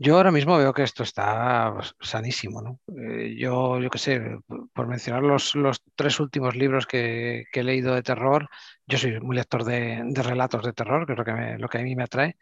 Yo 0.00 0.16
ahora 0.16 0.30
mismo 0.30 0.56
veo 0.56 0.72
que 0.72 0.84
esto 0.84 1.02
está 1.02 1.72
pues, 1.74 1.92
sanísimo, 2.00 2.62
¿no? 2.62 2.78
Eh, 2.96 3.34
yo, 3.36 3.80
yo 3.80 3.90
qué 3.90 3.98
sé, 3.98 4.38
por 4.72 4.86
mencionar 4.86 5.24
los, 5.24 5.56
los 5.56 5.82
tres 5.96 6.20
últimos 6.20 6.54
libros 6.54 6.86
que, 6.86 7.46
he 7.52 7.62
leído 7.64 7.94
de 7.96 8.04
terror, 8.04 8.48
yo 8.86 8.96
soy 8.96 9.18
muy 9.20 9.34
lector 9.34 9.64
de, 9.64 10.04
relatos 10.14 10.62
de 10.64 10.72
terror, 10.72 11.04
que 11.04 11.14
es 11.14 11.18
lo 11.18 11.24
que, 11.24 11.56
lo 11.58 11.68
que 11.68 11.78
a 11.78 11.82
mí 11.82 11.96
me 11.96 12.04
atrae. 12.04 12.36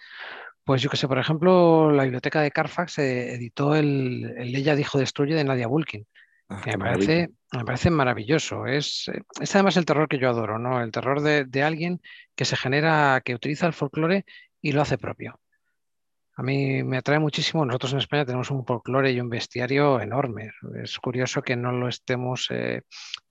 Pues 0.64 0.83
yo 0.83 0.90
qué 0.90 0.99
sé, 0.99 1.09
por 1.09 1.19
ejemplo, 1.19 1.90
la 1.92 2.03
biblioteca 2.03 2.42
de 2.42 2.51
Carfax 2.51 2.99
editó 2.99 3.75
el, 3.75 4.35
el 4.37 4.55
Ella 4.55 4.75
dijo 4.75 4.99
destruye 4.99 5.35
de 5.35 5.45
Nadia 5.45 5.66
Bulkin, 5.66 6.07
ah, 6.51 6.61
que 6.62 6.77
me 6.77 6.85
parece, 6.85 7.31
me 7.53 7.64
parece 7.64 7.88
maravilloso. 7.88 8.66
Es, 8.66 9.11
es 9.40 9.55
además 9.55 9.79
el 9.79 9.87
terror 9.87 10.09
que 10.09 10.19
yo 10.19 10.29
adoro, 10.29 10.59
¿no? 10.59 10.83
El 10.83 10.90
terror 10.90 11.23
de, 11.23 11.45
de 11.47 11.62
alguien 11.62 12.03
que 12.35 12.45
se 12.45 12.57
genera, 12.57 13.23
que 13.25 13.35
utiliza 13.35 13.66
el 13.66 13.73
folclore 13.73 14.27
y 14.61 14.73
lo 14.73 14.83
hace 14.83 14.99
propio. 14.99 15.40
A 16.38 16.42
mí 16.42 16.83
me 16.83 16.99
atrae 16.99 17.18
muchísimo. 17.18 17.64
Nosotros 17.64 17.92
en 17.92 17.99
España 17.99 18.27
tenemos 18.27 18.51
un 18.51 18.66
folclore 18.66 19.11
y 19.11 19.20
un 19.20 19.31
bestiario 19.31 20.01
enorme. 20.01 20.53
Es 20.83 20.99
curioso 20.99 21.40
que 21.40 21.57
no 21.57 21.72
lo 21.72 21.88
estemos 21.88 22.49
eh, 22.51 22.83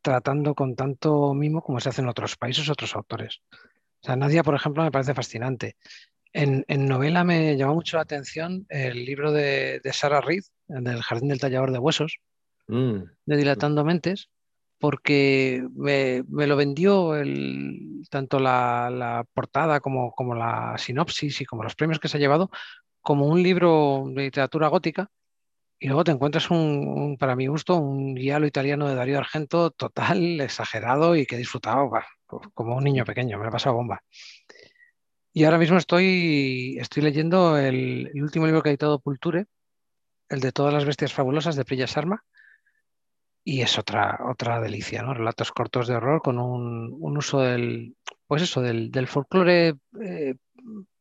tratando 0.01 0.55
con 0.55 0.75
tanto 0.75 1.33
mimo 1.35 1.61
como 1.61 1.79
se 1.79 1.89
hace 1.89 2.01
en 2.01 2.07
otros 2.07 2.35
países, 2.35 2.67
otros 2.67 2.95
autores. 2.95 3.41
O 3.51 4.05
sea, 4.05 4.15
Nadia, 4.15 4.43
por 4.43 4.55
ejemplo, 4.55 4.83
me 4.83 4.91
parece 4.91 5.13
fascinante. 5.13 5.77
En, 6.33 6.65
novela 6.67 7.23
me 7.23 7.55
llamó 7.55 7.75
mucho 7.75 7.95
la 7.95 8.03
atención 8.03 8.65
el 8.69 9.05
libro 9.05 9.31
de, 9.31 9.79
de 9.81 9.93
Sarah 9.93 10.19
Reed, 10.19 10.43
del 10.67 11.01
Jardín 11.01 11.29
del 11.29 11.39
Tallador 11.39 11.71
de 11.71 11.79
Huesos, 11.79 12.17
mm. 12.67 12.97
de 13.25 13.37
Dilatando 13.37 13.85
Mentes, 13.85 14.29
porque 14.79 15.65
me, 15.75 16.23
lo 16.27 16.55
vendió 16.55 17.15
el, 17.15 18.05
tanto 18.09 18.39
la, 18.39 19.25
portada 19.33 19.79
como, 19.79 20.11
como, 20.11 20.35
la 20.35 20.77
sinopsis 20.77 21.41
y 21.41 21.45
como 21.45 21.63
los 21.63 21.75
premios 21.75 21.99
que 21.99 22.07
se 22.07 22.17
ha 22.17 22.19
llevado 22.19 22.49
como 23.05 23.27
un 23.27 23.43
libro 23.43 24.05
de 24.07 24.23
literatura 24.23 24.67
gótica 24.67 25.11
y 25.79 25.87
luego 25.87 26.03
te 26.03 26.11
encuentras 26.11 26.49
un, 26.49 27.17
para 27.19 27.35
mi 27.35 27.45
gusto, 27.45 27.75
un 27.77 28.15
guialo 28.15 28.47
italiano 28.47 28.87
de 28.87 28.95
Darío 28.95 29.19
Argento 29.19 29.69
total, 29.69 30.41
exagerado 30.41 31.15
y 31.15 31.27
que 31.27 31.35
he 31.35 31.37
disfrutado 31.37 31.91
como 32.55 32.75
un 32.75 32.83
niño 32.83 33.05
pequeño, 33.05 33.37
me 33.37 33.45
ha 33.45 33.51
pasado 33.51 33.75
bomba. 33.75 34.01
Y 35.33 35.43
ahora 35.43 35.59
mismo 35.59 35.77
estoy, 35.77 36.77
estoy 36.79 37.03
leyendo 37.03 37.57
el, 37.59 38.09
último 38.15 38.47
libro 38.47 38.63
que 38.63 38.69
ha 38.69 38.71
editado 38.71 38.99
Pulture, 38.99 39.45
el 40.29 40.39
de 40.39 40.51
Todas 40.51 40.73
las 40.73 40.85
bestias 40.85 41.13
fabulosas 41.13 41.55
de 41.55 41.65
Prilla 41.65 41.85
Sharma, 41.85 42.23
y 43.43 43.61
es 43.61 43.77
otra, 43.77 44.17
otra 44.27 44.59
delicia, 44.59 45.03
¿no? 45.03 45.13
Relatos 45.13 45.51
cortos 45.51 45.87
de 45.87 45.95
horror 45.95 46.23
con 46.23 46.39
un, 46.39 47.17
uso 47.17 47.41
del, 47.41 47.95
pues 48.25 48.41
eso, 48.41 48.61
del, 48.61 49.07
folclore 49.07 49.75
eh, 50.01 50.35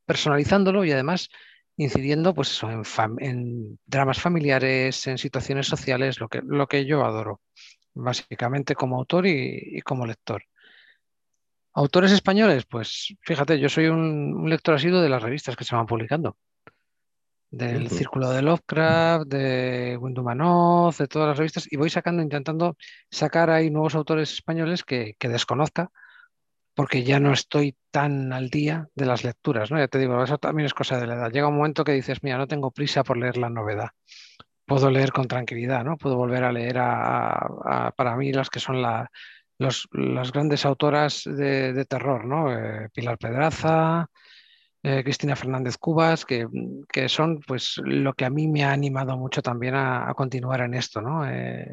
personalizándolo 0.04 0.84
y 0.84 0.92
además 0.92 1.30
incidiendo 1.76 2.34
pues 2.34 2.50
eso, 2.50 2.70
en, 3.18 3.78
dramas 3.86 4.20
familiares, 4.20 5.06
en 5.06 5.18
situaciones 5.18 5.66
sociales, 5.66 6.20
lo 6.20 6.28
que, 6.28 6.40
lo 6.44 6.66
que 6.66 6.84
yo 6.84 7.04
adoro, 7.04 7.40
básicamente 7.94 8.74
como 8.74 8.96
autor 8.96 9.26
y, 9.26 9.80
como 9.82 10.06
lector. 10.06 10.44
Autores 11.72 12.12
españoles, 12.12 12.66
pues 12.66 13.16
fíjate, 13.22 13.58
yo 13.58 13.68
soy 13.68 13.86
un, 13.86 14.48
lector 14.48 14.76
asiduo 14.76 15.00
de 15.00 15.08
las 15.08 15.22
revistas 15.22 15.56
que 15.56 15.64
se 15.64 15.74
van 15.74 15.86
publicando. 15.86 16.36
Del 17.50 17.88
Círculo 17.88 18.30
de 18.30 18.42
Lovecraft, 18.42 19.26
de 19.26 19.96
Windumanoz, 20.00 20.98
de 20.98 21.06
todas 21.06 21.28
las 21.28 21.38
revistas, 21.38 21.70
y 21.70 21.76
voy 21.76 21.88
sacando, 21.88 22.20
intentando 22.20 22.76
sacar 23.10 23.48
ahí 23.50 23.70
nuevos 23.70 23.94
autores 23.94 24.32
españoles 24.32 24.82
que, 24.82 25.14
que 25.18 25.28
desconozca, 25.28 25.90
porque 26.74 27.04
ya 27.04 27.20
no 27.20 27.32
estoy 27.32 27.76
tan 27.90 28.32
al 28.32 28.50
día 28.50 28.88
de 28.94 29.06
las 29.06 29.24
lecturas, 29.24 29.70
¿no? 29.70 29.78
Ya 29.78 29.88
te 29.88 29.98
digo, 29.98 30.22
eso 30.22 30.38
también 30.38 30.66
es 30.66 30.74
cosa 30.74 30.98
de 30.98 31.06
la 31.06 31.14
edad. 31.14 31.30
Llega 31.30 31.48
un 31.48 31.56
momento 31.56 31.84
que 31.84 31.92
dices, 31.92 32.22
mira, 32.22 32.36
no 32.36 32.48
tengo 32.48 32.70
prisa 32.72 33.04
por 33.04 33.16
leer 33.16 33.36
la 33.36 33.48
novedad. 33.48 33.90
Puedo 34.66 34.90
leer 34.90 35.12
con 35.12 35.28
tranquilidad, 35.28 35.84
¿no? 35.84 35.96
Puedo 35.96 36.16
volver 36.16 36.44
a 36.44 36.52
leer 36.52 36.78
a, 36.78 37.92
para 37.96 38.16
mí 38.16 38.32
las 38.32 38.50
que 38.50 38.60
son 38.60 38.82
las 38.82 40.32
grandes 40.32 40.64
autoras 40.64 41.22
de, 41.24 41.84
terror, 41.84 42.24
¿no? 42.24 42.52
Eh, 42.52 42.88
Pilar 42.92 43.18
Pedraza, 43.18 44.08
eh, 44.86 45.02
Cristina 45.02 45.34
Fernández 45.34 45.78
Cubas, 45.78 46.26
que, 46.26 46.46
son 47.08 47.40
pues 47.40 47.80
lo 47.82 48.12
que 48.12 48.26
a 48.26 48.30
mí 48.30 48.48
me 48.48 48.64
ha 48.64 48.72
animado 48.72 49.16
mucho 49.16 49.40
también 49.40 49.74
a, 49.74 50.12
continuar 50.14 50.60
en 50.60 50.74
esto, 50.74 51.00
¿no? 51.00 51.26
Eh, 51.26 51.66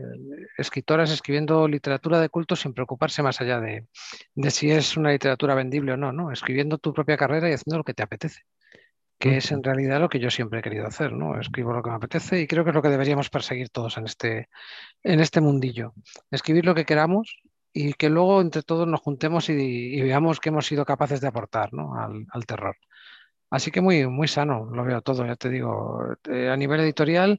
escritoras 0.57 1.11
escribiendo 1.11 1.67
literatura 1.67 2.21
de 2.21 2.29
culto 2.29 2.55
sin 2.55 2.73
preocuparse 2.73 3.21
más 3.21 3.41
allá 3.41 3.59
de, 3.59 3.85
si 4.49 4.71
es 4.71 4.95
una 4.95 5.11
literatura 5.11 5.55
vendible 5.55 5.91
o 5.91 5.97
no, 5.97 6.13
¿no? 6.13 6.31
Escribiendo 6.31 6.77
tu 6.77 6.93
propia 6.93 7.17
carrera 7.17 7.49
y 7.49 7.53
haciendo 7.53 7.79
lo 7.79 7.83
que 7.83 7.93
te 7.93 8.03
apetece. 8.03 8.43
que 9.19 9.37
es 9.37 9.51
en 9.51 9.61
realidad 9.61 9.99
lo 9.99 10.09
que 10.09 10.19
yo 10.19 10.31
siempre 10.31 10.59
he 10.59 10.63
querido 10.63 10.87
hacer, 10.87 11.11
¿no? 11.11 11.37
Escribo 11.37 11.73
lo 11.73 11.83
que 11.83 11.89
me 11.89 11.97
apetece 11.97 12.39
y 12.39 12.47
creo 12.47 12.63
que 12.63 12.69
es 12.69 12.75
lo 12.75 12.81
que 12.81 12.89
deberíamos 12.89 13.29
perseguir 13.29 13.69
todos 13.69 13.97
en 13.97 14.05
este, 14.05 14.47
en 15.03 15.19
este 15.19 15.41
mundillo. 15.41 15.93
Escribir 16.31 16.65
lo 16.65 16.73
que 16.73 16.85
queramos 16.85 17.41
y 17.73 17.93
que 17.93 18.09
luego 18.09 18.41
entre 18.41 18.63
todos 18.63 18.87
nos 18.87 19.01
juntemos 19.01 19.49
y, 19.49 20.01
veamos 20.01 20.39
qué 20.39 20.49
hemos 20.49 20.65
sido 20.65 20.85
capaces 20.85 21.21
de 21.21 21.27
aportar 21.27 21.71
al, 22.31 22.45
terror. 22.45 22.75
Así 23.51 23.69
que 23.69 23.81
muy, 23.81 24.07
muy 24.07 24.29
sano, 24.29 24.69
lo 24.71 24.85
veo 24.85 25.01
todo, 25.01 25.25
ya 25.25 25.35
te 25.35 25.49
digo. 25.49 26.15
Eh, 26.29 26.49
a 26.49 26.55
nivel 26.55 26.79
editorial, 26.79 27.37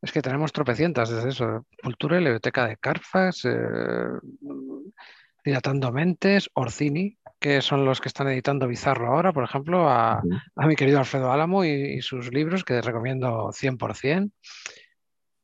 es 0.00 0.12
que 0.12 0.22
tenemos 0.22 0.52
tropecientas 0.52 1.10
desde 1.10 1.30
eso. 1.30 1.66
Cultura 1.82 2.16
y 2.16 2.20
Biblioteca 2.20 2.66
de 2.66 2.76
Carfax, 2.76 3.44
eh, 3.46 4.08
Dilatando 5.44 5.90
Mentes, 5.90 6.48
Orcini, 6.54 7.18
que 7.40 7.60
son 7.60 7.84
los 7.84 8.00
que 8.00 8.06
están 8.06 8.28
editando 8.28 8.68
Bizarro 8.68 9.08
ahora, 9.08 9.32
por 9.32 9.42
ejemplo, 9.42 9.88
a, 9.88 10.22
mi 10.54 10.76
querido 10.76 11.00
Alfredo 11.00 11.32
Álamo 11.32 11.64
y, 11.64 12.00
sus 12.02 12.32
libros, 12.32 12.62
que 12.62 12.80
recomiendo 12.80 13.50
100%. 13.52 14.30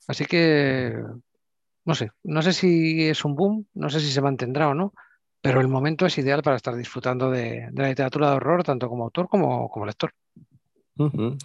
Así 0.07 0.27
que, 0.27 0.95
no 1.85 1.95
sé, 1.97 2.13
no 2.23 2.41
sé 2.43 2.53
si 2.53 3.09
es 3.09 3.25
un 3.25 3.35
boom, 3.35 3.67
no 3.75 3.91
sé 3.91 3.99
si 3.99 4.13
se 4.13 4.23
mantendrá 4.23 4.69
o 4.69 4.75
no, 4.75 4.93
pero 5.49 5.61
el 5.61 5.69
momento 5.69 6.05
es 6.07 6.19
ideal 6.19 6.43
para 6.43 6.57
estar 6.57 6.77
disfrutando 6.77 7.31
de, 7.31 7.71
la 7.73 7.89
literatura 7.89 8.31
de 8.31 8.37
horror, 8.37 8.63
tanto 8.65 8.89
como 8.89 9.05
autor 9.05 9.29
como, 9.29 9.71
como 9.71 9.87
lector. 9.87 10.13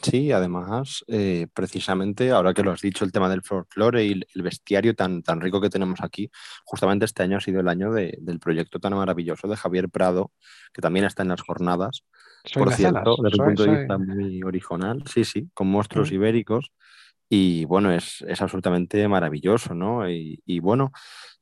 Sí, 0.01 0.31
además, 0.31 1.05
eh, 1.07 1.47
precisamente 1.53 2.31
ahora 2.31 2.55
que 2.55 2.63
lo 2.63 2.71
has 2.71 2.81
dicho, 2.81 3.05
el 3.05 3.11
tema 3.11 3.29
del 3.29 3.43
folclore 3.43 4.03
y 4.03 4.21
el 4.33 4.41
bestiario 4.41 4.95
tan, 4.95 5.21
tan 5.21 5.39
rico 5.41 5.61
que 5.61 5.69
tenemos 5.69 6.01
aquí, 6.01 6.31
justamente 6.65 7.05
este 7.05 7.21
año 7.21 7.37
ha 7.37 7.41
sido 7.41 7.59
el 7.59 7.67
año 7.67 7.93
del 7.93 8.39
proyecto 8.39 8.79
tan 8.79 8.95
maravilloso 8.95 9.47
de 9.47 9.55
Javier 9.55 9.89
Prado, 9.89 10.31
que 10.73 10.81
también 10.81 11.05
está 11.05 11.21
en 11.21 11.29
las 11.29 11.41
jornadas. 11.41 12.03
Por 12.53 12.73
cierto, 12.73 13.15
desde 13.21 13.39
un 13.39 13.45
punto 13.45 13.63
de 13.63 13.77
vista 13.77 13.97
muy 13.97 14.41
original, 14.41 15.03
sí, 15.05 15.23
sí, 15.23 15.49
con 15.53 15.67
monstruos 15.67 16.11
mm. 16.11 16.15
ibéricos. 16.15 16.71
Y 17.29 17.65
bueno, 17.65 17.91
es, 17.91 18.23
absolutamente 18.39 19.07
maravilloso, 19.07 19.73
¿no? 19.73 20.09
Y, 20.09 20.41
y 20.45 20.59
bueno, 20.59 20.91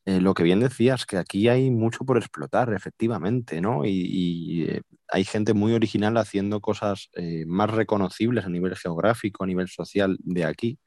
eh, 0.06 0.20
lo 0.20 0.34
que 0.34 0.42
bien 0.42 0.60
decías, 0.60 1.06
que 1.06 1.18
aquí 1.18 1.48
hay 1.48 1.70
mucho 1.70 2.06
por 2.06 2.18
explotar, 2.18 2.74
efectivamente, 2.74 3.62
¿no? 3.62 3.86
Y, 3.86 4.66
eh, 4.68 4.82
hay 5.08 5.24
gente 5.26 5.54
muy 5.54 5.74
original 5.74 6.18
haciendo 6.18 6.60
cosas 6.60 7.10
eh, 7.14 7.46
más 7.46 7.70
reconocibles 7.70 8.46
a 8.46 8.50
nivel 8.50 8.76
geográfico, 8.76 9.44
a 9.44 9.48
nivel 9.48 9.68
social 9.68 10.18
de 10.20 10.46
aquí, 10.46 10.80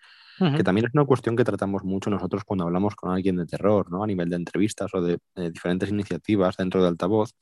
que 0.57 0.64
también 0.64 0.87
es 0.87 0.94
una 0.94 1.05
cuestión 1.05 1.37
que 1.37 1.44
tratamos 1.44 1.85
mucho 1.85 2.11
nosotros 2.11 2.42
cuando 2.44 2.64
hablamos 2.64 2.96
con 2.96 3.12
alguien 3.12 3.37
de 3.37 3.46
terror, 3.46 3.88
¿no? 3.88 4.03
A 4.03 4.07
nivel 4.09 4.29
de 4.31 4.35
entrevistas 4.35 4.92
o 4.92 5.00
de, 5.00 5.18
diferentes 5.53 5.90
iniciativas 5.90 6.57
dentro 6.57 6.83
de 6.83 6.88
altavoz, 6.88 7.35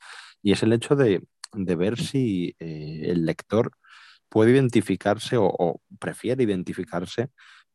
y 0.43 0.51
es 0.51 0.61
el 0.61 0.73
hecho 0.73 0.95
de, 0.95 1.23
ver 1.53 1.99
si 1.99 2.55
el 2.59 3.25
lector 3.25 3.71
puede 4.29 4.51
identificarse 4.51 5.37
o 5.39 5.81
prefiere 5.99 6.43
identificarse 6.43 7.29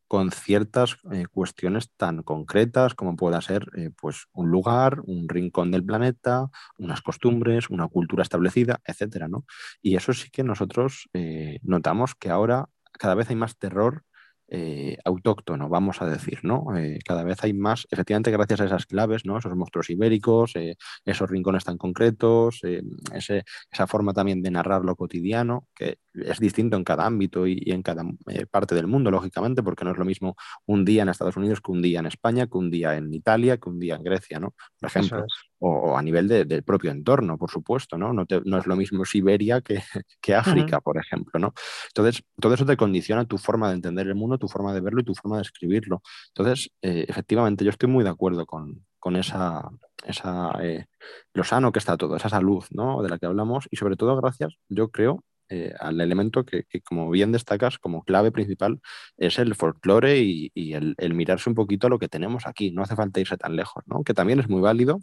con 0.09 0.31
ciertas 0.31 0.97
eh, 1.13 1.27
cuestiones 1.31 1.91
tan 1.95 2.23
concretas 2.23 2.95
como 2.95 3.15
pueda 3.15 3.41
ser 3.41 3.67
eh, 3.77 3.91
pues 3.95 4.25
un 4.33 4.49
lugar, 4.49 5.01
un 5.05 5.29
rincón 5.29 5.71
del 5.71 5.85
planeta, 5.85 6.49
unas 6.79 7.01
costumbres, 7.03 7.69
una 7.69 7.87
cultura 7.87 8.23
establecida, 8.23 8.81
etcétera, 8.85 9.27
¿no? 9.29 9.45
Y 9.83 9.95
eso 9.95 10.11
sí 10.13 10.31
que 10.31 10.43
nosotros 10.43 11.09
eh, 11.13 11.59
notamos 11.61 12.15
que 12.15 12.31
ahora 12.31 12.69
cada 12.91 13.13
vez 13.15 13.29
hay 13.29 13.35
más 13.35 13.57
terror 13.59 14.03
eh, 14.51 14.97
autóctono, 15.05 15.69
vamos 15.69 16.01
a 16.01 16.09
decir, 16.09 16.39
¿no? 16.41 16.75
Eh, 16.75 16.97
cada 17.05 17.23
vez 17.23 17.43
hay 17.43 17.53
más, 17.53 17.87
efectivamente, 17.91 18.31
gracias 18.31 18.61
a 18.61 18.65
esas 18.65 18.87
claves, 18.87 19.23
¿no? 19.23 19.37
Esos 19.37 19.55
monstruos 19.55 19.91
ibéricos, 19.91 20.55
eh, 20.55 20.75
esos 21.05 21.29
rincones 21.29 21.63
tan 21.63 21.77
concretos, 21.77 22.61
esa 22.63 23.87
forma 23.87 24.11
también 24.13 24.41
de 24.41 24.49
narrar 24.49 24.83
lo 24.83 24.95
cotidiano, 24.95 25.67
que 25.75 25.99
es 26.13 26.39
distinto 26.39 26.77
en 26.77 26.83
cada 26.83 27.05
ámbito 27.05 27.45
y, 27.45 27.61
en 27.67 27.83
cada 27.83 28.03
parte 28.49 28.73
del 28.73 28.87
mundo, 28.87 29.11
lógicamente, 29.11 29.61
porque 29.61 29.85
no 29.85 29.91
es 29.91 29.97
lo 29.97 30.05
mismo 30.05 30.35
un 30.65 30.83
día 30.83 31.03
en 31.03 31.09
Estados 31.09 31.37
Unidos 31.37 31.61
que 31.61 31.71
un 31.71 31.81
día 31.83 31.99
en 31.99 32.07
España, 32.07 32.47
que 32.47 32.57
un 32.57 32.71
día 32.71 32.95
en 32.95 33.13
Italia, 33.13 33.57
que 33.57 33.69
un 33.69 33.79
día 33.79 33.95
en 33.95 34.03
Grecia, 34.03 34.39
¿no? 34.39 34.55
Por 34.79 34.89
ejemplo 34.89 35.25
o, 35.59 35.97
a 35.97 36.01
nivel 36.01 36.27
del 36.27 36.63
propio 36.63 36.91
entorno, 36.91 37.37
por 37.37 37.51
supuesto, 37.51 37.97
¿no? 37.97 38.13
No, 38.13 38.25
es 38.57 38.67
lo 38.67 38.75
mismo 38.75 39.05
Siberia 39.05 39.61
que, 39.61 39.81
que 40.21 40.35
África, 40.35 40.81
por 40.81 40.97
ejemplo, 40.97 41.39
¿no? 41.39 41.53
Entonces, 41.87 42.23
todo 42.39 42.53
eso 42.53 42.65
te 42.65 42.77
condiciona 42.77 43.25
tu 43.25 43.37
forma 43.37 43.69
de 43.69 43.75
entender 43.75 44.07
el 44.07 44.15
mundo, 44.15 44.37
tu 44.37 44.47
forma 44.47 44.73
de 44.73 44.81
verlo 44.81 45.01
y 45.01 45.05
tu 45.05 45.15
forma 45.15 45.37
de 45.37 45.43
escribirlo. 45.43 46.01
Entonces, 46.29 46.71
eh, 46.81 47.05
efectivamente, 47.07 47.63
yo 47.65 47.71
estoy 47.71 47.89
muy 47.89 48.03
de 48.03 48.09
acuerdo 48.09 48.45
con, 48.45 48.85
con 48.99 49.15
esa, 49.15 49.69
esa 50.05 50.51
eh, 50.61 50.85
lo 51.33 51.43
sano 51.43 51.71
que 51.71 51.79
está 51.79 51.97
todo, 51.97 52.15
esa 52.15 52.29
salud, 52.29 52.63
¿no? 52.71 53.01
De 53.03 53.09
la 53.09 53.17
que 53.17 53.25
hablamos 53.25 53.67
y 53.71 53.77
sobre 53.77 53.95
todo 53.95 54.15
gracias, 54.19 54.55
yo 54.69 54.89
creo, 54.89 55.23
eh, 55.51 55.73
al 55.79 55.99
elemento 55.99 56.45
que, 56.45 56.65
como 56.87 57.09
bien 57.09 57.31
destacas, 57.31 57.79
como 57.79 58.03
clave 58.03 58.31
principal, 58.31 58.79
es 59.17 59.39
el 59.39 59.55
folclore 59.55 60.19
y, 60.21 60.51
el, 60.73 60.93
el, 60.99 61.15
mirarse 61.15 61.49
un 61.49 61.55
poquito 61.55 61.87
a 61.87 61.89
lo 61.89 61.97
que 61.97 62.07
tenemos 62.07 62.45
aquí. 62.45 62.71
No 62.71 62.83
hace 62.83 62.95
falta 62.95 63.19
irse 63.19 63.35
tan 63.35 63.55
lejos, 63.55 63.83
¿no? 63.87 64.03
Que 64.03 64.13
también 64.13 64.39
es 64.39 64.47
muy 64.47 64.61
válido 64.61 64.99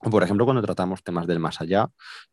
por 0.00 0.22
ejemplo, 0.22 0.44
cuando 0.44 0.62
tratamos 0.62 1.02
temas 1.02 1.26
del 1.26 1.40
más 1.40 1.60
allá, 1.60 1.88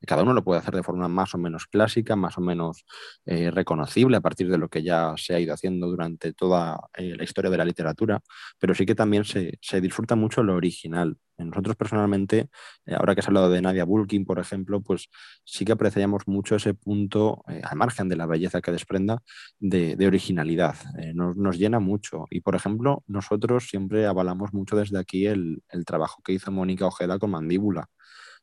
cada 0.05 0.23
uno 0.23 0.33
lo 0.33 0.43
puede 0.43 0.59
hacer 0.59 0.75
de 0.75 0.83
forma 0.83 1.07
más 1.07 1.33
o 1.33 1.37
menos 1.37 1.65
clásica, 1.65 2.15
más 2.15 2.37
o 2.37 2.41
menos 2.41 2.85
eh, 3.25 3.49
reconocible 3.51 4.17
a 4.17 4.21
partir 4.21 4.49
de 4.49 4.57
lo 4.57 4.69
que 4.69 4.83
ya 4.83 5.13
se 5.17 5.33
ha 5.33 5.39
ido 5.39 5.53
haciendo 5.53 5.87
durante 5.87 6.33
toda 6.33 6.79
eh, 6.95 7.15
la 7.17 7.23
historia 7.23 7.49
de 7.49 7.57
la 7.57 7.65
literatura, 7.65 8.21
pero 8.59 8.75
sí 8.75 8.85
que 8.85 8.95
también 8.95 9.25
se, 9.25 9.57
se 9.61 9.81
disfruta 9.81 10.15
mucho 10.15 10.43
lo 10.43 10.55
original, 10.55 11.17
nosotros 11.37 11.75
personalmente, 11.75 12.49
eh, 12.85 12.95
ahora 12.95 13.13
que 13.13 13.21
has 13.21 13.27
hablado 13.27 13.49
de 13.49 13.61
Nadia 13.61 13.83
Bulkin, 13.83 14.25
por 14.25 14.39
ejemplo, 14.39 14.81
pues 14.81 15.09
sí 15.43 15.65
que 15.65 15.73
apreciamos 15.73 16.23
mucho 16.27 16.55
ese 16.55 16.73
punto, 16.73 17.43
eh, 17.49 17.61
al 17.63 17.77
margen 17.77 18.07
de 18.07 18.15
la 18.15 18.25
belleza 18.25 18.61
que 18.61 18.71
desprenda, 18.71 19.21
de, 19.59 19.95
originalidad. 20.05 20.75
Eh, 20.99 21.13
nos, 21.13 21.57
llena 21.57 21.79
mucho. 21.79 22.25
Y, 22.29 22.41
por 22.41 22.55
ejemplo, 22.55 23.03
nosotros 23.07 23.67
siempre 23.67 24.05
avalamos 24.05 24.53
mucho 24.53 24.75
desde 24.75 24.99
aquí 24.99 25.25
el, 25.25 25.61
trabajo 25.85 26.21
que 26.23 26.33
hizo 26.33 26.51
Mónica 26.51 26.87
Ojeda 26.87 27.19
con 27.19 27.31
Mandíbula, 27.31 27.87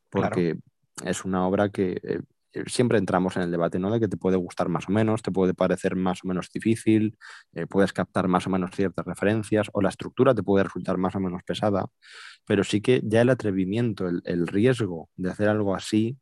porque 0.09 0.57
es 1.03 1.25
una 1.25 1.47
obra 1.47 1.69
que 1.69 1.99
eh, 2.03 2.19
siempre 2.67 2.97
entramos 2.97 3.35
en 3.37 3.43
el 3.43 3.51
debate, 3.51 3.79
¿no? 3.79 3.91
De 3.91 3.99
que 3.99 4.07
te 4.07 4.17
puede 4.17 4.37
gustar 4.37 4.69
más 4.69 4.89
o 4.89 4.91
menos, 4.91 5.21
te 5.21 5.31
puede 5.31 5.53
parecer 5.53 5.95
más 5.95 6.19
o 6.23 6.27
menos 6.27 6.49
difícil, 6.53 7.17
eh, 7.53 7.67
puedes 7.67 7.93
captar 7.93 8.27
más 8.27 8.47
o 8.47 8.49
menos 8.49 8.71
ciertas 8.75 9.05
referencias, 9.05 9.67
o 9.73 9.81
la 9.81 9.89
estructura 9.89 10.33
te 10.35 10.43
puede 10.43 10.63
resultar 10.65 10.97
más 10.97 11.15
o 11.15 11.19
menos 11.19 11.43
pesada, 11.43 11.85
pero 12.45 12.63
sí 12.63 12.81
que 12.81 13.01
ya 13.03 13.21
el 13.21 13.29
atrevimiento, 13.29 14.07
el 14.25 14.47
riesgo 14.47 15.09
de 15.15 15.31
hacer 15.31 15.49
algo 15.49 15.75
así, 15.75 16.17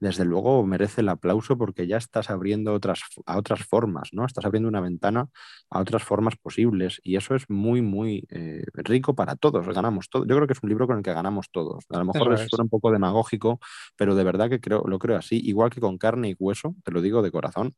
desde 0.00 0.24
luego 0.24 0.64
merece 0.66 1.00
el 1.00 1.08
aplauso 1.08 1.56
porque 1.56 1.86
ya 1.86 1.96
estás 1.96 2.30
abriendo 2.30 2.72
otras, 2.72 3.00
a 3.26 3.38
otras 3.38 3.64
formas, 3.64 4.10
¿no? 4.12 4.26
Estás 4.26 4.44
abriendo 4.44 4.68
una 4.68 4.80
ventana 4.80 5.28
a 5.70 5.80
otras 5.80 6.02
formas 6.02 6.36
posibles 6.36 7.00
y 7.02 7.16
eso 7.16 7.34
es 7.34 7.48
muy, 7.48 7.80
muy 7.82 8.26
eh, 8.30 8.64
rico 8.74 9.14
para 9.14 9.36
todos, 9.36 9.66
ganamos 9.68 10.08
todos. 10.08 10.26
Yo 10.28 10.34
creo 10.34 10.46
que 10.46 10.54
es 10.54 10.62
un 10.62 10.68
libro 10.68 10.86
con 10.86 10.98
el 10.98 11.02
que 11.02 11.12
ganamos 11.12 11.50
todos. 11.50 11.84
A 11.90 11.98
lo 11.98 12.04
mejor 12.06 12.34
es 12.34 12.48
un 12.58 12.68
poco 12.68 12.90
demagógico, 12.90 13.60
pero 13.96 14.14
de 14.14 14.24
verdad 14.24 14.48
que 14.50 14.60
creo, 14.60 14.82
lo 14.86 14.98
creo 14.98 15.16
así, 15.16 15.40
igual 15.44 15.70
que 15.70 15.80
con 15.80 15.98
carne 15.98 16.30
y 16.30 16.36
hueso, 16.38 16.74
te 16.84 16.90
lo 16.90 17.00
digo 17.00 17.22
de 17.22 17.30
corazón, 17.30 17.74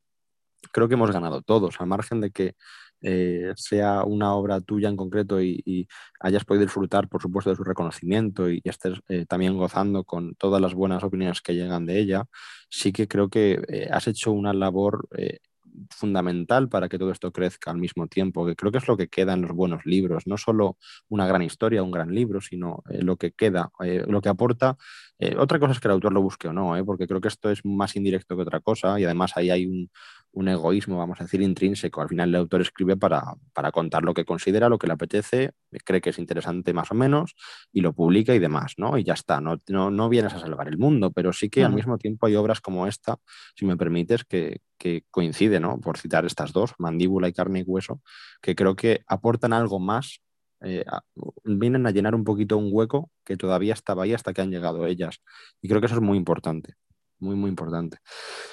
creo 0.72 0.88
que 0.88 0.94
hemos 0.94 1.11
ganado 1.11 1.42
todos, 1.42 1.81
al 1.81 1.87
margen 1.87 2.20
de 2.20 2.31
que 2.31 2.55
eh, 3.02 3.52
sea 3.56 4.04
una 4.04 4.35
obra 4.35 4.61
tuya 4.61 4.88
en 4.88 4.96
concreto 4.96 5.40
y, 5.42 5.88
hayas 6.20 6.44
podido 6.44 6.64
disfrutar, 6.64 7.09
por 7.09 7.20
supuesto, 7.22 7.50
de 7.50 7.56
su 7.56 7.64
reconocimiento 7.64 8.50
y, 8.50 8.61
estés 8.64 9.00
eh, 9.09 9.26
también 9.26 9.56
gozando 9.56 10.04
con 10.04 10.35
todas 10.35 10.61
las 10.61 10.74
buenas 10.74 11.04
opiniones 11.04 11.40
que 11.40 11.54
llegan 11.54 11.87
de 11.87 11.98
ella, 11.98 12.24
sí 12.68 12.92
que 12.92 13.06
creo 13.06 13.28
que 13.28 13.61
eh, 13.68 13.88
has 13.90 14.09
hecho 14.09 14.32
una 14.32 14.52
labor 14.52 15.09
fundamental 15.90 16.70
para 16.70 16.88
que 16.88 16.98
todo 16.98 17.11
esto 17.12 17.30
crezca 17.32 17.70
al 17.70 17.76
mismo 17.76 18.06
tiempo, 18.09 18.46
que 18.46 18.56
creo 18.56 18.72
que 18.72 18.78
es 18.78 18.88
lo 18.88 18.96
que 18.96 19.09
queda 19.09 19.35
en 19.35 19.42
los 19.42 19.52
buenos 19.52 19.85
libros, 19.85 20.26
no 20.26 20.38
solo 20.38 20.78
una 21.11 21.26
gran 21.26 21.42
historia, 21.42 21.82
un 21.82 21.90
gran 21.90 22.14
libro, 22.14 22.40
sino 22.40 22.82
lo 22.88 23.18
que 23.18 23.32
queda, 23.32 23.70
lo 24.06 24.22
que 24.22 24.30
aporta. 24.30 24.78
otra 25.37 25.59
cosa 25.59 25.72
es 25.72 25.80
que 25.80 25.88
el 25.88 25.92
autor 25.92 26.14
lo 26.14 26.22
busque 26.22 26.48
o 26.48 26.54
no, 26.54 26.74
porque 26.87 27.06
creo 27.06 27.20
que 27.20 27.28
esto 27.28 27.50
es 27.50 27.62
más 27.62 27.94
indirecto 27.94 28.37
que 28.37 28.42
otra 28.42 28.61
cosa 28.61 28.98
y 28.98 29.04
además 29.04 29.32
ahí 29.37 29.50
hay 29.50 29.66
un, 29.66 29.90
un 30.37 30.49
egoísmo, 30.49 30.99
vamos 30.99 31.18
a 31.18 31.25
decir, 31.25 31.40
intrínseco. 31.40 32.03
Al 32.03 32.11
final 32.11 32.29
el 32.29 32.37
autor 32.37 32.61
escribe 32.61 32.94
para, 32.96 33.22
para, 33.55 33.72
contar 33.72 34.03
lo 34.05 34.12
que 34.12 34.27
considera, 34.27 34.68
lo 34.68 34.79
que 34.79 34.87
le 34.87 34.92
apetece, 34.92 35.53
cree 35.83 36.03
que 36.03 36.11
es 36.11 36.18
interesante 36.18 36.75
más 36.75 36.90
o 36.90 36.94
menos 36.94 37.35
y 37.72 37.81
lo 37.81 37.94
publica 37.94 38.35
y 38.35 38.38
demás, 38.38 38.75
¿no? 38.77 38.99
Y 38.99 39.05
ya 39.05 39.14
está, 39.14 39.40
no, 39.40 39.59
no, 39.66 40.09
vienes 40.11 40.35
a 40.35 40.38
salvar 40.38 40.68
el 40.68 40.77
mundo, 40.77 41.11
pero 41.11 41.33
sí 41.33 41.49
que 41.49 41.64
al 41.64 41.72
mismo 41.72 41.96
tiempo 41.96 42.27
hay 42.27 42.37
obras 42.37 42.61
como 42.61 42.87
esta, 42.87 43.16
si 43.55 43.64
me 43.64 43.79
permites, 43.79 44.25
que, 44.25 44.61
que 44.77 45.05
coinciden, 45.11 45.62
¿no? 45.62 45.81
Por 45.81 45.96
citar 45.96 46.27
estas 46.27 46.53
dos, 46.53 46.75
Mandíbula 46.79 47.29
y 47.29 47.33
Carne 47.33 47.61
y 47.61 47.62
Hueso, 47.62 48.03
que 48.42 48.55
creo 48.55 48.77
que 48.77 49.01
aportan 49.07 49.55
algo 49.55 49.80
más 49.80 50.20
eh, 50.61 50.84
vienen 51.45 51.87
a 51.87 51.91
llenar 51.91 52.14
un 52.14 52.24
poquito 52.24 52.59
un 52.59 52.68
hueco 52.72 53.11
que 53.24 53.37
todavía 53.37 53.74
estaba 53.74 54.05
ahí 54.05 54.12
hasta 54.12 54.34
que 54.34 54.43
han 54.43 54.51
llegado 54.51 54.87
ellas. 54.87 55.22
Y 55.62 55.68
creo 55.68 55.80
que 55.80 55.87
eso 55.87 55.97
es 55.97 56.03
muy 56.03 56.18
importante 56.18 56.74
muy, 57.18 57.36
muy 57.36 57.48
importante. 57.50 57.98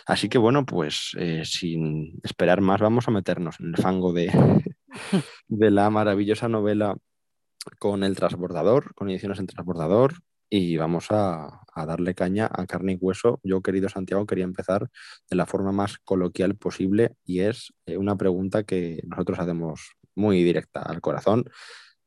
Así 0.06 0.30
que 0.30 0.38
bueno, 0.38 0.66
pues 0.66 1.12
eh, 1.18 1.44
sin 1.46 2.20
esperar 2.24 2.62
más, 2.62 2.82
vamos 2.82 3.08
a 3.08 3.12
meternos 3.12 3.60
en 3.60 3.68
el 3.68 3.78
fango 3.78 4.14
de, 4.14 4.32
de 5.48 5.72
la 5.72 5.90
maravillosa 5.90 6.48
novela 6.48 6.96
con 7.80 8.04
el 8.04 8.16
transbordador, 8.16 8.94
con 8.96 9.10
ediciones 9.10 9.40
en 9.40 9.48
transbordador. 9.48 10.16
y 10.50 10.78
vamos 10.78 11.08
a, 11.10 11.62
darle 11.76 12.14
caña 12.14 12.48
a 12.52 12.66
carne 12.68 12.94
y 12.94 12.98
hueso. 13.02 13.40
Yo, 13.44 13.62
querido 13.62 13.90
Santiago, 13.90 14.28
quería 14.28 14.44
empezar 14.44 14.90
de 15.30 15.36
la 15.36 15.48
forma 15.48 15.72
más 15.72 15.98
coloquial 16.00 16.56
posible 16.56 17.16
y 17.26 17.40
es 17.40 17.74
eh, 17.88 17.98
una 17.98 18.16
pregunta 18.16 18.64
que 18.64 19.02
nosotros 19.08 19.40
hacemos 19.40 19.94
muy 20.16 20.44
directa 20.44 20.82
al 20.82 21.02
corazón. 21.02 21.46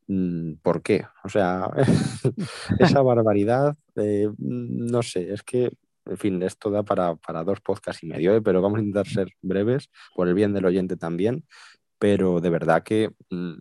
Mm, 0.07 0.55
¿Por 0.63 0.83
qué? 0.83 1.05
O 1.25 1.29
sea, 1.29 1.69
esa 2.79 3.03
barbaridad, 3.03 3.77
eh, 3.97 4.29
no 4.39 5.03
sé, 5.03 5.33
es 5.33 5.43
que, 5.43 5.73
en 6.07 6.17
fin, 6.17 6.43
esto 6.43 6.71
da 6.71 6.83
para, 6.83 7.17
dos 7.45 7.61
podcasts 7.61 8.03
y 8.03 8.07
medio, 8.07 8.35
¿eh? 8.35 8.43
pero 8.43 8.63
vamos 8.63 8.79
a 8.79 8.83
intentar 8.83 9.07
ser 9.07 9.29
breves 9.43 9.91
por 10.15 10.29
el 10.29 10.35
bien 10.35 10.53
del 10.53 10.67
oyente 10.67 10.97
también, 10.97 11.45
pero 11.99 12.41
de 12.41 12.51
verdad 12.51 12.83
que 12.83 13.11
mm, 13.31 13.55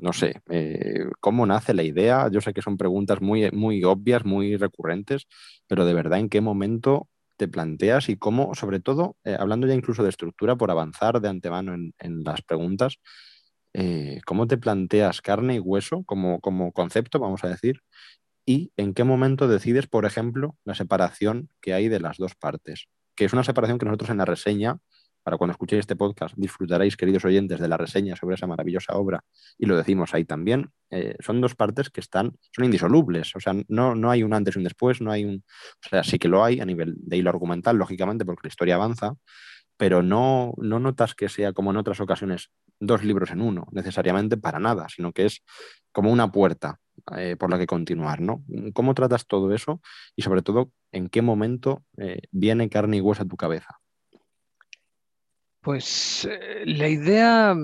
no 0.00 0.12
sé, 0.12 0.40
eh, 0.50 1.06
¿cómo 1.20 1.46
nace 1.46 1.74
la 1.74 1.82
idea? 1.82 2.28
Yo 2.30 2.40
sé 2.40 2.52
que 2.52 2.62
son 2.62 2.76
preguntas 2.76 3.20
muy, 3.20 3.50
muy 3.52 3.84
obvias, 3.84 4.24
muy 4.24 4.56
recurrentes, 4.56 5.26
pero 5.68 5.84
de 5.84 5.94
verdad, 5.94 6.18
¿en 6.18 6.28
qué 6.28 6.40
momento 6.40 7.08
te 7.36 7.48
planteas 7.48 8.08
y 8.08 8.16
cómo, 8.16 8.54
sobre 8.54 8.80
todo, 8.80 9.16
eh, 9.24 9.36
hablando 9.38 9.66
ya 9.66 9.74
incluso 9.74 10.02
de 10.02 10.10
estructura, 10.10 10.56
por 10.56 10.70
avanzar 10.70 11.20
de 11.20 11.28
antemano 11.28 11.74
en, 11.74 12.24
las 12.24 12.42
preguntas, 12.42 12.98
eh, 13.74 14.20
¿cómo 14.26 14.46
te 14.46 14.58
planteas 14.58 15.20
carne 15.22 15.56
y 15.56 15.58
hueso 15.58 16.04
como, 16.04 16.40
como 16.40 16.72
concepto, 16.72 17.18
vamos 17.18 17.44
a 17.44 17.48
decir? 17.48 17.80
¿Y 18.44 18.72
en 18.76 18.94
qué 18.94 19.04
momento 19.04 19.48
decides, 19.48 19.86
por 19.86 20.04
ejemplo, 20.04 20.56
la 20.64 20.74
separación 20.74 21.48
que 21.60 21.74
hay 21.74 21.88
de 21.88 22.00
las 22.00 22.16
dos 22.16 22.34
partes? 22.34 22.86
Que 23.14 23.24
es 23.24 23.32
una 23.32 23.44
separación 23.44 23.78
que 23.78 23.86
nosotros 23.86 24.10
en 24.10 24.18
la 24.18 24.24
reseña 24.24 24.78
para 25.22 25.36
cuando 25.36 25.52
escuchéis 25.52 25.80
este 25.80 25.96
podcast, 25.96 26.34
disfrutaréis, 26.36 26.96
queridos 26.96 27.24
oyentes, 27.24 27.60
de 27.60 27.68
la 27.68 27.76
reseña 27.76 28.16
sobre 28.16 28.34
esa 28.34 28.46
maravillosa 28.46 28.94
obra, 28.94 29.24
y 29.58 29.66
lo 29.66 29.76
decimos 29.76 30.14
ahí 30.14 30.24
también, 30.24 30.70
eh, 30.90 31.14
son 31.20 31.40
dos 31.40 31.54
partes 31.54 31.90
que 31.90 32.00
están, 32.00 32.36
son 32.50 32.64
indisolubles, 32.64 33.34
o 33.36 33.40
sea, 33.40 33.54
no, 33.68 33.94
no 33.94 34.10
hay 34.10 34.22
un 34.22 34.34
antes 34.34 34.56
y 34.56 34.58
un 34.58 34.64
después, 34.64 35.00
no 35.00 35.12
hay 35.12 35.24
un, 35.24 35.44
o 35.84 35.88
sea, 35.88 36.02
sí 36.02 36.18
que 36.18 36.28
lo 36.28 36.44
hay 36.44 36.60
a 36.60 36.64
nivel 36.64 36.94
de 36.98 37.16
hilo 37.16 37.30
argumental, 37.30 37.76
lógicamente, 37.76 38.24
porque 38.24 38.48
la 38.48 38.48
historia 38.48 38.74
avanza, 38.74 39.14
pero 39.82 40.00
no, 40.00 40.54
no 40.58 40.78
notas 40.78 41.16
que 41.16 41.28
sea 41.28 41.52
como 41.52 41.72
en 41.72 41.76
otras 41.76 41.98
ocasiones 41.98 42.52
dos 42.78 43.02
libros 43.02 43.32
en 43.32 43.40
uno, 43.40 43.66
necesariamente 43.72 44.36
para 44.36 44.60
nada, 44.60 44.86
sino 44.88 45.10
que 45.10 45.26
es 45.26 45.42
como 45.90 46.12
una 46.12 46.30
puerta 46.30 46.78
eh, 47.16 47.34
por 47.36 47.50
la 47.50 47.58
que 47.58 47.66
continuar, 47.66 48.20
¿no? 48.20 48.44
¿Cómo 48.74 48.94
tratas 48.94 49.26
todo 49.26 49.52
eso 49.52 49.80
y 50.14 50.22
sobre 50.22 50.42
todo 50.42 50.70
en 50.92 51.08
qué 51.08 51.20
momento 51.20 51.82
eh, 51.96 52.20
viene 52.30 52.68
carne 52.68 52.98
y 52.98 53.00
hueso 53.00 53.24
a 53.24 53.26
tu 53.26 53.36
cabeza? 53.36 53.80
Pues 55.60 56.28
eh, 56.30 56.62
la 56.64 56.86
idea 56.86 57.56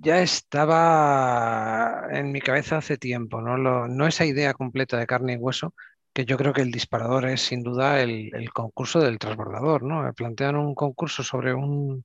ya 0.00 0.20
estaba 0.20 2.08
en 2.10 2.32
mi 2.32 2.40
cabeza 2.40 2.78
hace 2.78 2.98
tiempo, 2.98 3.40
¿no? 3.40 3.56
no 3.86 4.06
esa 4.08 4.26
idea 4.26 4.52
completa 4.52 4.98
de 4.98 5.06
carne 5.06 5.34
y 5.34 5.36
hueso, 5.36 5.74
que 6.14 6.24
yo 6.24 6.36
creo 6.38 6.52
que 6.52 6.62
el 6.62 6.70
disparador 6.70 7.26
es 7.26 7.42
sin 7.42 7.62
duda 7.62 8.00
el, 8.00 8.30
concurso 8.52 9.00
del 9.00 9.18
transbordador, 9.18 9.82
¿no? 9.82 10.12
Plantean 10.14 10.56
un 10.56 10.74
concurso 10.74 11.24
sobre 11.24 11.52
un, 11.52 12.04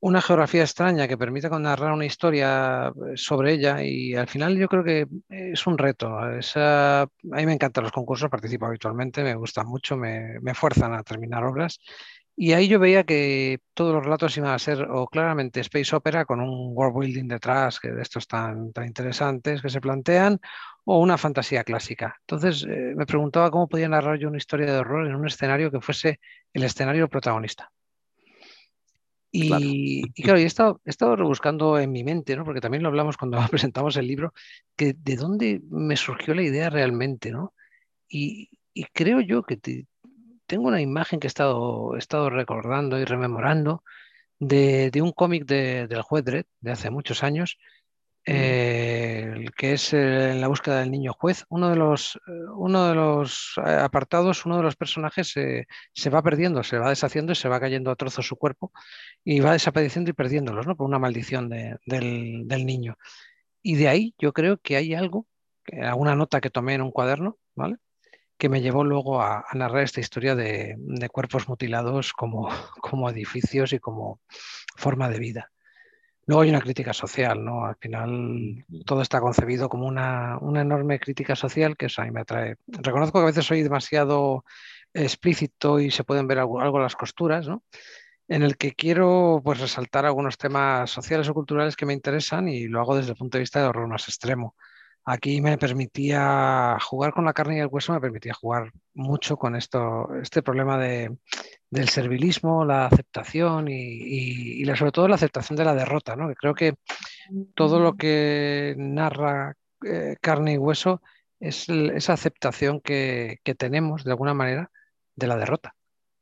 una 0.00 0.20
geografía 0.20 0.62
extraña 0.62 1.08
que 1.08 1.16
permite 1.18 1.48
narrar 1.50 1.92
una 1.92 2.04
historia 2.04 2.88
eh, 2.88 3.16
sobre 3.16 3.54
ella 3.54 3.82
y 3.82 4.14
al 4.14 4.28
final 4.28 4.56
yo 4.58 4.68
creo 4.68 4.84
que 4.84 5.06
es 5.30 5.66
un 5.66 5.78
reto. 5.78 6.18
a 6.18 7.08
mí 7.22 7.46
me 7.46 7.52
encantan 7.54 7.84
los 7.84 7.92
concursos, 7.92 8.30
participo 8.30 8.66
habitualmente, 8.66 9.22
me 9.22 9.34
gustan 9.34 9.66
mucho, 9.66 9.96
me, 9.96 10.38
me 10.40 10.54
fuerzan 10.54 10.94
a 10.94 11.02
terminar 11.02 11.44
obras 11.44 11.80
y 12.42 12.54
ahí 12.54 12.68
yo 12.68 12.78
veía 12.78 13.04
que 13.04 13.60
todos 13.74 13.92
los 13.92 14.02
relatos 14.02 14.34
iban 14.38 14.52
a 14.52 14.58
ser 14.58 14.88
o 14.90 15.06
claramente 15.08 15.60
space 15.60 15.94
opera 15.94 16.24
con 16.24 16.40
un 16.40 16.70
world 16.74 16.98
building 16.98 17.28
detrás, 17.28 17.78
que 17.78 17.90
de 17.90 18.00
estos 18.00 18.26
tan, 18.26 18.72
tan 18.72 18.86
interesantes 18.86 19.60
que 19.60 19.68
se 19.68 19.80
plantean, 19.80 20.40
o 20.84 20.98
una 20.98 21.18
fantasía 21.18 21.64
clásica. 21.64 22.16
Entonces 22.20 22.64
eh, 22.68 22.94
me 22.96 23.06
preguntaba 23.06 23.50
cómo 23.50 23.68
podía 23.68 23.88
narrar 23.88 24.18
yo 24.18 24.28
una 24.28 24.38
historia 24.38 24.72
de 24.72 24.78
horror 24.78 25.06
en 25.06 25.14
un 25.14 25.26
escenario 25.26 25.70
que 25.70 25.80
fuese 25.80 26.20
el 26.52 26.64
escenario 26.64 27.08
protagonista. 27.08 27.70
Y 29.32 29.48
claro, 30.22 30.40
y 30.40 30.42
he, 30.42 30.46
estado, 30.46 30.80
he 30.84 30.90
estado 30.90 31.14
rebuscando 31.14 31.78
en 31.78 31.92
mi 31.92 32.02
mente, 32.02 32.34
¿no? 32.34 32.44
porque 32.44 32.60
también 32.60 32.82
lo 32.82 32.88
hablamos 32.88 33.16
cuando 33.16 33.38
presentamos 33.50 33.96
el 33.96 34.06
libro, 34.08 34.32
que 34.76 34.92
de 34.92 35.16
dónde 35.16 35.60
me 35.70 35.96
surgió 35.96 36.34
la 36.34 36.42
idea 36.42 36.68
realmente. 36.68 37.30
¿no? 37.30 37.54
Y, 38.08 38.50
y 38.74 38.84
creo 38.86 39.20
yo 39.20 39.44
que 39.44 39.56
te, 39.56 39.86
tengo 40.50 40.66
una 40.66 40.80
imagen 40.80 41.20
que 41.20 41.28
he 41.28 41.28
estado, 41.28 41.96
estado 41.96 42.28
recordando 42.28 42.98
y 42.98 43.04
rememorando 43.04 43.84
de, 44.40 44.90
un 45.00 45.12
cómic 45.12 45.44
del 45.44 46.02
juez 46.02 46.24
Dredd 46.24 46.46
de 46.60 46.72
hace 46.72 46.90
muchos 46.90 47.22
años, 47.22 47.56
eh, 48.26 49.46
que 49.56 49.72
es 49.72 49.92
eh, 49.92 50.32
En 50.32 50.40
la 50.40 50.48
búsqueda 50.48 50.80
del 50.80 50.90
niño 50.90 51.12
juez. 51.12 51.44
Uno 51.48 51.70
de 51.70 51.76
los, 51.76 52.16
eh, 52.26 52.30
uno 52.56 52.86
de 52.88 52.94
los 52.94 53.54
apartados, 53.58 54.44
uno 54.46 54.58
de 54.58 54.62
los 54.62 54.76
personajes 54.76 55.32
se 55.32 56.10
va 56.10 56.22
perdiendo, 56.22 56.62
se 56.62 56.78
va 56.78 56.90
deshaciendo 56.90 57.32
y 57.32 57.36
se 57.36 57.48
va 57.48 57.60
cayendo 57.60 57.90
a 57.90 57.96
trozos 57.96 58.26
su 58.26 58.36
cuerpo 58.36 58.72
y 59.24 59.40
va 59.40 59.52
desapareciendo 59.52 60.10
y 60.10 60.14
perdiéndolos, 60.14 60.66
¿no? 60.66 60.76
Por 60.76 60.86
una 60.86 60.98
maldición 60.98 61.48
del, 61.48 61.78
del, 61.86 62.66
niño. 62.66 62.96
Y 63.62 63.76
de 63.76 63.88
ahí 63.88 64.14
yo 64.18 64.32
creo 64.32 64.58
que 64.58 64.76
hay 64.76 64.94
algo, 64.94 65.26
alguna 65.82 66.14
nota 66.14 66.40
que 66.40 66.50
tomé 66.50 66.74
en 66.74 66.82
un 66.82 66.92
cuaderno, 66.92 67.38
¿vale? 67.54 67.76
que 68.40 68.48
me 68.48 68.62
llevó 68.62 68.84
luego 68.84 69.20
a, 69.20 69.44
narrar 69.52 69.82
esta 69.82 70.00
historia 70.00 70.34
de, 70.34 70.76
cuerpos 71.12 71.46
mutilados 71.46 72.14
como, 72.14 72.48
como, 72.80 73.10
edificios 73.10 73.74
y 73.74 73.78
como 73.78 74.20
forma 74.76 75.10
de 75.10 75.18
vida. 75.18 75.52
Luego 76.30 76.42
hay 76.42 76.50
una 76.50 76.60
crítica 76.60 76.92
social, 76.92 77.44
¿no? 77.44 77.64
Al 77.64 77.74
final 77.74 78.64
todo 78.86 79.02
está 79.02 79.20
concebido 79.20 79.68
como 79.68 79.88
una, 79.88 80.38
enorme 80.60 81.00
crítica 81.00 81.34
social 81.34 81.76
que 81.76 81.86
eso 81.86 82.02
a 82.02 82.04
mí 82.04 82.12
me 82.12 82.20
atrae. 82.20 82.54
Reconozco 82.68 83.18
que 83.18 83.24
a 83.24 83.26
veces 83.26 83.44
soy 83.44 83.64
demasiado 83.64 84.44
explícito 84.94 85.80
y 85.80 85.90
se 85.90 86.04
pueden 86.04 86.28
ver 86.28 86.38
algo, 86.38 86.60
algo 86.60 86.78
las 86.78 86.94
costuras, 86.94 87.48
¿no? 87.48 87.64
en 88.28 88.44
el 88.44 88.56
que 88.56 88.74
quiero 88.74 89.40
pues, 89.42 89.58
resaltar 89.58 90.06
algunos 90.06 90.38
temas 90.38 90.88
sociales 90.88 91.28
o 91.28 91.34
culturales 91.34 91.74
que 91.74 91.84
me 91.84 91.94
interesan 91.94 92.46
y 92.46 92.68
lo 92.68 92.80
hago 92.80 92.94
desde 92.94 93.10
el 93.10 93.16
punto 93.16 93.36
de 93.36 93.42
vista 93.42 93.60
de 93.60 93.66
horror 93.66 93.88
más 93.88 94.06
extremo. 94.06 94.54
Aquí 95.04 95.40
me 95.40 95.56
permitía 95.56 96.76
jugar 96.80 97.12
con 97.12 97.24
la 97.24 97.32
carne 97.32 97.56
y 97.56 97.60
el 97.60 97.68
hueso, 97.68 97.92
me 97.92 98.00
permitía 98.00 98.34
jugar 98.34 98.70
mucho 98.94 99.36
con 99.36 99.56
esto, 99.56 100.08
este 100.20 100.42
problema 100.42 100.78
de, 100.78 101.16
del 101.70 101.88
servilismo, 101.88 102.64
la 102.64 102.86
aceptación 102.86 103.66
y, 103.68 104.64
sobre 104.76 104.92
todo 104.92 105.08
la 105.08 105.14
aceptación 105.14 105.56
de 105.56 105.64
la 105.64 105.74
derrota. 105.74 106.16
¿no? 106.16 106.32
creo 106.34 106.54
que 106.54 106.74
todo 107.54 107.80
lo 107.80 107.94
que 107.94 108.74
narra 108.76 109.54
eh, 109.84 110.16
carne 110.20 110.54
y 110.54 110.58
hueso 110.58 111.00
es 111.38 111.68
esa 111.68 112.12
aceptación 112.12 112.80
que, 112.80 113.38
tenemos 113.56 114.04
de 114.04 114.10
alguna 114.10 114.34
manera 114.34 114.70
de 115.16 115.26
la 115.26 115.36
derrota. 115.36 115.74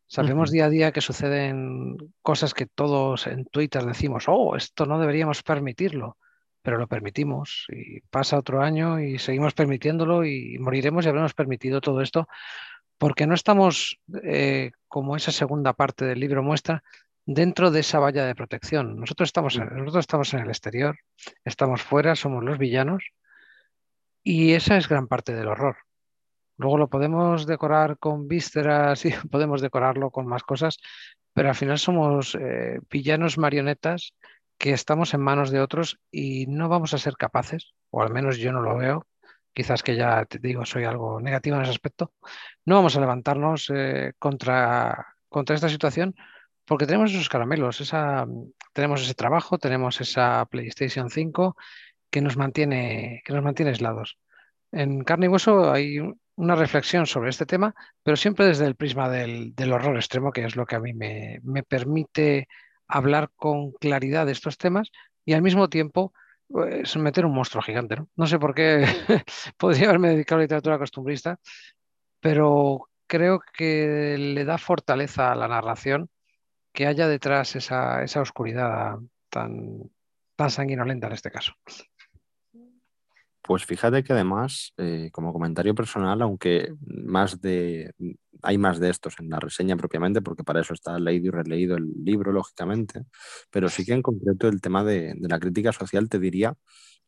Sabemos 0.07 0.51
día 0.51 0.66
a 0.66 0.70
día 0.70 0.93
que 0.93 1.03
suceden 1.03 1.97
cosas 2.22 2.55
que 2.55 2.66
todos 2.66 3.26
en 3.26 3.45
Twitter 3.45 3.85
decimos, 3.85 4.24
oh, 4.29 4.57
esto 4.57 4.87
no 4.87 4.99
deberíamos 4.99 5.43
permitirlo 5.43 6.16
pero 6.69 6.77
lo 6.77 6.87
permitimos 6.87 7.64
y 7.71 8.01
pasa 8.11 8.37
otro 8.37 8.61
año 8.61 9.01
y 9.01 9.19
seguimos 9.19 9.55
permitiéndolo 9.55 10.27
y 10.27 10.59
moriremos 10.59 11.07
y 11.07 11.09
habremos 11.09 11.33
permitido 11.33 11.81
todo 11.81 12.03
esto 12.03 12.29
porque 12.99 13.27
no 13.27 13.33
estamos, 13.33 13.99
eh, 14.23 14.73
como 14.87 15.16
esa 15.16 15.33
segunda 15.33 15.73
parte 15.73 16.05
del 16.05 16.21
libro 16.21 16.43
muestra, 16.43 16.85
dentro 17.25 17.71
de 17.71 17.81
esa 17.81 18.01
valla 18.01 18.27
de 18.27 18.35
protección. 18.35 19.01
Nosotros 19.01 19.31
estamos, 19.31 19.57
en, 19.57 19.64
nosotros 19.79 20.03
estamos 20.03 20.35
en 20.35 20.41
el 20.41 20.49
exterior, 20.49 20.99
estamos 21.43 21.81
fuera, 21.81 22.14
somos 22.14 22.45
los 22.45 22.59
villanos 22.59 23.03
y 24.23 24.53
esa 24.53 24.77
es 24.77 24.91
gran 24.91 25.07
parte 25.07 25.33
del 25.33 25.49
horror. 25.49 25.79
Luego 26.59 26.77
lo 26.77 26.91
podemos 26.91 27.47
decorar 27.47 27.97
con 27.97 28.29
vísceras 28.29 29.03
y 29.07 29.12
podemos 29.31 29.62
decorarlo 29.62 30.11
con 30.11 30.27
más 30.27 30.43
cosas, 30.43 30.77
pero 31.33 31.49
al 31.49 31.55
final 31.55 31.79
somos 31.79 32.35
eh, 32.39 32.79
villanos 32.91 33.39
marionetas 33.39 34.12
que 34.59 34.73
estamos 34.73 35.15
en 35.15 35.21
manos 35.21 35.51
de 35.51 35.61
otros 35.61 36.01
y 36.11 36.47
no 36.47 36.69
vamos 36.69 36.95
a 36.95 36.99
ser 36.99 37.17
capaces, 37.17 37.75
o 37.91 38.03
al 38.03 38.13
menos 38.13 38.39
yo 38.39 38.53
no 38.53 38.61
lo 38.61 38.77
veo, 38.77 39.07
quizás 39.53 39.83
que 39.83 39.97
ya 39.97 40.25
te 40.25 40.39
digo, 40.39 40.67
soy 40.67 40.85
algo 40.85 41.21
negativo 41.21 41.57
en 41.57 41.63
ese 41.63 41.71
aspecto, 41.71 42.13
no 42.65 42.77
vamos 42.77 42.97
a 42.97 43.01
levantarnos 43.01 43.71
eh, 43.75 44.13
contra, 44.19 45.07
contra 45.29 45.55
esta 45.55 45.69
situación 45.69 46.15
porque 46.69 46.87
tenemos 46.87 47.11
esos 47.13 47.31
caramelos, 47.31 47.81
esa, 47.81 48.27
tenemos 48.75 49.03
ese 49.03 49.15
trabajo, 49.15 49.59
tenemos 49.59 50.01
esa 50.03 50.45
PlayStation 50.51 51.09
5 51.09 51.57
que 52.11 52.21
nos 52.21 52.37
mantiene, 52.37 53.23
que 53.25 53.33
nos 53.33 53.43
mantiene 53.43 53.71
aislados. 53.71 54.19
En 54.71 55.03
carne 55.03 55.27
y 55.27 55.29
hueso 55.31 55.73
hay 55.73 55.99
una 56.37 56.55
reflexión 56.57 57.07
sobre 57.07 57.31
este 57.31 57.47
tema, 57.47 57.75
pero 58.03 58.19
siempre 58.19 58.45
desde 58.45 58.67
el 58.67 58.77
prisma 58.77 59.09
del, 59.09 59.55
horror 59.73 59.97
extremo, 59.97 60.31
que 60.31 60.45
es 60.45 60.57
lo 60.57 60.67
que 60.67 60.77
a 60.77 60.81
mí 60.81 60.93
me, 60.93 61.41
me 61.43 61.63
permite 61.63 62.49
hablar 62.89 63.30
con 63.36 63.72
claridad 63.72 64.26
de 64.26 64.32
estos 64.32 64.59
temas 64.59 64.91
y 65.24 65.34
al 65.34 65.43
mismo 65.43 65.68
tiempo 65.68 66.12
pues, 66.49 66.97
meter 66.97 67.26
un 67.26 67.34
monstruo 67.34 67.62
gigante. 67.62 67.97
¿no? 67.97 68.09
no 68.16 68.26
sé 68.26 68.39
por 68.39 68.55
qué 68.55 68.84
podría 69.59 69.89
haberme 69.89 70.09
dedicado 70.11 70.36
a 70.36 70.39
la 70.39 70.45
literatura 70.45 70.78
costumbrista, 70.78 71.39
pero 72.20 72.89
creo 73.07 73.41
que 73.57 74.16
le 74.18 74.45
da 74.45 74.59
fortaleza 74.59 75.32
a 75.32 75.36
la 75.36 75.49
narración 75.49 76.09
que 76.72 76.86
haya 76.86 77.09
detrás 77.09 77.57
esa, 77.57 78.03
esa 78.03 78.20
oscuridad 78.20 78.97
tan, 79.30 79.91
tan 80.36 80.51
sanguinolenta 80.51 81.09
en 81.09 81.12
este 81.12 81.30
caso. 81.30 81.53
Pues 83.43 83.64
fíjate 83.64 84.05
que 84.05 84.12
además, 84.12 84.74
eh, 84.76 85.09
como 85.11 85.32
comentario 85.32 85.74
personal, 85.74 86.20
aunque 86.20 86.74
más 86.86 87.41
de, 87.41 87.93
hay 88.43 88.59
más 88.59 88.78
de 88.80 88.91
estos 88.91 89.18
en 89.18 89.30
la 89.30 89.41
reseña 89.41 89.76
propiamente, 89.76 90.22
porque 90.22 90.45
para 90.45 90.61
eso 90.61 90.74
está 90.74 90.99
leído 90.99 91.28
y 91.28 91.30
releído 91.30 91.76
el 91.76 91.93
libro, 92.05 92.32
lógicamente, 92.32 93.05
pero 93.51 93.68
sí 93.68 93.84
que 93.84 93.93
en 93.93 94.03
concreto 94.03 94.49
el 94.49 94.61
tema 94.61 94.84
de, 94.84 95.14
la 95.20 95.39
crítica 95.41 95.72
social 95.72 96.09
te 96.09 96.18
diría 96.18 96.55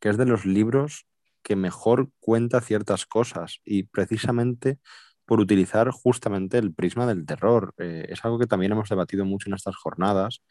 que 0.00 0.08
es 0.08 0.16
de 0.16 0.26
los 0.26 0.46
libros 0.46 1.06
que 1.42 1.56
mejor 1.56 2.10
cuenta 2.20 2.60
ciertas 2.60 3.06
cosas 3.06 3.60
y 3.64 3.84
precisamente 3.84 4.78
por 5.24 5.40
utilizar 5.40 5.90
justamente 5.90 6.58
el 6.58 6.74
prisma 6.74 7.06
del 7.06 7.24
terror. 7.24 7.72
Eh, 7.78 8.06
es 8.08 8.24
algo 8.24 8.38
que 8.38 8.46
también 8.46 8.72
hemos 8.72 8.88
debatido 8.88 9.24
mucho 9.24 9.48
en 9.48 9.54
estas 9.54 9.76
jornadas 9.76 10.42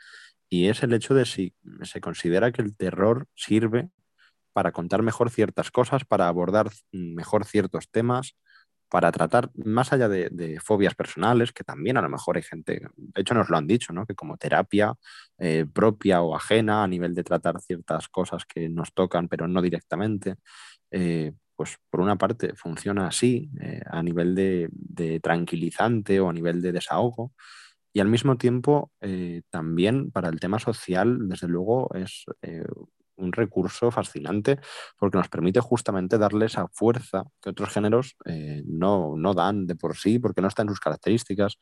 y 0.50 0.68
es 0.68 0.82
el 0.84 0.94
hecho 0.94 1.14
de 1.14 1.26
si 1.26 1.54
se 1.84 2.02
considera 2.02 2.52
que 2.52 2.62
el 2.62 2.76
terror 2.76 3.28
sirve 3.36 3.90
para 4.54 4.72
contar 4.72 5.04
mejor 5.04 5.30
ciertas 5.30 5.72
cosas, 5.72 6.06
para 6.06 6.28
abordar 6.28 6.70
mejor 6.92 7.46
ciertos 7.46 7.90
temas, 7.90 8.36
para 8.90 9.12
tratar 9.12 9.52
más 9.54 9.94
allá 9.94 10.10
de, 10.10 10.60
fobias 10.64 10.96
personales, 10.96 11.54
que 11.54 11.64
también 11.64 11.98
a 11.98 12.02
lo 12.02 12.10
mejor 12.10 12.38
hay 12.38 12.44
gente, 12.44 12.82
de 12.96 13.22
hecho 13.22 13.36
nos 13.36 13.50
lo 13.50 13.58
han 13.58 13.68
dicho, 13.68 13.94
¿no? 13.94 14.06
que 14.06 14.16
como 14.16 14.38
terapia 14.38 14.94
eh, 15.38 15.66
propia 15.72 16.22
o 16.22 16.36
ajena 16.36 16.84
a 16.84 16.88
nivel 16.88 17.14
de 17.14 17.24
tratar 17.24 17.62
ciertas 17.62 18.10
cosas 18.10 18.46
que 18.46 18.68
nos 18.68 18.94
tocan, 18.94 19.28
pero 19.28 19.48
no 19.48 19.62
directamente, 19.62 20.36
eh, 20.92 21.34
pues 21.56 21.78
por 21.90 22.02
una 22.02 22.18
parte 22.18 22.56
funciona 22.56 23.08
así, 23.08 23.52
eh, 23.62 23.82
a 23.86 24.02
nivel 24.02 24.34
de, 24.34 25.20
tranquilizante 25.22 26.20
o 26.20 26.30
a 26.30 26.34
nivel 26.34 26.62
de 26.62 26.72
desahogo, 26.72 27.34
y 27.94 28.02
al 28.02 28.08
mismo 28.08 28.38
tiempo 28.38 28.92
también 29.50 30.12
para 30.12 30.30
el 30.30 30.40
tema 30.40 30.60
social, 30.60 31.28
desde 31.28 31.48
luego, 31.48 31.90
es 31.96 32.26
un 33.20 33.32
recurso 33.32 33.92
fascinante 33.92 34.60
porque 34.98 35.18
nos 35.18 35.30
permite 35.30 35.60
justamente 35.60 36.18
darle 36.18 36.46
esa 36.46 36.68
fuerza 36.70 37.24
que 37.42 37.50
otros 37.50 37.70
géneros 37.70 38.16
eh, 38.26 38.64
no, 38.66 39.16
no 39.18 39.34
dan 39.34 39.68
de 39.68 39.76
por 39.76 39.96
sí, 39.96 40.20
porque 40.20 40.42
no 40.42 40.48
está 40.48 40.64
en 40.64 40.70
sus 40.70 40.80
características 40.80 41.58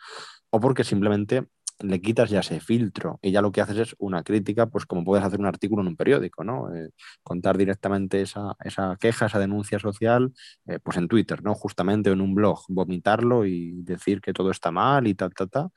o 0.50 0.60
porque 0.60 0.84
simplemente 0.84 1.48
le 1.80 2.02
quitas 2.02 2.30
ya 2.30 2.40
ese 2.40 2.60
filtro 2.60 3.20
y 3.22 3.32
ya 3.32 3.42
lo 3.42 3.52
que 3.52 3.62
haces 3.62 3.78
es 3.78 3.96
una 4.00 4.24
crítica, 4.24 4.68
pues 4.68 4.86
como 4.86 5.04
puedes 5.04 5.24
hacer 5.24 5.40
un 5.40 5.46
artículo 5.46 5.82
en 5.82 5.90
un 5.90 5.96
periódico, 5.96 6.44
¿no? 6.44 6.74
Eh, 6.74 6.90
contar 7.24 7.58
directamente 7.58 8.22
esa, 8.22 8.56
esa, 8.64 8.98
queja, 9.00 9.28
esa 9.28 9.40
denuncia 9.40 9.80
social, 9.80 10.34
eh, 10.66 10.80
pues 10.84 10.98
en 10.98 11.08
Twitter, 11.08 11.44
¿no? 11.44 11.54
Justamente 11.54 12.10
en 12.10 12.22
un 12.22 12.34
blog, 12.34 12.62
vomitarlo 12.70 13.46
y 13.46 13.84
decir 13.84 14.22
que 14.22 14.34
todo 14.34 14.52
está 14.52 14.72
mal 14.72 15.08
y 15.08 15.14
tal, 15.14 15.34
tal, 15.34 15.50
tal, 15.50 15.70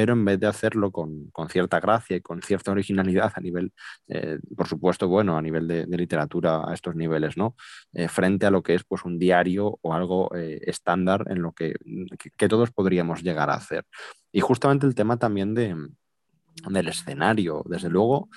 pero 0.00 0.14
en 0.14 0.24
vez 0.24 0.40
de 0.40 0.46
hacerlo 0.46 0.90
con, 0.90 1.30
cierta 1.50 1.78
gracia 1.78 2.16
y 2.16 2.22
con 2.22 2.40
cierta 2.40 2.70
originalidad 2.70 3.32
a 3.34 3.40
nivel, 3.42 3.70
eh, 4.08 4.38
por 4.56 4.66
supuesto, 4.66 5.08
bueno, 5.08 5.36
a 5.36 5.42
nivel 5.42 5.68
de, 5.68 5.84
literatura 5.88 6.62
a 6.66 6.72
estos 6.72 6.96
niveles, 6.96 7.36
¿no? 7.36 7.54
Eh, 7.92 8.08
frente 8.08 8.46
a 8.46 8.50
lo 8.50 8.62
que 8.62 8.74
es 8.74 8.82
pues 8.84 9.04
un 9.04 9.18
diario 9.18 9.78
o 9.82 9.92
algo 9.92 10.34
eh, 10.34 10.58
estándar 10.64 11.26
en 11.28 11.42
lo 11.42 11.52
que, 11.52 11.74
que, 12.38 12.48
todos 12.48 12.70
podríamos 12.70 13.22
llegar 13.22 13.50
a 13.50 13.56
hacer. 13.56 13.84
Y 14.32 14.40
justamente 14.40 14.86
el 14.86 14.94
tema 14.94 15.18
también 15.18 15.52
de, 15.52 15.76
del 16.70 16.88
escenario, 16.88 17.62
desde 17.66 17.90
luego, 17.90 18.30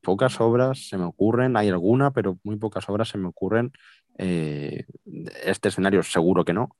pocas 0.00 0.40
obras 0.40 0.88
se 0.88 0.96
me 0.96 1.04
ocurren, 1.04 1.58
hay 1.58 1.68
alguna, 1.68 2.10
pero 2.10 2.38
muy 2.42 2.56
pocas 2.56 2.88
obras 2.88 3.10
se 3.10 3.18
me 3.18 3.28
ocurren. 3.28 3.70
este 4.16 5.68
escenario 5.68 6.02
seguro 6.02 6.42
que 6.42 6.54
no, 6.54 6.70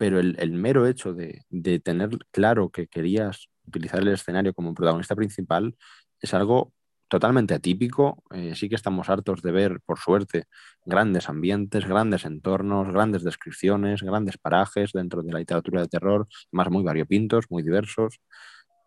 pero 0.00 0.18
el, 0.18 0.52
mero 0.52 0.86
hecho 0.86 1.12
de, 1.12 1.44
tener 1.84 2.08
claro 2.30 2.70
que 2.70 2.86
querías 2.86 3.50
utilizar 3.70 4.00
el 4.00 4.08
escenario 4.08 4.54
como 4.54 4.74
protagonista 4.74 5.16
principal 5.16 5.74
es 6.20 6.34
algo 6.34 6.72
totalmente 7.08 7.54
atípico. 7.54 8.22
Eh, 8.30 8.54
sí 8.54 8.68
que 8.68 8.76
estamos 8.76 9.08
hartos 9.08 9.42
de 9.42 9.52
ver, 9.52 9.80
por 9.84 9.98
suerte, 9.98 10.44
grandes 10.84 11.28
ambientes, 11.28 11.86
grandes 11.86 12.24
entornos, 12.24 12.92
grandes 12.92 13.24
descripciones, 13.24 14.02
grandes 14.02 14.38
parajes 14.38 14.92
dentro 14.92 15.22
de 15.22 15.32
la 15.32 15.40
literatura 15.40 15.80
de 15.82 15.88
terror, 15.88 16.28
más 16.52 16.70
muy 16.70 16.84
variopintos, 16.84 17.46
muy 17.50 17.62
diversos 17.62 18.20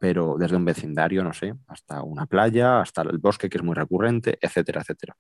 pero 0.04 0.36
desde 0.38 0.58
un 0.58 0.66
vecindario, 0.66 1.24
no 1.24 1.32
sé, 1.32 1.54
hasta 1.66 2.04
una 2.04 2.26
playa, 2.26 2.82
hasta 2.82 3.04
el 3.04 3.20
bosque 3.20 3.48
que 3.50 3.58
es 3.58 3.64
muy 3.64 3.74
recurrente, 3.74 4.38
etcétera, 4.42 4.82
etcétera. 4.82 5.16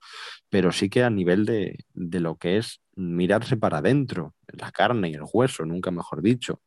Pero 0.49 0.74
sí 0.74 0.89
que 0.89 1.05
a 1.05 1.09
nivel 1.09 1.45
de, 1.45 1.78
lo 1.93 2.36
que 2.36 2.57
es 2.57 2.82
mirarse 2.93 3.55
para 3.55 3.78
adentro, 3.78 4.36
la 4.45 4.72
carne 4.74 5.09
y 5.09 5.14
el 5.14 5.24
hueso, 5.32 5.64
nunca 5.64 5.89
mejor 5.89 6.22
dicho, 6.22 6.61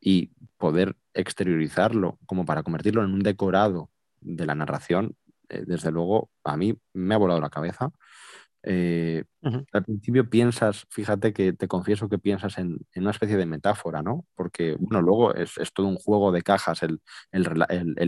y 0.00 0.32
poder 0.56 0.96
exteriorizarlo 1.14 2.18
como 2.26 2.44
para 2.44 2.62
convertirlo 2.62 3.02
en 3.02 3.12
un 3.12 3.20
decorado 3.20 3.90
de 4.20 4.46
la 4.46 4.54
narración, 4.54 5.16
eh, 5.48 5.64
desde 5.66 5.90
luego 5.90 6.30
a 6.44 6.56
mí 6.56 6.76
me 6.92 7.14
ha 7.14 7.18
volado 7.18 7.40
la 7.40 7.50
cabeza 7.50 7.92
eh, 8.64 9.24
al 9.72 9.84
principio 9.84 10.28
piensas, 10.28 10.84
fíjate 10.90 11.32
que 11.32 11.52
te 11.52 11.68
confieso 11.68 12.08
que 12.08 12.18
piensas 12.18 12.58
en, 12.58 12.78
una 12.96 13.12
especie 13.12 13.36
de 13.36 13.46
metáfora, 13.46 14.02
¿no? 14.02 14.26
Porque, 14.34 14.76
bueno, 14.78 15.00
luego 15.00 15.34
es, 15.34 15.54
todo 15.72 15.86
un 15.86 15.96
juego 15.96 16.32
de 16.32 16.42
cajas 16.42 16.82
el, 16.82 17.00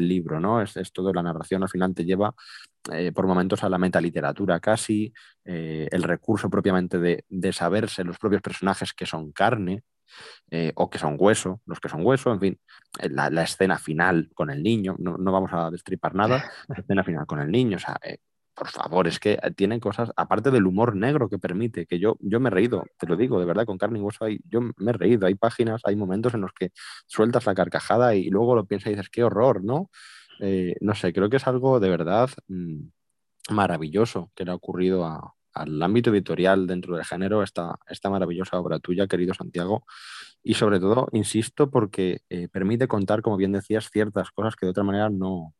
libro, 0.09 0.41
¿no? 0.41 0.61
Es, 0.61 0.77
es 0.77 0.93
toda 0.93 1.13
la 1.15 1.23
narración, 1.23 1.63
al 1.63 1.69
final 1.69 1.95
te 1.95 2.05
lleva 2.05 2.35
eh, 2.93 3.13
por 3.13 3.27
momentos 3.27 3.63
a 3.63 3.69
la 3.69 3.79
metaliteratura 3.79 4.59
casi, 4.59 5.13
eh, 5.45 5.89
el 5.93 6.03
recurso 6.03 6.51
propiamente 6.51 6.99
de, 6.99 7.53
saberse 7.53 8.05
los 8.05 8.19
propios 8.19 8.43
personajes 8.43 8.93
que 8.93 9.07
son 9.07 9.33
carne, 9.33 9.83
o 10.75 10.91
que 10.91 10.99
son 10.99 11.17
hueso, 11.19 11.61
los 11.67 11.81
que 11.81 11.89
son 11.89 12.05
hueso, 12.05 12.33
en 12.33 12.41
fin, 12.41 12.61
la, 13.11 13.43
escena 13.43 13.79
final 13.79 14.31
con 14.35 14.51
el 14.51 14.63
niño, 14.63 14.97
no, 14.99 15.17
no, 15.17 15.33
vamos 15.33 15.51
a 15.53 15.71
destripar 15.71 16.15
nada, 16.15 16.51
la 16.69 16.75
escena 16.79 17.05
final 17.05 17.27
con 17.27 17.41
el 17.41 17.51
niño, 17.51 17.77
o 17.77 17.81
sea, 17.81 17.99
por 18.61 18.69
favor, 18.69 19.09
es 19.09 19.19
que 19.19 19.39
eh, 19.43 19.51
tienen 19.57 19.81
cosas, 19.81 20.13
aparte 20.17 20.51
del 20.51 20.67
humor 20.67 20.95
negro 20.95 21.31
que 21.31 21.39
permite, 21.39 21.87
que 21.87 21.99
yo, 21.99 22.19
yo 22.21 22.41
me 22.41 22.49
he 22.49 22.51
reído, 22.51 22.85
te 22.99 23.07
lo 23.07 23.17
digo, 23.17 23.41
de 23.41 23.47
verdad, 23.47 23.65
con 23.65 23.79
carne 23.79 23.99
y 23.99 24.03
hueso, 24.03 24.27
hay, 24.27 24.39
yo 24.45 24.61
me 24.61 24.91
he 24.91 24.93
reído, 24.93 25.27
hay 25.27 25.35
páginas, 25.35 25.81
hay 25.85 25.97
momentos 25.97 26.35
en 26.35 26.43
los 26.43 26.53
que 26.53 26.71
sueltas 27.07 27.47
la 27.47 27.55
carcajada 27.55 28.15
y 28.15 28.29
luego 28.29 28.55
lo 28.55 28.67
piensas 28.67 28.89
y 28.89 28.91
dices, 28.97 29.09
qué 29.09 29.25
horror, 29.25 29.65
¿no? 29.65 29.91
Eh, 30.41 30.77
no 30.83 30.95
sé, 30.95 31.15
creo 31.15 31.31
que 31.31 31.39
es 31.39 31.47
algo 31.47 31.81
de 31.81 31.89
verdad 31.89 32.29
mm, 32.49 32.81
maravilloso 33.49 34.31
que 34.35 34.45
le 34.45 34.51
ha 34.51 34.57
ocurrido 34.57 35.07
al 35.55 35.83
ámbito 35.83 36.11
editorial 36.11 36.67
dentro 36.67 36.97
del 36.97 37.05
género, 37.05 37.43
esta, 37.43 37.79
esta 37.89 38.11
maravillosa 38.11 38.59
obra 38.59 38.79
tuya, 38.79 39.07
querido 39.07 39.35
Santiago, 39.35 39.85
y 40.43 40.55
sobre 40.55 40.81
todo, 40.81 41.09
insisto, 41.13 41.71
porque 41.71 42.21
eh, 42.31 42.49
permite 42.49 42.89
contar, 42.89 43.23
como 43.23 43.37
bien 43.37 43.53
decías, 43.53 43.91
ciertas 43.91 44.31
cosas 44.31 44.57
que 44.57 44.67
de 44.67 44.71
otra 44.71 44.85
manera 44.85 45.11
no, 45.11 45.55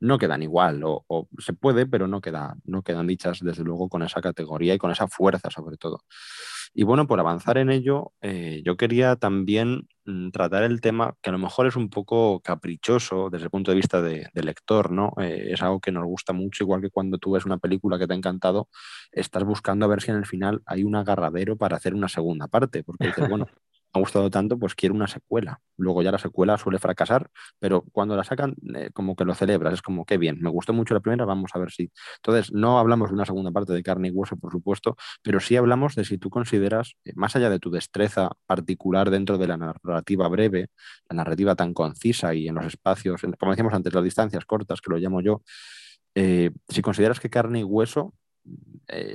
no 0.00 0.18
quedan 0.18 0.42
igual, 0.42 0.82
o, 0.84 1.28
se 1.38 1.52
puede, 1.52 1.86
pero 1.86 2.06
no, 2.06 2.20
queda, 2.20 2.56
no 2.64 2.82
quedan 2.82 3.06
dichas 3.06 3.40
desde 3.40 3.64
luego 3.64 3.88
con 3.88 4.02
esa 4.02 4.20
categoría 4.20 4.74
y 4.74 4.78
con 4.78 4.90
esa 4.90 5.08
fuerza 5.08 5.50
sobre 5.50 5.76
todo. 5.76 6.00
Y 6.74 6.82
bueno, 6.82 7.06
por 7.06 7.20
avanzar 7.20 7.58
en 7.58 7.70
ello, 7.70 8.12
eh, 8.20 8.62
yo 8.64 8.76
quería 8.76 9.16
también 9.16 9.88
mm, 10.04 10.30
tratar 10.30 10.62
el 10.64 10.80
tema 10.80 11.14
que 11.22 11.30
a 11.30 11.32
lo 11.32 11.38
mejor 11.38 11.66
es 11.66 11.76
un 11.76 11.88
poco 11.88 12.40
caprichoso 12.40 13.30
desde 13.30 13.44
el 13.44 13.50
punto 13.50 13.70
de 13.70 13.76
vista 13.76 14.02
de, 14.02 14.28
lector, 14.34 14.90
¿no? 14.90 15.12
Eh, 15.18 15.48
es 15.52 15.62
algo 15.62 15.80
que 15.80 15.92
nos 15.92 16.04
gusta 16.04 16.32
mucho, 16.32 16.64
igual 16.64 16.82
que 16.82 16.90
cuando 16.90 17.18
tú 17.18 17.32
ves 17.32 17.46
una 17.46 17.58
película 17.58 17.98
que 17.98 18.06
te 18.06 18.12
ha 18.12 18.16
encantado, 18.16 18.68
estás 19.12 19.44
buscando 19.44 19.86
a 19.86 19.88
ver 19.88 20.02
si 20.02 20.10
en 20.10 20.18
el 20.18 20.26
final 20.26 20.62
hay 20.66 20.84
un 20.84 20.96
agarradero 20.96 21.56
para 21.56 21.76
hacer 21.76 21.94
una 21.94 22.08
segunda 22.08 22.48
parte, 22.48 22.84
porque 22.84 23.06
dices, 23.06 23.28
bueno, 23.28 23.46
ha 23.96 24.00
gustado 24.00 24.30
tanto, 24.30 24.58
pues 24.58 24.74
quiero 24.74 24.94
una 24.94 25.06
secuela. 25.06 25.60
Luego 25.76 26.02
ya 26.02 26.12
la 26.12 26.18
secuela 26.18 26.56
suele 26.58 26.78
fracasar, 26.78 27.30
pero 27.58 27.82
cuando 27.92 28.16
la 28.16 28.24
sacan, 28.24 28.54
eh, 28.74 28.90
como 28.92 29.16
que 29.16 29.24
lo 29.24 29.34
celebras, 29.34 29.74
es 29.74 29.82
como, 29.82 30.04
qué 30.04 30.18
bien, 30.18 30.38
me 30.40 30.50
gustó 30.50 30.72
mucho 30.72 30.94
la 30.94 31.00
primera, 31.00 31.24
vamos 31.24 31.50
a 31.54 31.58
ver 31.58 31.70
si. 31.70 31.90
Entonces, 32.16 32.52
no 32.52 32.78
hablamos 32.78 33.10
de 33.10 33.14
una 33.14 33.24
segunda 33.24 33.50
parte 33.50 33.72
de 33.72 33.82
carne 33.82 34.08
y 34.08 34.10
hueso, 34.10 34.36
por 34.36 34.52
supuesto, 34.52 34.96
pero 35.22 35.40
sí 35.40 35.56
hablamos 35.56 35.94
de 35.94 36.04
si 36.04 36.18
tú 36.18 36.30
consideras, 36.30 36.96
eh, 37.04 37.12
más 37.14 37.36
allá 37.36 37.50
de 37.50 37.58
tu 37.58 37.70
destreza 37.70 38.30
particular 38.46 39.10
dentro 39.10 39.38
de 39.38 39.48
la 39.48 39.56
narrativa 39.56 40.28
breve, 40.28 40.68
la 41.08 41.16
narrativa 41.16 41.54
tan 41.54 41.74
concisa 41.74 42.34
y 42.34 42.48
en 42.48 42.54
los 42.54 42.66
espacios, 42.66 43.22
como 43.38 43.52
decíamos 43.52 43.74
antes, 43.74 43.92
las 43.92 44.04
distancias 44.04 44.44
cortas, 44.44 44.80
que 44.80 44.90
lo 44.90 44.98
llamo 44.98 45.20
yo, 45.20 45.42
eh, 46.14 46.50
si 46.68 46.82
consideras 46.82 47.20
que 47.20 47.30
carne 47.30 47.60
y 47.60 47.64
hueso 47.64 48.14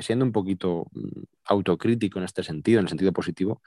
siendo 0.02 0.26
un 0.26 0.34
poquito 0.34 0.88
mm, 0.92 1.24
autocrítico 1.46 2.20
en 2.20 2.26
este 2.26 2.44
sentido, 2.44 2.80
en 2.80 2.86
el 2.86 2.90
sentido 2.90 3.14
positivo, 3.14 3.62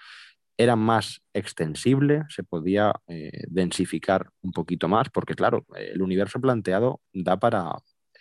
era 0.56 0.76
más 0.76 1.22
extensible, 1.32 2.22
se 2.28 2.44
podía 2.44 2.94
eh, 3.08 3.44
densificar 3.48 4.30
un 4.42 4.52
poquito 4.52 4.88
más, 4.88 5.10
porque 5.10 5.34
claro, 5.34 5.66
el 5.74 6.02
universo 6.02 6.40
planteado 6.40 7.00
da 7.12 7.38
para... 7.38 7.72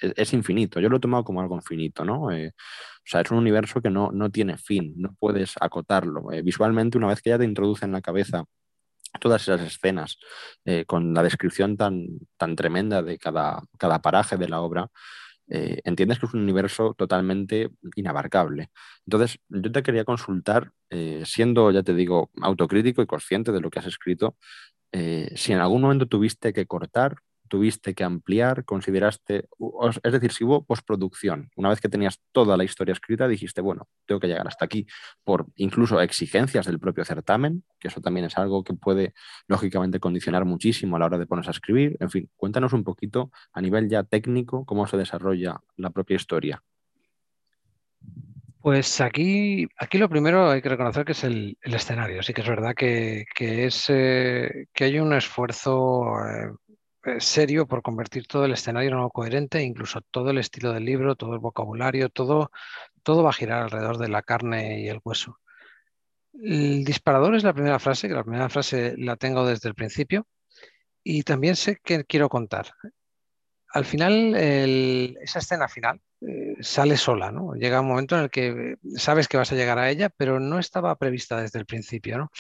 E-, 0.02 0.14
es, 0.16 0.34
infinito, 0.34 0.80
yo 0.80 0.90
lo 0.90 0.98
he 0.98 1.00
tomado 1.00 1.24
como 1.24 1.42
algo 1.42 1.56
infinito, 1.56 2.04
¿no? 2.04 2.32
Eh, 2.32 2.50
o 2.50 3.06
sea, 3.06 3.22
es 3.22 3.32
un 3.32 3.38
universo 3.38 3.82
que 3.82 3.90
no, 3.90 4.12
no 4.12 4.30
tiene 4.32 4.58
fin, 4.58 4.94
no 4.98 5.16
puedes 5.20 5.56
acotarlo. 5.60 6.32
Eh, 6.32 6.42
visualmente, 6.42 6.98
una 6.98 7.08
vez 7.08 7.22
que 7.22 7.30
ya 7.30 7.38
te 7.38 7.46
introduce 7.46 7.86
en 7.86 7.92
la 7.92 8.02
cabeza 8.02 8.46
todas 9.20 9.44
esas 9.44 9.62
escenas, 9.62 10.18
con 10.88 11.14
la 11.14 11.22
descripción 11.22 11.78
tan, 11.78 12.08
tan 12.36 12.56
tremenda 12.56 13.04
de 13.04 13.20
cada, 13.20 13.62
cada 13.78 14.02
paraje 14.02 14.38
de 14.38 14.50
la 14.50 14.62
obra, 14.62 14.90
eh, 15.50 15.82
entiendes 15.84 16.20
que 16.20 16.26
es 16.28 16.34
un 16.34 16.42
universo 16.42 16.94
totalmente 16.98 17.70
inabarcable. 17.96 18.70
Entonces, 19.06 19.40
yo 19.50 19.72
te 19.72 19.84
quería 19.84 20.06
consultar, 20.06 20.72
eh, 20.90 21.24
siendo, 21.26 21.72
ya 21.72 21.84
te 21.84 21.94
digo, 21.94 22.32
autocrítico 22.42 23.02
y 23.02 23.08
consciente 23.08 23.52
de 23.52 23.62
lo 23.62 23.70
que 23.70 23.80
has 23.80 23.86
escrito, 23.88 24.38
eh, 24.92 25.32
si 25.36 25.54
en 25.54 25.60
algún 25.60 25.82
momento 25.82 26.08
tuviste 26.08 26.54
que 26.54 26.68
cortar 26.68 27.18
tuviste 27.48 27.94
que 27.94 28.04
ampliar, 28.04 28.66
consideraste, 28.66 29.48
es 30.04 30.12
decir, 30.12 30.32
si 30.32 30.44
hubo 30.44 30.66
postproducción, 30.66 31.52
una 31.56 31.70
vez 31.70 31.82
que 31.82 31.90
tenías 31.90 32.20
toda 32.32 32.58
la 32.58 32.64
historia 32.64 32.94
escrita, 32.94 33.28
dijiste, 33.28 33.62
bueno, 33.62 33.88
tengo 34.06 34.20
que 34.20 34.28
llegar 34.28 34.48
hasta 34.48 34.66
aquí 34.66 34.88
por 35.24 35.48
incluso 35.56 36.02
exigencias 36.02 36.66
del 36.66 36.80
propio 36.80 37.06
certamen, 37.06 37.64
que 37.80 37.90
eso 37.90 38.02
también 38.02 38.26
es 38.26 38.38
algo 38.38 38.64
que 38.64 38.74
puede 38.74 39.14
lógicamente 39.48 40.00
condicionar 40.00 40.46
muchísimo 40.46 40.96
a 40.96 41.00
la 41.00 41.06
hora 41.06 41.18
de 41.18 41.28
ponerse 41.28 41.50
a 41.50 41.52
escribir. 41.52 41.98
En 42.00 42.10
fin, 42.10 42.30
cuéntanos 42.36 42.74
un 42.74 42.84
poquito 42.84 43.32
a 43.52 43.62
nivel 43.62 43.90
ya 43.90 44.04
técnico 44.04 44.66
cómo 44.66 44.88
se 44.88 44.98
desarrolla 44.98 45.60
la 45.78 45.90
propia 45.92 46.16
historia. 46.16 46.64
Pues 48.64 49.02
aquí, 49.02 49.68
aquí 49.78 49.98
lo 49.98 50.08
primero 50.08 50.50
hay 50.50 50.62
que 50.62 50.70
reconocer 50.70 51.04
que 51.04 51.12
es 51.12 51.26
el, 51.26 51.58
escenario. 51.64 52.24
Sí 52.24 52.34
que 52.34 52.40
es 52.40 52.48
verdad 52.48 52.74
que, 52.74 53.26
es, 53.38 53.90
eh, 53.90 54.68
que 54.74 54.86
hay 54.86 55.00
un 55.00 55.12
esfuerzo 55.12 56.06
eh, 56.26 56.54
serio 57.20 57.68
por 57.68 57.82
convertir 57.82 58.28
todo 58.28 58.46
el 58.46 58.54
escenario 58.54 58.90
en 58.90 58.96
algo 58.96 59.10
coherente, 59.12 59.62
incluso 59.62 60.02
todo 60.02 60.30
el 60.30 60.38
estilo 60.38 60.72
del 60.72 60.86
libro, 60.86 61.16
todo 61.16 61.34
el 61.34 61.40
vocabulario, 61.40 62.10
todo, 62.10 62.52
todo 63.04 63.24
va 63.24 63.32
a 63.32 63.34
girar 63.34 63.64
alrededor 63.64 63.98
de 63.98 64.10
la 64.10 64.22
carne 64.22 64.82
y 64.82 64.88
el 64.88 65.00
hueso. 65.04 65.40
El 66.34 66.84
disparador 66.84 67.36
es 67.36 67.44
la 67.44 67.54
primera 67.54 67.80
frase, 67.80 68.08
que 68.08 68.16
la 68.16 68.24
primera 68.24 68.50
frase 68.50 68.96
la 68.98 69.18
tengo 69.18 69.46
desde 69.46 69.70
el 69.70 69.76
principio 69.76 70.28
y 71.04 71.24
también 71.24 71.56
sé 71.56 71.80
que 71.84 72.06
quiero 72.06 72.30
contar. 72.30 72.72
Al 73.74 73.86
final, 73.86 74.36
esa 74.36 75.40
escena 75.40 75.68
final, 75.68 76.00
eh, 76.22 76.56
sale 76.62 76.96
sola, 76.96 77.32
¿no? 77.32 77.54
Llega 77.56 77.82
un 77.82 77.88
momento 77.88 78.16
en 78.16 78.24
el 78.24 78.30
que 78.30 78.76
sabes 78.96 79.28
que 79.28 79.38
vas 79.38 79.52
a 79.52 79.56
llegar 79.56 79.78
a 79.80 79.90
ella, 79.90 80.10
pero 80.10 80.40
no 80.40 80.60
estaba 80.60 80.96
prevista 80.96 81.42
desde 81.42 81.60
el 81.60 81.66
principio, 81.66 82.18
¿no? 82.18 82.32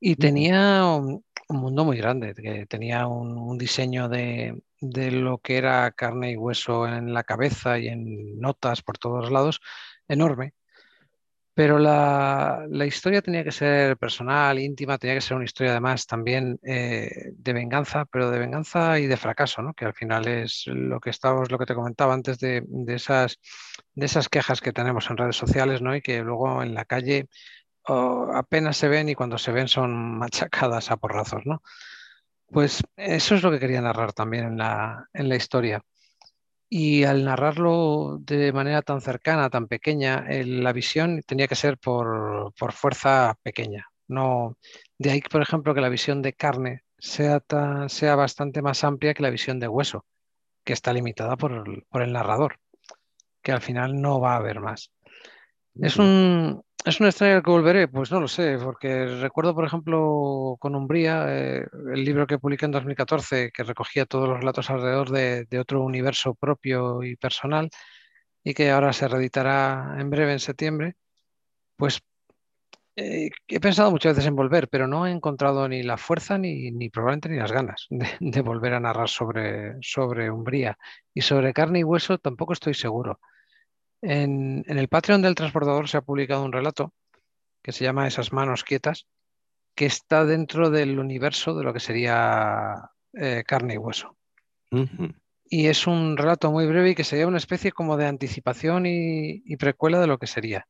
Y 0.00 0.14
tenía 0.14 0.84
un, 0.84 1.24
mundo 1.56 1.84
muy 1.84 1.96
grande, 1.96 2.34
que 2.34 2.66
tenía 2.66 3.06
un, 3.06 3.56
diseño 3.58 4.08
de, 4.08 4.62
de, 4.80 5.10
lo 5.10 5.38
que 5.38 5.56
era 5.56 5.90
carne 5.92 6.32
y 6.32 6.36
hueso 6.36 6.86
en 6.86 7.14
la 7.14 7.24
cabeza 7.24 7.78
y 7.78 7.88
en 7.88 8.38
notas 8.38 8.82
por 8.82 8.98
todos 8.98 9.30
lados, 9.30 9.60
enorme. 10.08 10.54
Pero 11.58 11.80
la, 11.80 12.68
historia 12.86 13.20
tenía 13.20 13.42
que 13.42 13.50
ser 13.50 13.96
personal, 13.96 14.60
íntima, 14.60 14.96
tenía 14.96 15.16
que 15.16 15.20
ser 15.20 15.36
una 15.36 15.44
historia 15.44 15.72
además 15.72 16.06
también 16.06 16.60
eh, 16.62 17.32
de 17.32 17.52
venganza, 17.52 18.04
pero 18.04 18.30
de 18.30 18.38
venganza 18.38 19.00
y 19.00 19.08
de 19.08 19.16
fracaso, 19.16 19.60
¿no? 19.60 19.74
que 19.74 19.84
al 19.84 19.92
final 19.92 20.28
es 20.28 20.68
lo 20.68 21.00
que 21.00 21.10
estábamos, 21.10 21.50
lo 21.50 21.58
que 21.58 21.66
te 21.66 21.74
comentaba 21.74 22.14
antes 22.14 22.38
de, 22.38 22.62
esas, 22.86 23.40
de 23.92 24.06
esas 24.06 24.28
quejas 24.28 24.60
que 24.60 24.72
tenemos 24.72 25.10
en 25.10 25.16
redes 25.16 25.34
sociales 25.34 25.82
¿no? 25.82 25.96
y 25.96 26.00
que 26.00 26.20
luego 26.22 26.62
en 26.62 26.74
la 26.74 26.84
calle 26.84 27.28
apenas 27.88 28.76
se 28.76 28.88
ven 28.88 29.08
y 29.08 29.14
cuando 29.14 29.38
se 29.38 29.52
ven 29.52 29.68
son 29.68 29.92
machacadas 30.18 30.90
a 30.90 30.96
porrazos. 30.96 31.42
¿no? 31.44 31.62
Pues 32.46 32.82
eso 32.96 33.34
es 33.34 33.42
lo 33.42 33.50
que 33.50 33.58
quería 33.58 33.80
narrar 33.80 34.12
también 34.12 34.44
en 34.46 34.58
la, 34.58 35.08
en 35.12 35.28
la 35.28 35.36
historia. 35.36 35.82
Y 36.70 37.04
al 37.04 37.24
narrarlo 37.24 38.18
de 38.20 38.52
manera 38.52 38.82
tan 38.82 39.00
cercana, 39.00 39.48
tan 39.48 39.68
pequeña, 39.68 40.26
la 40.28 40.72
visión 40.72 41.22
tenía 41.26 41.48
que 41.48 41.54
ser 41.54 41.78
por, 41.78 42.52
fuerza 42.72 43.36
pequeña. 43.42 43.86
No, 44.06 44.56
de 44.98 45.10
ahí, 45.10 45.20
por 45.22 45.40
ejemplo, 45.40 45.74
que 45.74 45.80
la 45.80 45.88
visión 45.88 46.20
de 46.20 46.34
carne 46.34 46.82
sea, 46.98 47.42
sea 47.88 48.16
bastante 48.16 48.60
más 48.60 48.84
amplia 48.84 49.14
que 49.14 49.22
la 49.22 49.30
visión 49.30 49.60
de 49.60 49.68
hueso, 49.68 50.04
que 50.62 50.74
está 50.74 50.92
limitada 50.92 51.36
por 51.36 52.02
el 52.02 52.12
narrador, 52.12 52.58
que 53.42 53.52
al 53.52 53.62
final 53.62 54.00
no 54.00 54.20
va 54.20 54.34
a 54.34 54.36
haber 54.36 54.60
más. 54.60 54.92
Es 55.74 55.96
un, 55.96 56.62
¿Es 56.88 57.00
una 57.00 57.10
estrella 57.10 57.42
que 57.42 57.50
volveré? 57.50 57.86
Pues 57.86 58.10
no 58.10 58.18
lo 58.18 58.28
sé, 58.28 58.56
porque 58.64 59.04
recuerdo, 59.20 59.54
por 59.54 59.66
ejemplo, 59.66 60.56
con 60.58 60.74
Umbría, 60.74 61.26
eh, 61.28 61.66
el 61.92 62.02
libro 62.02 62.26
que 62.26 62.38
publiqué 62.38 62.64
en 62.64 62.72
2014, 62.72 63.50
que 63.52 63.62
recogía 63.62 64.06
todos 64.06 64.26
los 64.26 64.38
relatos 64.38 64.70
alrededor 64.70 65.10
de, 65.10 65.46
otro 65.60 65.82
universo 65.82 66.34
propio 66.34 67.02
y 67.02 67.16
personal, 67.16 67.68
y 68.42 68.54
que 68.54 68.70
ahora 68.70 68.94
se 68.94 69.06
reeditará 69.06 69.96
en 69.98 70.08
breve, 70.08 70.32
en 70.32 70.40
septiembre, 70.40 70.96
pues 71.76 72.00
eh, 72.96 73.30
he 73.48 73.60
pensado 73.60 73.90
muchas 73.90 74.14
veces 74.14 74.28
en 74.28 74.36
volver, 74.36 74.68
pero 74.68 74.88
no 74.88 75.06
he 75.06 75.10
encontrado 75.12 75.68
ni 75.68 75.82
la 75.82 75.98
fuerza 75.98 76.38
ni, 76.38 76.70
ni 76.72 76.90
probablemente 76.90 77.28
ni 77.28 77.36
las 77.38 77.52
ganas 77.52 77.86
de, 77.90 78.40
volver 78.42 78.74
a 78.74 78.80
narrar 78.80 79.10
sobre, 79.10 79.76
sobre 79.82 80.30
Umbría. 80.30 80.78
Y 81.14 81.22
sobre 81.22 81.52
carne 81.52 81.80
y 81.80 81.84
hueso 81.84 82.18
tampoco 82.18 82.54
estoy 82.54 82.74
seguro. 82.74 83.20
En, 84.00 84.64
el 84.66 84.88
Patreon 84.88 85.22
del 85.22 85.34
transportador 85.34 85.88
se 85.88 85.96
ha 85.96 86.02
publicado 86.02 86.44
un 86.44 86.52
relato 86.52 86.92
que 87.62 87.72
se 87.72 87.84
llama 87.84 88.06
Esas 88.06 88.32
manos 88.32 88.64
quietas, 88.64 89.06
que 89.74 89.86
está 89.86 90.24
dentro 90.24 90.70
del 90.70 90.98
universo 90.98 91.54
de 91.56 91.64
lo 91.64 91.72
que 91.72 91.80
sería 91.80 92.90
eh, 93.14 93.44
carne 93.46 93.74
y 93.74 93.78
hueso. 93.78 94.16
Y 95.44 95.66
es 95.66 95.86
un 95.86 96.16
relato 96.16 96.50
muy 96.50 96.66
breve 96.66 96.90
y 96.90 96.94
que 96.94 97.04
sería 97.04 97.26
una 97.26 97.38
especie 97.38 97.72
como 97.72 97.96
de 97.96 98.06
anticipación 98.06 98.84
y, 98.86 99.56
precuela 99.56 99.98
de 100.00 100.06
lo 100.06 100.18
que 100.18 100.26
sería 100.26 100.66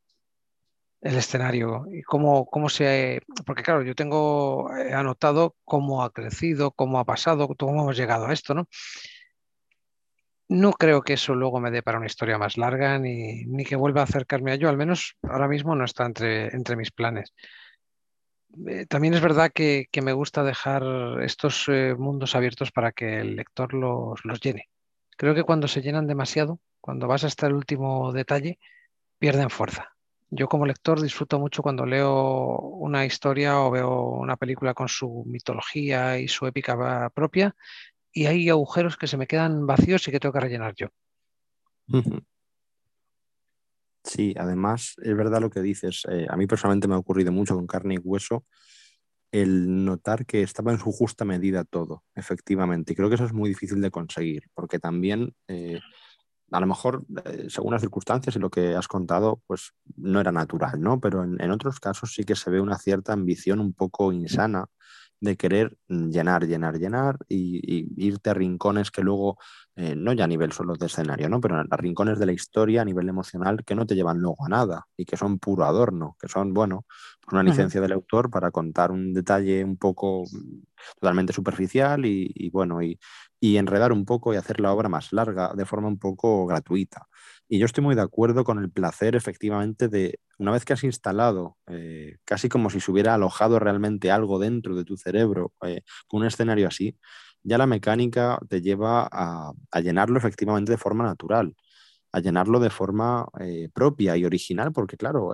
el 1.01 1.17
escenario 1.17 1.87
y 1.93 2.03
cómo, 2.03 2.47
cómo 2.47 2.69
se... 2.69 3.23
Porque 3.47 3.63
claro, 3.63 3.83
yo 3.83 3.95
tengo 3.95 4.71
eh, 4.77 4.93
anotado 4.93 5.57
cómo 5.65 6.03
ha 6.03 6.13
crecido, 6.13 6.73
cómo 6.73 6.99
ha 6.99 7.05
pasado, 7.05 7.49
cómo 7.49 7.83
hemos 7.83 7.97
llegado 7.97 8.27
a 8.27 8.33
esto, 8.33 8.55
¿no? 8.55 8.69
No 10.49 10.73
creo 10.73 11.03
que 11.03 11.13
eso 11.13 11.35
luego 11.35 11.61
me 11.61 11.71
dé 11.71 11.83
para 11.83 11.99
una 11.99 12.07
historia 12.07 12.39
más 12.39 12.57
larga 12.57 12.99
ni, 12.99 13.45
que 13.65 13.77
vuelva 13.77 14.01
a 14.01 14.05
acercarme 14.05 14.51
a 14.51 14.55
ello, 14.55 14.71
al 14.71 14.79
menos 14.79 15.17
ahora 15.23 15.47
mismo 15.47 15.75
no 15.75 15.85
está 15.85 16.07
entre, 16.07 16.47
entre 16.57 16.75
mis 16.75 16.91
planes. 16.91 17.35
Eh, 18.67 18.87
también 18.87 19.13
es 19.13 19.21
verdad 19.21 19.51
que, 19.53 19.89
me 20.03 20.15
gusta 20.15 20.43
dejar 20.43 20.83
estos 21.23 21.67
eh, 21.69 21.95
mundos 21.99 22.35
abiertos 22.35 22.73
para 22.73 22.93
que 22.93 23.21
el 23.21 23.37
lector 23.37 23.75
los, 23.75 24.25
los, 24.25 24.41
llene. 24.41 24.71
Creo 25.19 25.35
que 25.35 25.45
cuando 25.45 25.69
se 25.69 25.83
llenan 25.83 26.07
demasiado, 26.07 26.61
cuando 26.81 27.07
vas 27.07 27.25
hasta 27.25 27.47
el 27.47 27.53
último 27.53 28.13
detalle, 28.13 28.59
pierden 29.19 29.51
fuerza. 29.51 29.97
Yo 30.31 30.49
como 30.49 30.65
lector 30.67 31.01
disfruto 31.03 31.39
mucho 31.39 31.63
cuando 31.63 31.85
leo 31.85 32.59
una 32.59 33.05
historia 33.05 33.61
o 33.61 33.71
veo 33.71 34.03
una 34.03 34.37
película 34.37 34.73
con 34.73 34.89
su 34.89 35.25
mitología 35.27 36.19
y 36.19 36.29
su 36.29 36.47
épica 36.47 37.11
propia 37.11 37.55
y 38.13 38.27
hay 38.27 38.49
agujeros 38.49 38.97
que 38.97 39.07
se 39.07 39.17
me 39.17 39.27
quedan 39.27 39.67
vacíos 39.67 40.07
y 40.09 40.11
que 40.11 40.21
tengo 40.21 40.33
que 40.33 40.41
rellenar 40.41 40.75
yo. 40.75 40.89
Sí, 44.05 44.35
además 44.39 44.95
es 45.03 45.17
verdad 45.17 45.41
lo 45.41 45.51
que 45.51 45.61
dices. 45.61 46.03
Eh, 46.11 46.27
a 46.29 46.37
mí 46.37 46.47
personalmente 46.47 46.89
me 46.89 46.95
ha 46.95 46.99
ocurrido 46.99 47.33
mucho 47.33 47.55
con 47.55 47.67
carne 47.67 47.95
y 47.95 47.99
hueso 47.99 48.45
el 49.31 49.85
notar 49.85 50.25
que 50.25 50.43
estaba 50.43 50.73
en 50.73 50.79
su 50.79 50.91
justa 50.91 51.25
medida 51.25 51.65
todo, 51.65 52.05
efectivamente. 52.15 52.93
Y 52.93 52.97
creo 52.97 53.09
que 53.09 53.17
eso 53.17 53.27
es 53.27 53.35
muy 53.35 53.51
difícil 53.51 53.81
de 53.83 53.91
conseguir, 53.91 54.45
porque 54.55 54.79
también, 54.79 55.35
eh, 55.49 55.81
a 56.51 56.61
lo 56.61 56.67
mejor, 56.67 57.05
eh, 57.27 57.47
según 57.49 57.73
las 57.73 57.83
circunstancias 57.83 58.37
y 58.37 58.39
lo 58.39 58.49
que 58.49 58.75
has 58.75 58.89
contado, 58.89 59.43
pues 59.47 59.73
no 59.97 60.21
era 60.21 60.33
natural, 60.33 60.81
¿no? 60.81 60.99
Pero 61.01 61.25
en, 61.25 61.39
en, 61.43 61.51
otros 61.51 61.79
casos 61.79 62.15
sí 62.15 62.25
que 62.25 62.37
se 62.37 62.51
ve 62.51 62.61
una 62.61 62.79
cierta 62.79 63.13
ambición 63.13 63.61
un 63.61 63.75
poco 63.75 64.13
insana 64.13 64.67
de 65.21 65.37
querer 65.37 65.77
llenar, 65.89 66.47
llenar, 66.47 66.79
llenar 66.79 67.19
y, 67.29 67.87
irte 67.97 68.31
a 68.31 68.35
rincones 68.35 68.91
que 68.91 69.03
luego, 69.03 69.39
eh, 69.77 69.95
no 69.97 70.13
ya 70.13 70.25
a 70.25 70.27
nivel 70.29 70.53
solo 70.53 70.75
de 70.75 70.87
escenario, 70.87 71.29
¿no? 71.29 71.41
pero 71.41 71.57
a, 71.57 71.77
rincones 71.77 72.19
de 72.19 72.27
la 72.27 72.33
historia 72.33 72.83
a 72.83 72.85
nivel 72.85 73.09
emocional 73.09 73.65
que 73.65 73.75
no 73.75 73.87
te 73.87 73.95
llevan 73.95 74.19
luego 74.19 74.45
a 74.47 74.49
nada 74.49 74.87
y 74.97 75.05
que 75.05 75.17
son 75.17 75.39
puro 75.39 75.65
adorno, 75.65 76.17
que 76.21 76.29
son, 76.29 76.55
bueno, 76.55 76.85
pues 77.21 77.33
una 77.33 77.43
licencia 77.43 77.81
del 77.81 77.93
autor 77.93 78.31
para 78.31 78.51
contar 78.51 78.91
un 78.91 79.13
detalle 79.13 79.65
un 79.65 79.77
poco 79.77 80.25
mm, 80.25 80.63
totalmente 81.01 81.33
superficial 81.33 82.05
y, 82.07 82.51
bueno, 82.51 82.83
y, 82.83 82.99
y 83.41 83.57
enredar 83.57 83.93
un 83.93 84.05
poco 84.05 84.33
y 84.33 84.37
hacer 84.37 84.61
la 84.61 84.73
obra 84.73 84.89
más 84.89 85.13
larga 85.13 85.53
de 85.55 85.65
forma 85.65 85.89
un 85.89 85.99
poco 85.99 86.47
gratuita. 86.47 87.09
Y 87.51 87.59
yo 87.59 87.65
estoy 87.67 87.83
muy 87.83 87.95
de 87.95 88.03
acuerdo 88.03 88.45
con 88.45 88.59
el 88.59 88.71
placer, 88.71 89.17
efectivamente, 89.17 89.89
de 89.89 90.21
una 90.39 90.53
vez 90.53 90.67
que 90.67 90.75
has 90.75 90.85
instalado, 90.85 91.57
eh, 91.67 92.19
casi 92.25 92.51
como 92.51 92.69
si 92.69 92.79
se 92.81 92.91
hubiera 92.91 93.15
alojado 93.15 93.59
realmente 93.59 94.11
algo 94.11 94.39
dentro 94.39 94.77
de 94.77 94.85
tu 94.85 94.99
cerebro, 94.99 95.55
eh, 95.63 95.81
con 96.09 96.21
un 96.21 96.27
escenario 96.27 96.69
así, 96.69 96.99
ya 97.43 97.57
la 97.57 97.67
mecánica 97.67 98.39
te 98.51 98.61
lleva 98.61 99.09
a, 99.11 99.53
llenarlo 99.81 100.19
efectivamente 100.19 100.73
de 100.73 100.79
forma 100.79 101.05
natural, 101.05 101.55
a 102.13 102.21
llenarlo 102.21 102.61
de 102.61 102.71
forma 102.71 103.27
eh, 103.41 103.71
propia 103.73 104.17
y 104.17 104.25
original, 104.27 104.73
porque 104.73 104.99
claro, 104.99 105.33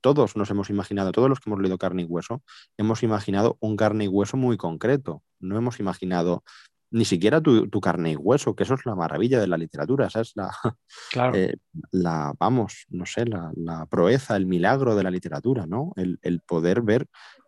todos 0.00 0.36
nos 0.36 0.50
hemos 0.50 0.70
imaginado, 0.70 1.12
todos 1.12 1.28
los 1.28 1.40
que 1.40 1.50
hemos 1.50 1.60
leído 1.60 1.78
carne 1.78 2.02
y 2.02 2.06
hueso, 2.06 2.42
hemos 2.78 3.02
imaginado 3.02 3.58
un 3.60 3.76
carne 3.76 4.04
y 4.04 4.08
hueso 4.08 4.36
muy 4.38 4.56
concreto, 4.56 5.22
no 5.40 5.58
hemos 5.58 5.80
imaginado 5.80 6.42
ni 6.90 7.04
siquiera 7.04 7.40
tu, 7.40 7.68
carne 7.80 8.12
y 8.12 8.16
hueso, 8.16 8.54
que 8.54 8.64
eso 8.64 8.74
es 8.74 8.84
la 8.84 8.96
maravilla 8.96 9.40
de 9.40 9.46
la 9.46 9.56
literatura, 9.56 10.06
esa 10.06 10.20
es 10.20 10.32
la, 10.34 10.50
eh, 11.34 11.54
la 11.92 12.34
vamos, 12.38 12.86
no 12.88 13.06
sé, 13.06 13.24
la, 13.26 13.86
proeza, 13.86 14.36
el 14.36 14.46
milagro 14.46 14.96
de 14.96 15.04
la 15.04 15.10
literatura, 15.10 15.66
¿no? 15.66 15.92
El, 15.96 16.40
poder 16.40 16.82
ver 16.82 17.06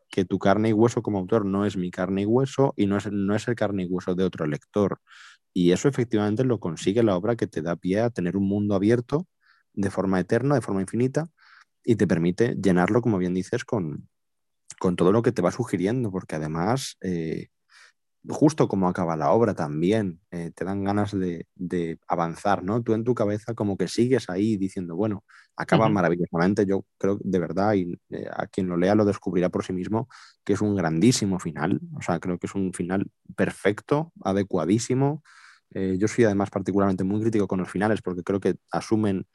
que 0.09 0.25
tu 0.25 0.39
carne 0.39 0.69
y 0.69 0.73
hueso 0.73 1.03
como 1.03 1.19
autor 1.19 1.45
no 1.45 1.67
es 1.67 1.77
mi 1.77 1.91
carne 1.91 2.23
y 2.23 2.27
hueso 2.27 2.75
y 2.77 2.87
no 2.87 2.99
es, 2.99 3.11
no 3.11 3.35
es 3.35 3.49
el 3.49 3.55
carne 3.55 3.85
y 3.85 3.87
hueso 3.87 4.15
de 4.15 4.25
otro 4.25 4.47
lector. 4.47 5.01
Y 5.55 5.73
eso 5.73 5.89
efectivamente 5.89 6.45
lo 6.45 6.61
consigue 6.61 7.03
la 7.03 7.17
obra 7.17 7.35
que 7.35 7.47
te 7.47 7.63
da 7.63 7.77
pie 7.77 8.01
a 8.01 8.11
tener 8.11 8.37
un 8.37 8.47
mundo 8.47 8.75
abierto 8.75 9.27
de 9.73 9.91
forma 9.91 10.21
eterna, 10.21 10.55
de 10.55 10.61
forma 10.61 10.83
infinita, 10.83 11.29
y 11.85 11.97
te 11.97 12.07
permite 12.07 12.55
llenarlo, 12.63 13.03
como 13.03 13.19
bien 13.19 13.35
dices, 13.35 13.65
con, 13.65 14.09
con 14.79 14.95
todo 14.95 15.11
lo 15.11 15.23
que 15.23 15.33
te 15.33 15.43
va 15.43 15.51
sugiriendo, 15.51 16.13
porque 16.13 16.37
además... 16.37 16.97
Eh, 17.01 17.49
justo 18.29 18.69
como 18.69 18.89
acaba 18.89 19.17
la 19.17 19.31
obra 19.33 19.55
también, 19.55 20.21
eh, 20.31 20.53
te 20.55 20.65
dan 20.65 20.85
ganas 20.85 21.13
de, 21.13 21.47
avanzar, 22.07 22.63
¿no? 22.63 22.83
Tú 22.83 22.95
en 22.95 23.05
tu 23.05 23.15
cabeza 23.15 23.55
como 23.55 23.77
que 23.77 23.89
sigues 23.89 24.31
ahí 24.31 24.57
diciendo, 24.57 24.95
bueno, 24.95 25.25
acaba 25.57 25.89
maravillosamente, 25.89 26.65
yo 26.67 26.85
creo 26.99 27.19
de 27.23 27.39
verdad, 27.39 27.75
y 27.75 27.99
eh, 28.11 28.29
a 28.33 28.47
quien 28.47 28.69
lo 28.69 28.77
lea 28.77 28.95
lo 28.95 29.05
descubrirá 29.05 29.49
por 29.49 29.65
sí 29.65 29.73
mismo, 29.73 30.09
que 30.45 30.53
es 30.53 30.61
un 30.61 30.77
grandísimo 30.77 31.39
final, 31.39 31.81
o 31.97 32.03
sea, 32.03 32.21
creo 32.21 32.39
que 32.39 32.47
es 32.47 32.55
un 32.55 32.73
final 32.73 33.11
perfecto, 33.37 34.13
adecuadísimo. 34.23 35.23
Eh, 35.75 35.97
yo 35.99 36.07
soy 36.07 36.25
además 36.25 36.51
particularmente 36.51 37.03
muy 37.03 37.23
crítico 37.23 37.49
con 37.49 37.59
los 37.59 37.71
finales 37.71 38.03
porque 38.03 38.23
creo 38.23 38.41
que 38.41 38.57
asumen 38.71 39.27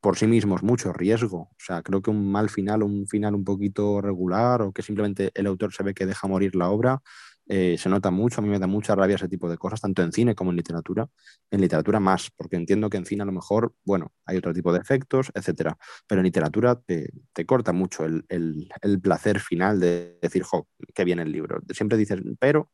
por 0.00 0.18
sí 0.18 0.26
mismos 0.26 0.64
mucho 0.64 0.92
riesgo. 0.92 1.38
O 1.38 1.56
sea, 1.58 1.82
creo 1.82 2.02
que 2.02 2.10
un 2.10 2.32
mal 2.32 2.50
final, 2.50 2.82
un 2.82 3.06
final 3.06 3.36
un 3.36 3.44
poquito 3.44 4.00
regular 4.00 4.62
o 4.62 4.72
que 4.72 4.82
simplemente 4.82 5.30
el 5.34 5.46
autor 5.46 5.72
se 5.72 5.84
ve 5.84 5.94
que 5.94 6.04
deja 6.04 6.26
morir 6.26 6.56
la 6.56 6.68
obra, 6.68 7.00
eh, 7.48 7.76
se 7.78 7.88
nota 7.88 8.10
mucho, 8.10 8.40
a 8.40 8.44
mí 8.44 8.48
me 8.48 8.58
da 8.58 8.66
mucha 8.66 8.94
rabia 8.94 9.16
ese 9.16 9.28
tipo 9.28 9.48
de 9.48 9.58
cosas, 9.58 9.80
tanto 9.80 10.02
en 10.02 10.12
cine 10.12 10.34
como 10.34 10.50
en 10.50 10.56
literatura. 10.56 11.08
En 11.50 11.60
literatura 11.60 12.00
más, 12.00 12.30
porque 12.36 12.56
entiendo 12.56 12.88
que 12.88 12.96
en 12.96 13.06
cine 13.06 13.22
a 13.22 13.26
lo 13.26 13.32
mejor, 13.32 13.74
bueno, 13.84 14.12
hay 14.24 14.36
otro 14.36 14.52
tipo 14.54 14.72
de 14.72 14.80
efectos, 14.80 15.30
etcétera, 15.34 15.76
pero 16.06 16.20
en 16.20 16.24
literatura 16.24 16.80
te, 16.80 17.10
corta 17.46 17.72
mucho 17.72 18.04
el, 18.04 18.24
el, 18.28 19.00
placer 19.00 19.40
final 19.40 19.80
de 19.80 20.18
decir, 20.22 20.42
jo, 20.42 20.68
qué 20.94 21.04
bien 21.04 21.18
el 21.18 21.32
libro. 21.32 21.60
Siempre 21.72 21.98
dices, 21.98 22.20
pero 22.38 22.70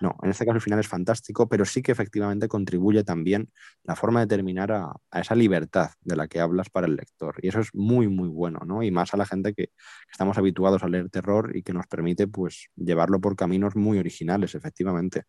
no, 0.00 0.16
en 0.22 0.30
este 0.30 0.44
caso 0.44 0.56
el 0.56 0.62
final 0.62 0.80
es 0.80 0.88
fantástico, 0.88 1.48
pero 1.48 1.64
sí 1.64 1.82
que 1.82 1.92
efectivamente 1.92 2.48
contribuye 2.48 3.04
también 3.04 3.50
la 3.84 3.96
forma 3.96 4.20
de 4.20 4.26
terminar 4.26 4.72
a, 4.72 4.92
esa 5.12 5.34
libertad 5.34 5.90
de 6.00 6.16
la 6.16 6.28
que 6.28 6.40
hablas 6.40 6.70
para 6.70 6.86
el 6.86 6.96
lector. 6.96 7.36
Y 7.42 7.48
eso 7.48 7.60
es 7.60 7.74
muy, 7.74 8.08
muy 8.08 8.28
bueno, 8.28 8.60
¿no? 8.66 8.82
Y 8.82 8.90
más 8.90 9.14
a 9.14 9.16
la 9.16 9.26
gente 9.26 9.54
que, 9.54 9.70
estamos 10.10 10.38
habituados 10.38 10.82
a 10.82 10.88
leer 10.88 11.10
terror 11.10 11.56
y 11.56 11.62
que 11.62 11.72
nos 11.72 11.86
permite, 11.86 12.26
pues, 12.26 12.68
llevarlo 12.76 13.20
por 13.20 13.36
caminos 13.36 13.76
muy 13.76 13.98
originales, 13.98 14.54
efectivamente. 14.54 15.24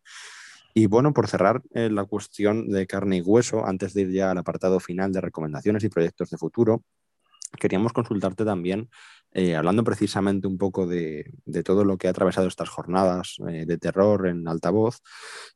Y 0.74 0.86
bueno, 0.86 1.12
por 1.12 1.28
cerrar 1.28 1.62
eh, 1.74 1.90
la 1.90 2.04
cuestión 2.04 2.68
de 2.68 2.86
carne 2.86 3.16
y 3.16 3.20
hueso, 3.22 3.66
antes 3.66 3.94
de 3.94 4.02
ir 4.02 4.12
ya 4.12 4.30
al 4.30 4.38
apartado 4.38 4.80
final 4.80 5.12
de 5.12 5.20
recomendaciones 5.20 5.82
y 5.84 5.88
proyectos 5.88 6.30
de 6.30 6.38
futuro, 6.38 6.84
queríamos 7.58 7.92
consultarte 7.92 8.44
también 8.44 8.88
eh, 9.32 9.54
hablando 9.54 9.84
precisamente 9.84 10.46
un 10.46 10.56
poco 10.56 10.86
de, 10.86 11.34
todo 11.64 11.84
lo 11.84 11.98
que 11.98 12.06
ha 12.06 12.10
atravesado 12.10 12.48
estas 12.48 12.70
jornadas 12.70 13.36
eh, 13.48 13.66
de 13.66 13.76
terror 13.76 14.26
en 14.26 14.48
altavoz, 14.48 15.02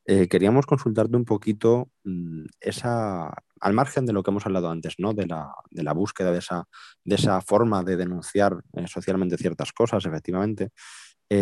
eh, 0.05 0.27
queríamos 0.27 0.67
consultarte 0.67 1.17
un 1.17 1.25
poquito 1.25 1.89
mm, 2.03 2.45
esa, 2.59 3.33
al 3.59 3.73
margen 3.73 4.05
de 4.05 4.13
lo 4.13 4.21
que 4.21 4.29
hemos 4.29 4.45
hablado 4.45 4.69
antes, 4.69 4.95
¿no? 4.99 5.13
de, 5.13 5.25
la, 5.25 5.93
búsqueda 5.93 6.31
de 6.31 6.37
esa, 6.37 6.67
de 7.03 7.15
esa 7.15 7.41
forma 7.41 7.83
de 7.83 7.97
denunciar 7.97 8.63
socialmente 8.85 9.37
ciertas 9.37 9.73
cosas, 9.73 10.05
efectivamente. 10.05 10.69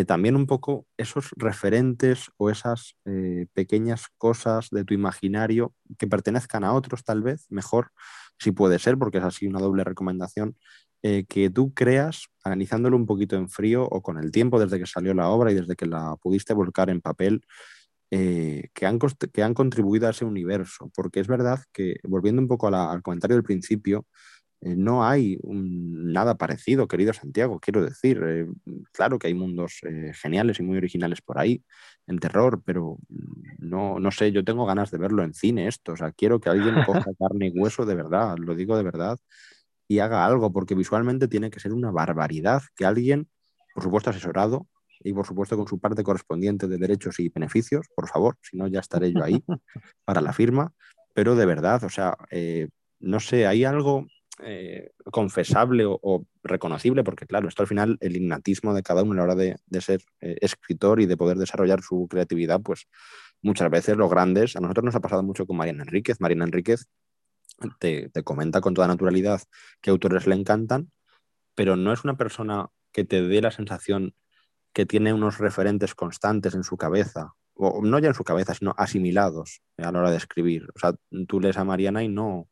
También 0.07 0.35
un 0.35 0.45
poco 0.45 0.85
esos 0.97 1.31
referentes 1.35 2.29
o 2.37 2.49
esas 2.49 2.95
pequeñas 3.53 4.07
cosas 4.17 4.69
de 4.69 4.85
tu 4.85 4.93
imaginario 4.93 5.73
que 5.97 6.07
pertenezcan 6.07 6.63
a 6.63 6.73
otros, 6.73 7.03
tal 7.03 7.21
vez, 7.21 7.45
mejor, 7.49 7.91
si 8.39 8.51
puede 8.51 8.79
ser, 8.79 8.97
porque 8.97 9.19
es 9.19 9.23
así 9.23 9.47
una 9.47 9.59
doble 9.59 9.83
recomendación, 9.83 10.55
eh, 11.03 11.25
que 11.27 11.49
tú 11.49 11.73
creas, 11.73 12.27
analizándolo 12.43 12.95
un 12.95 13.07
poquito 13.07 13.35
en 13.35 13.49
frío 13.49 13.83
o 13.85 14.03
con 14.03 14.19
el 14.19 14.31
tiempo 14.31 14.59
desde 14.59 14.77
que 14.77 14.85
salió 14.85 15.15
la 15.15 15.29
obra 15.29 15.51
y 15.51 15.55
desde 15.55 15.75
que 15.75 15.87
la 15.87 16.15
pudiste 16.21 16.53
volcar 16.53 16.91
en 16.91 17.01
papel, 17.01 17.41
eh, 18.11 18.69
que, 18.75 18.85
han 18.85 18.99
que, 19.33 19.43
han 19.43 19.55
contribuido 19.55 20.07
a 20.07 20.11
ese 20.11 20.25
universo. 20.25 20.91
Porque 20.95 21.19
es 21.19 21.27
verdad 21.27 21.59
que, 21.73 21.95
volviendo 22.03 22.41
un 22.41 22.47
poco 22.47 22.67
al 22.67 23.01
comentario 23.01 23.35
del 23.35 23.43
principio, 23.43 24.05
eh, 24.62 24.76
no 24.76 25.03
hay 25.03 25.39
nada 25.43 26.36
parecido, 26.36 26.88
querido 26.88 27.14
Santiago. 27.14 27.59
Quiero 27.59 27.84
decir, 27.84 28.47
claro 28.91 29.20
que 29.20 29.28
hay 29.28 29.34
mundos 29.34 29.82
geniales 30.14 30.59
y 30.59 30.64
muy 30.64 30.78
originales 30.78 31.22
por 31.22 31.39
ahí, 31.39 31.64
en 32.07 32.20
terror, 32.20 32.62
pero 32.64 32.97
no, 33.57 33.99
no 33.99 34.12
sé, 34.12 34.32
yo 34.32 34.43
tengo 34.43 34.66
ganas 34.66 34.91
de 34.91 34.97
verlo 34.97 35.24
en 35.24 35.34
cine 35.34 35.68
esto. 35.68 35.93
O 35.93 35.97
sea, 35.97 36.12
quiero 36.12 36.39
que 36.39 36.49
alguien 36.49 36.76
coja 36.86 37.05
carne 37.20 37.47
y 37.47 37.59
hueso 37.59 37.86
de 37.86 37.95
verdad, 37.95 38.38
lo 38.38 38.55
digo 38.55 38.78
de 38.78 38.84
verdad 38.84 39.18
y 39.91 39.99
haga 39.99 40.26
algo, 40.26 40.53
porque 40.53 40.74
visualmente 40.74 41.28
tiene 41.28 41.51
que 41.51 41.59
ser 41.59 41.74
una 41.74 41.91
barbaridad 41.91 42.62
que 42.78 42.86
alguien, 42.86 43.28
por 43.74 43.84
supuesto 43.84 44.09
asesorado 44.09 44.66
y 45.01 45.12
por 45.12 45.28
supuesto 45.28 45.57
con 45.57 45.68
su 45.68 45.82
parte 45.82 46.01
correspondiente 46.01 46.70
de 46.70 46.78
derechos 46.78 47.20
y 47.20 47.28
beneficios, 47.28 47.88
por 47.93 48.07
favor, 48.07 48.38
si 48.41 48.55
no 48.55 48.68
ya 48.68 48.80
estaré 48.80 49.12
yo 49.12 49.22
ahí 49.22 49.43
para 50.05 50.22
la 50.22 50.32
firma, 50.32 50.72
pero 51.14 51.36
de 51.36 51.45
verdad, 51.45 51.84
o 51.84 51.89
sea, 51.89 52.16
eh, 52.30 52.70
no 53.01 53.20
sé, 53.20 53.45
hay 53.45 53.66
algo 53.66 54.07
eh, 54.43 54.91
confesable 55.11 55.83
o, 55.85 56.25
reconocible, 56.43 57.03
porque 57.03 57.27
claro, 57.27 57.47
esto 57.47 57.63
al 57.63 57.67
final, 57.67 57.97
el 58.01 58.17
innatismo 58.17 58.73
de 58.73 58.83
cada 58.83 59.03
uno 59.03 59.13
a 59.13 59.15
la 59.17 59.23
hora 59.23 59.35
de, 59.35 59.81
ser 59.81 60.01
eh, 60.19 60.37
escritor 60.41 60.99
y 60.99 61.05
de 61.05 61.17
poder 61.17 61.37
desarrollar 61.37 61.81
su 61.81 62.07
creatividad, 62.09 62.61
pues 62.61 62.87
muchas 63.41 63.69
veces 63.69 63.97
los 63.97 64.09
grandes, 64.09 64.55
a 64.55 64.59
nosotros 64.59 64.85
nos 64.85 64.95
ha 64.95 64.99
pasado 64.99 65.23
mucho 65.23 65.45
con 65.45 65.57
Mariana 65.57 65.83
Enríquez. 65.83 66.19
Mariana 66.19 66.45
Enríquez 66.45 66.87
te, 67.79 68.11
comenta 68.23 68.61
con 68.61 68.73
toda 68.73 68.87
naturalidad 68.87 69.41
qué 69.81 69.91
autores 69.91 70.27
le 70.27 70.35
encantan, 70.35 70.91
pero 71.55 71.75
no 71.75 71.93
es 71.93 72.03
una 72.03 72.17
persona 72.17 72.67
que 72.91 73.03
te 73.03 73.21
dé 73.21 73.41
la 73.41 73.51
sensación 73.51 74.15
que 74.73 74.85
tiene 74.85 75.13
unos 75.13 75.37
referentes 75.37 75.95
constantes 75.95 76.55
en 76.55 76.63
su 76.63 76.77
cabeza, 76.77 77.33
o 77.53 77.81
no 77.83 77.99
ya 77.99 78.07
en 78.07 78.15
su 78.15 78.23
cabeza, 78.23 78.55
sino 78.55 78.73
asimilados 78.77 79.61
a 79.77 79.91
la 79.91 79.99
hora 79.99 80.11
de 80.11 80.17
escribir. 80.17 80.67
O 80.75 80.79
sea, 80.79 80.93
tú 81.27 81.39
lees 81.39 81.57
a 81.57 81.63
Mariana 81.63 82.03
y 82.03 82.07
no, 82.07 82.49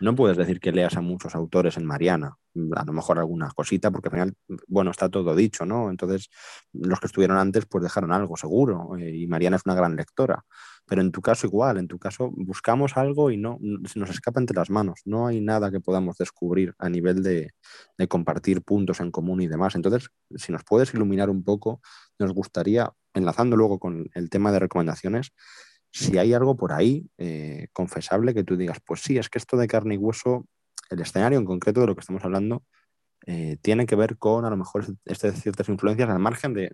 no 0.00 0.14
puedes 0.14 0.36
decir 0.36 0.60
que 0.60 0.72
leas 0.72 0.96
a 0.96 1.00
muchos 1.00 1.34
autores 1.34 1.76
en 1.76 1.84
Mariana, 1.84 2.36
a 2.76 2.84
lo 2.84 2.92
mejor 2.92 3.18
alguna 3.18 3.50
cosita, 3.54 3.90
porque 3.90 4.08
al 4.08 4.12
final, 4.12 4.34
bueno, 4.66 4.90
está 4.90 5.08
todo 5.08 5.34
dicho, 5.34 5.64
¿no? 5.66 5.90
Entonces, 5.90 6.28
los 6.72 7.00
que 7.00 7.06
estuvieron 7.06 7.38
antes, 7.38 7.66
pues 7.66 7.82
dejaron 7.82 8.12
algo 8.12 8.36
seguro, 8.36 8.96
eh, 8.96 9.16
y 9.16 9.26
Mariana 9.26 9.56
es 9.56 9.62
una 9.64 9.74
gran 9.74 9.96
lectora. 9.96 10.44
Pero 10.88 11.02
en 11.02 11.12
tu 11.12 11.20
caso 11.20 11.46
igual, 11.46 11.76
en 11.76 11.86
tu 11.86 11.98
caso 11.98 12.32
buscamos 12.34 12.96
algo 12.96 13.30
y 13.30 13.36
no 13.36 13.58
se 13.84 13.98
nos 13.98 14.08
escapa 14.08 14.40
entre 14.40 14.56
las 14.56 14.70
manos. 14.70 15.02
No 15.04 15.26
hay 15.26 15.40
nada 15.40 15.70
que 15.70 15.80
podamos 15.80 16.16
descubrir 16.16 16.74
a 16.78 16.88
nivel 16.88 17.22
de, 17.22 17.52
compartir 18.08 18.62
puntos 18.62 19.00
en 19.00 19.10
común 19.10 19.42
y 19.42 19.48
demás. 19.48 19.74
Entonces, 19.74 20.08
si 20.36 20.50
nos 20.50 20.64
puedes 20.64 20.94
iluminar 20.94 21.28
un 21.28 21.44
poco, 21.44 21.82
nos 22.18 22.32
gustaría, 22.32 22.90
enlazando 23.12 23.56
luego 23.56 23.78
con 23.78 24.08
el 24.14 24.30
tema 24.30 24.50
de 24.50 24.60
recomendaciones, 24.60 25.32
si 25.90 26.18
hay 26.18 26.34
algo 26.34 26.56
por 26.56 26.72
ahí 26.72 27.08
eh, 27.18 27.68
confesable 27.72 28.34
que 28.34 28.44
tú 28.44 28.56
digas, 28.56 28.78
pues 28.84 29.00
sí, 29.00 29.18
es 29.18 29.28
que 29.28 29.38
esto 29.38 29.56
de 29.56 29.68
carne 29.68 29.94
y 29.94 29.98
hueso, 29.98 30.46
el 30.90 31.00
escenario 31.00 31.38
en 31.38 31.44
concreto 31.44 31.80
de 31.80 31.86
lo 31.86 31.94
que 31.94 32.00
estamos 32.00 32.24
hablando, 32.24 32.62
eh, 33.26 33.58
tiene 33.60 33.84
que 33.84 33.96
ver 33.96 34.16
con 34.16 34.44
a 34.44 34.50
lo 34.50 34.56
mejor 34.56 34.86
este, 35.04 35.32
ciertas 35.32 35.68
influencias 35.68 36.08
al 36.08 36.18
margen 36.18 36.54
de, 36.54 36.70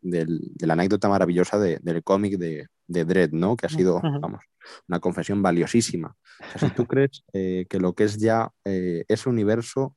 la 0.60 0.74
anécdota 0.74 1.08
maravillosa 1.08 1.58
del 1.58 2.02
cómic 2.04 2.38
de, 2.38 2.68
Dredd, 2.86 3.32
¿no? 3.32 3.56
que 3.56 3.66
ha 3.66 3.70
sido 3.70 4.00
vamos, 4.00 4.44
una 4.86 5.00
confesión 5.00 5.42
valiosísima. 5.42 6.14
si 6.58 6.68
tú 6.70 6.86
crees 6.86 7.24
eh, 7.32 7.66
que 7.68 7.80
lo 7.80 7.94
que 7.94 8.04
es 8.04 8.18
ya 8.18 8.50
ese 8.64 9.28
universo 9.28 9.96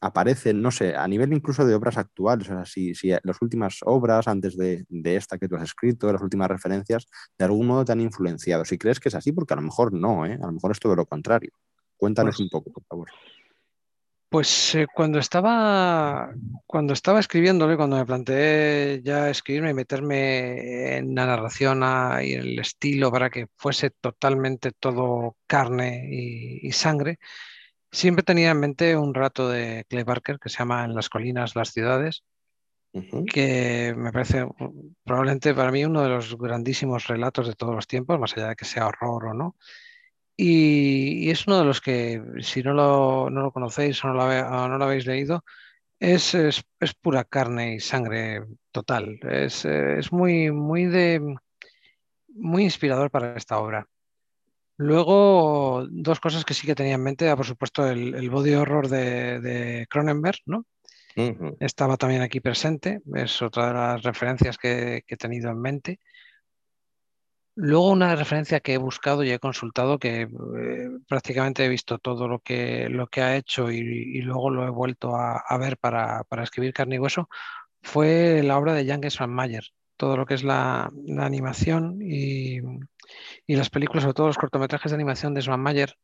aparece, 0.00 0.52
no 0.54 0.70
sé, 0.70 0.94
a 0.94 1.06
nivel 1.08 1.32
incluso 1.32 1.64
de 1.64 1.74
obras 1.74 1.96
actuales, 1.96 2.48
o 2.50 2.54
sea, 2.54 2.64
si, 2.64 2.94
si 2.94 3.08
las 3.08 3.40
últimas 3.40 3.78
obras 3.84 4.28
antes 4.28 4.56
de, 4.56 4.84
esta 5.04 5.38
que 5.38 5.48
tú 5.48 5.56
has 5.56 5.62
escrito, 5.62 6.12
las 6.12 6.22
últimas 6.22 6.48
referencias, 6.48 7.06
de 7.38 7.44
algún 7.44 7.66
modo 7.66 7.84
te 7.84 7.92
han 7.92 8.00
influenciado. 8.00 8.64
Si 8.64 8.78
crees 8.78 9.00
que 9.00 9.08
es 9.08 9.14
así, 9.14 9.32
porque 9.32 9.54
a 9.54 9.56
lo 9.56 9.62
mejor 9.62 9.92
no, 9.92 10.24
a 10.24 10.28
lo 10.28 10.52
mejor 10.52 10.72
es 10.72 10.80
todo 10.80 10.96
lo 10.96 11.06
contrario. 11.06 11.50
Cuéntanos 11.96 12.36
pues 12.36 12.40
un 12.40 12.48
poco, 12.50 12.70
por 12.72 12.84
favor. 12.84 13.08
Pues 14.28 14.74
eh, 14.74 14.86
cuando 14.92 15.20
estaba 15.20 16.34
cuando 16.66 16.92
estaba 16.92 17.20
escribiéndole, 17.20 17.76
cuando 17.76 17.96
me 17.96 18.04
planteé 18.04 19.00
ya 19.02 19.30
escribirme 19.30 19.70
y 19.70 19.74
meterme 19.74 20.96
en 20.98 21.14
la 21.14 21.26
narración 21.26 21.78
y 22.22 22.32
en 22.32 22.40
el 22.40 22.58
estilo 22.58 23.12
para 23.12 23.30
que 23.30 23.46
fuese 23.56 23.90
totalmente 23.90 24.72
todo 24.72 25.36
carne 25.46 26.08
y, 26.10 26.72
sangre, 26.72 27.18
siempre 27.96 28.22
tenía 28.22 28.50
en 28.50 28.60
mente 28.60 28.96
un 28.96 29.14
rato 29.14 29.48
de 29.48 29.86
Clay 29.88 30.04
Barker 30.04 30.38
que 30.38 30.50
se 30.50 30.58
llama 30.58 30.84
En 30.84 30.94
las 30.94 31.08
colinas, 31.08 31.56
las 31.56 31.72
ciudades, 31.72 32.24
que 33.32 33.94
me 33.96 34.12
parece 34.12 34.46
probablemente 35.04 35.54
para 35.54 35.70
mí 35.70 35.84
uno 35.84 36.02
de 36.02 36.08
los 36.08 36.36
grandísimos 36.38 37.06
relatos 37.06 37.46
de 37.46 37.54
todos 37.54 37.74
los 37.74 37.86
tiempos, 37.86 38.20
más 38.20 38.36
allá 38.36 38.48
de 38.48 38.56
que 38.56 38.64
sea 38.64 38.86
horror 38.86 39.26
o 39.26 39.34
no. 39.34 39.56
Y, 40.36 41.30
es 41.30 41.46
uno 41.46 41.58
de 41.58 41.64
los 41.64 41.80
que, 41.80 42.22
si 42.40 42.62
no 42.62 42.74
lo, 42.74 43.30
no 43.30 43.42
lo 43.42 43.52
conocéis 43.52 44.02
o 44.04 44.08
no 44.08 44.14
lo, 44.14 44.68
no 44.68 44.78
lo 44.78 44.84
habéis 44.84 45.06
leído, 45.06 45.44
es, 45.98 46.34
es, 46.34 46.64
pura 47.00 47.24
carne 47.24 47.74
y 47.76 47.80
sangre 47.80 48.44
total. 48.70 49.18
Es, 49.22 49.64
es, 49.64 50.12
muy, 50.12 50.50
muy, 50.52 50.84
de, 50.84 51.36
muy 52.28 52.64
inspirador 52.64 53.10
para 53.10 53.36
esta 53.36 53.58
obra. 53.58 53.88
Luego, 54.78 55.86
dos 55.90 56.20
cosas 56.20 56.44
que 56.44 56.54
sí 56.54 56.66
que 56.66 56.74
tenía 56.74 56.94
en 56.94 57.02
mente, 57.02 57.34
por 57.34 57.46
supuesto, 57.46 57.86
el, 57.86 58.14
el 58.14 58.30
body 58.30 58.54
horror 58.54 58.88
de, 58.88 59.40
de 59.40 59.86
Cronenberg, 59.88 60.38
¿no? 60.46 60.66
Estaba 61.60 61.96
también 61.96 62.20
aquí 62.20 62.40
presente, 62.40 63.00
es 63.14 63.40
otra 63.40 63.68
de 63.68 63.72
las 63.74 64.02
referencias 64.02 64.58
que, 64.58 65.02
que 65.06 65.14
he 65.14 65.16
tenido 65.18 65.50
en 65.50 65.58
mente. 65.58 65.98
Luego 67.58 67.90
una 67.90 68.14
referencia 68.14 68.60
que 68.60 68.74
he 68.74 68.78
buscado 68.78 69.24
y 69.24 69.30
he 69.30 69.38
consultado, 69.38 69.98
que 69.98 70.22
eh, 70.22 70.28
prácticamente 71.08 71.64
he 71.64 71.70
visto 71.70 71.98
todo 71.98 72.28
lo 72.28 72.40
que, 72.40 72.90
lo 72.90 73.06
que 73.06 73.22
ha 73.22 73.34
hecho 73.36 73.70
y, 73.70 74.20
luego 74.20 74.50
lo 74.50 74.66
he 74.66 74.70
vuelto 74.70 75.16
a, 75.16 75.56
ver 75.58 75.78
para, 75.78 76.26
escribir 76.42 76.74
carne 76.74 76.96
y 76.96 76.98
hueso, 76.98 77.30
fue 77.80 78.42
la 78.42 78.58
obra 78.58 78.74
de 78.74 78.86
Jan 78.86 79.30
Mayer, 79.30 79.64
todo 79.96 80.16
lo 80.16 80.26
que 80.26 80.34
es 80.34 80.44
la, 80.44 80.90
animación 81.18 81.98
y, 82.02 82.60
las 83.46 83.70
películas, 83.70 84.02
sobre 84.02 84.14
todo 84.14 84.26
los 84.28 84.38
cortometrajes 84.38 84.90
de 84.90 84.96
animación 84.96 85.34
de 85.34 85.42
Svan 85.42 85.60
Mayer, 85.60 85.96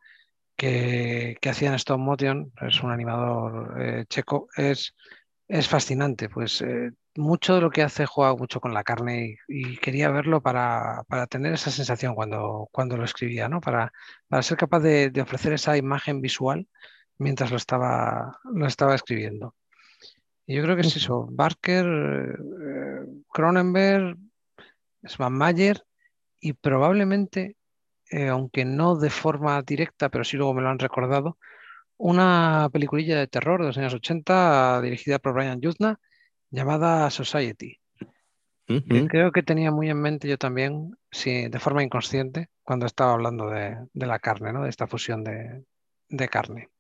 que, 0.57 1.37
que 1.41 1.51
hacían 1.51 1.75
stop 1.75 1.99
motion, 1.99 2.53
es 2.61 2.83
un 2.83 2.91
animador 2.91 3.81
eh, 3.81 4.05
checo, 4.09 4.49
es, 4.57 4.95
es 5.49 5.69
fascinante. 5.69 6.29
Pues 6.29 6.63
eh, 6.63 6.93
mucho 7.17 7.55
de 7.55 7.61
lo 7.61 7.71
que 7.71 7.83
hace 7.83 8.07
juega 8.07 8.35
mucho 8.35 8.61
con 8.61 8.75
la 8.75 8.85
carne 8.85 9.39
y, 9.49 9.77
quería 9.79 10.11
verlo 10.11 10.41
para, 10.43 11.05
tener 11.29 11.55
esa 11.55 11.71
sensación 11.71 12.15
cuando, 12.15 12.69
cuando 12.73 12.97
lo 12.97 13.05
escribía, 13.05 13.49
¿no? 13.49 13.61
para, 13.61 13.93
para 14.29 14.43
ser 14.43 14.57
capaz 14.57 14.81
de, 14.81 15.13
ofrecer 15.21 15.53
esa 15.53 15.77
imagen 15.77 16.21
visual 16.21 16.69
mientras 17.19 17.51
lo 17.51 17.57
estaba, 17.57 18.39
lo 18.45 18.67
estaba 18.67 18.95
escribiendo. 18.95 19.55
Y 20.47 20.57
yo 20.57 20.63
creo 20.63 20.77
que 20.77 20.83
es 20.83 20.97
eso, 20.97 21.29
Barker, 21.31 21.87
eh, 21.87 23.07
Cronenberg, 23.33 24.17
Svan 25.05 25.33
Mayer 25.33 25.83
y 26.41 26.53
probablemente, 26.55 27.57
eh, 28.11 28.29
aunque 28.29 28.65
no 28.65 28.97
de 28.97 29.11
forma 29.11 29.63
directa, 29.63 30.09
pero 30.09 30.25
sí 30.25 30.37
luego 30.37 30.55
me 30.55 30.63
lo 30.63 30.69
han 30.69 30.79
recordado, 30.79 31.39
una 31.97 32.69
peliculilla 32.73 33.19
de 33.19 33.29
terror 33.29 33.61
de 33.61 33.69
los 33.69 33.79
años 33.79 33.95
80 33.95 34.81
dirigida 34.83 35.19
por 35.19 35.35
Brian 35.35 35.61
Yuzna 35.61 36.01
llamada 36.51 37.11
Society. 37.11 37.79
creo 39.09 39.33
que 39.33 39.43
tenía 39.43 39.71
muy 39.71 39.91
en 39.91 40.01
mente 40.01 40.29
yo 40.29 40.39
también, 40.39 40.97
sí, 41.11 41.49
de 41.49 41.59
forma 41.59 41.83
inconsciente, 41.83 42.49
cuando 42.63 42.87
estaba 42.87 43.13
hablando 43.13 43.49
de, 43.49 43.77
la 43.95 44.19
carne, 44.19 44.53
¿no? 44.53 44.65
de 44.65 44.71
esta 44.71 44.87
fusión 44.87 45.23
de, 45.23 46.29
carne. 46.29 46.71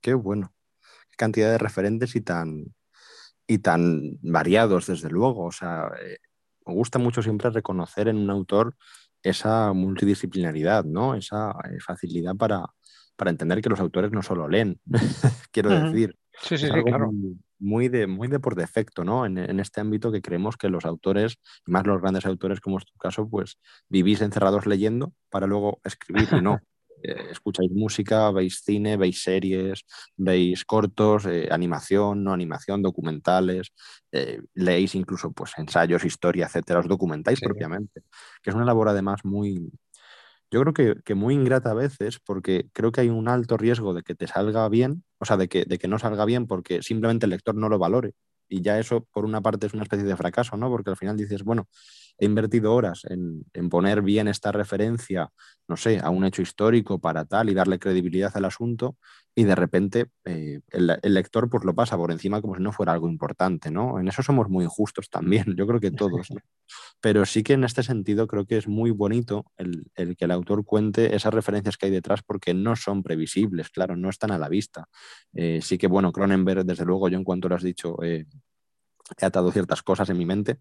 Qué 0.00 0.14
bueno. 0.14 0.52
Cantidad 1.20 1.50
de 1.50 1.58
referentes 1.58 2.16
y 2.16 2.22
tan, 2.22 2.74
y 3.46 3.58
tan 3.58 4.18
variados, 4.22 4.86
desde 4.86 5.10
luego. 5.10 5.44
O 5.44 5.52
sea, 5.52 5.90
eh, 6.02 6.16
me 6.66 6.72
gusta 6.72 6.98
mucho 6.98 7.22
siempre 7.22 7.50
reconocer 7.50 8.08
en 8.08 8.16
un 8.16 8.30
autor 8.30 8.74
esa 9.22 9.74
multidisciplinaridad, 9.74 10.84
¿no? 10.84 11.14
Esa 11.14 11.50
eh, 11.70 11.78
facilidad 11.84 12.36
para, 12.36 12.64
para 13.16 13.30
entender 13.30 13.60
que 13.60 13.68
los 13.68 13.80
autores 13.80 14.12
no 14.12 14.22
solo 14.22 14.48
leen, 14.48 14.80
quiero 15.52 15.68
decir. 15.68 16.16
Sí, 16.40 16.56
sí, 16.56 16.68
sí, 16.68 16.82
claro 16.84 17.10
muy 17.60 17.88
de, 17.88 18.06
muy 18.06 18.26
de 18.26 18.40
por 18.40 18.56
defecto, 18.56 19.04
¿no? 19.04 19.26
En, 19.26 19.38
este 19.60 19.80
ámbito 19.80 20.10
que 20.10 20.22
creemos 20.22 20.56
que 20.56 20.68
los 20.68 20.84
autores, 20.84 21.38
y 21.66 21.70
más 21.70 21.86
los 21.86 22.00
grandes 22.00 22.26
autores 22.26 22.60
como 22.60 22.78
es 22.78 22.86
tu 22.86 22.96
caso, 22.98 23.28
pues 23.28 23.58
vivís 23.88 24.22
encerrados 24.22 24.66
leyendo 24.66 25.12
para 25.28 25.46
luego 25.46 25.80
escribir 25.84 26.28
y 26.32 26.40
no. 26.40 26.58
Eh, 27.02 27.28
escucháis 27.30 27.70
música, 27.72 28.30
veis 28.30 28.62
cine, 28.64 28.96
veis 28.96 29.22
series, 29.22 29.84
veis 30.16 30.64
cortos, 30.64 31.26
eh, 31.26 31.48
animación, 31.50 32.22
no 32.24 32.32
animación, 32.32 32.82
documentales, 32.82 33.72
eh, 34.12 34.40
leéis 34.54 34.94
incluso 34.94 35.32
pues 35.32 35.52
ensayos, 35.58 36.04
historia, 36.04 36.46
etcétera, 36.46 36.80
os 36.80 36.88
documentáis 36.88 37.40
propiamente, 37.40 38.02
que 38.42 38.50
es 38.50 38.56
una 38.56 38.64
labor 38.64 38.88
además 38.88 39.24
muy, 39.24 39.70
yo 40.50 40.62
creo 40.62 41.02
que, 41.04 41.14
muy 41.14 41.34
ingrata 41.34 41.70
a 41.70 41.74
veces 41.74 42.18
porque 42.24 42.68
creo 42.72 42.92
que 42.92 43.02
hay 43.02 43.08
un 43.08 43.28
alto 43.28 43.56
riesgo 43.56 43.94
de 43.94 44.02
que 44.02 44.14
te 44.14 44.26
salga 44.26 44.68
bien, 44.68 45.04
o 45.18 45.24
sea, 45.24 45.36
de 45.36 45.48
que, 45.48 45.64
de 45.64 45.78
que 45.78 45.88
no 45.88 45.98
salga 45.98 46.24
bien 46.24 46.46
porque 46.46 46.82
simplemente 46.82 47.26
el 47.26 47.30
lector 47.30 47.54
no 47.54 47.68
lo 47.68 47.78
valore. 47.78 48.14
Y 48.48 48.62
ya 48.62 48.78
eso, 48.80 49.06
por 49.12 49.24
una 49.24 49.40
parte, 49.40 49.68
es 49.68 49.74
una 49.74 49.84
especie 49.84 50.04
de 50.04 50.16
fracaso, 50.16 50.56
¿no? 50.56 50.68
Porque 50.68 50.90
al 50.90 50.96
final 50.96 51.16
dices, 51.16 51.44
bueno, 51.44 51.68
he 52.20 52.26
invertido 52.26 52.74
horas 52.74 53.02
en, 53.08 53.44
poner 53.70 54.02
bien 54.02 54.28
esta 54.28 54.52
referencia, 54.52 55.30
no 55.66 55.76
sé, 55.76 56.00
a 56.00 56.10
un 56.10 56.24
hecho 56.24 56.42
histórico 56.42 56.98
para 57.00 57.24
tal 57.24 57.48
y 57.48 57.54
darle 57.54 57.78
credibilidad 57.78 58.30
al 58.36 58.44
asunto, 58.44 58.96
y 59.34 59.44
de 59.44 59.54
repente 59.54 60.06
eh, 60.26 60.60
el, 60.68 61.14
lector 61.14 61.48
pues 61.48 61.64
lo 61.64 61.74
pasa 61.74 61.96
por 61.96 62.10
encima 62.10 62.42
como 62.42 62.56
si 62.56 62.62
no 62.62 62.72
fuera 62.72 62.92
algo 62.92 63.08
importante, 63.08 63.70
¿no? 63.70 63.98
En 63.98 64.08
eso 64.08 64.22
somos 64.22 64.50
muy 64.50 64.64
injustos 64.64 65.08
también, 65.08 65.54
yo 65.56 65.66
creo 65.66 65.80
que 65.80 65.90
todos, 65.90 66.28
Pero 67.00 67.24
sí 67.24 67.42
que 67.42 67.54
en 67.54 67.64
este 67.64 67.82
sentido 67.82 68.26
creo 68.26 68.44
que 68.44 68.58
es 68.58 68.68
muy 68.68 68.90
bonito 68.90 69.46
el, 69.56 69.86
que 69.94 70.26
el 70.26 70.30
autor 70.30 70.64
cuente 70.66 71.16
esas 71.16 71.32
referencias 71.32 71.78
que 71.78 71.86
hay 71.86 71.92
detrás 71.92 72.22
porque 72.22 72.52
no 72.52 72.76
son 72.76 73.02
previsibles, 73.02 73.70
claro, 73.70 73.96
no 73.96 74.10
están 74.10 74.30
a 74.30 74.38
la 74.38 74.50
vista. 74.50 74.86
Eh, 75.32 75.60
sí 75.62 75.78
que, 75.78 75.86
bueno, 75.86 76.12
Cronenberg, 76.12 76.64
desde 76.64 76.84
luego, 76.84 77.08
yo 77.08 77.16
en 77.16 77.24
cuanto 77.24 77.48
lo 77.48 77.54
has 77.54 77.62
dicho, 77.62 77.96
eh, 78.02 78.26
he 79.18 79.24
atado 79.26 79.52
ciertas 79.52 79.82
cosas 79.82 80.08
en 80.10 80.18
mi 80.18 80.26
mente, 80.26 80.58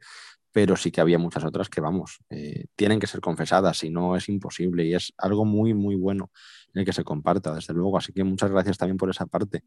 pero 0.52 0.76
sí 0.76 0.92
que 0.92 1.02
había 1.02 1.20
muchas 1.20 1.46
otras 1.46 1.70
que, 1.70 1.82
vamos, 1.82 2.20
eh, 2.30 2.66
tienen 2.76 3.00
que 3.00 3.08
ser 3.08 3.22
confesadas, 3.22 3.78
si 3.80 3.90
no 3.90 4.16
es 4.16 4.30
imposible 4.30 4.86
y 4.86 4.96
es 4.96 5.14
algo 5.18 5.46
muy, 5.46 5.74
muy 5.74 5.96
bueno 5.96 6.32
en 6.74 6.82
el 6.82 6.86
que 6.86 6.94
se 6.94 7.04
comparta, 7.04 7.54
desde 7.54 7.74
luego. 7.74 7.98
Así 7.98 8.14
que 8.14 8.24
muchas 8.24 8.52
gracias 8.52 8.78
también 8.78 8.98
por 8.98 9.10
esa 9.10 9.26
parte. 9.28 9.64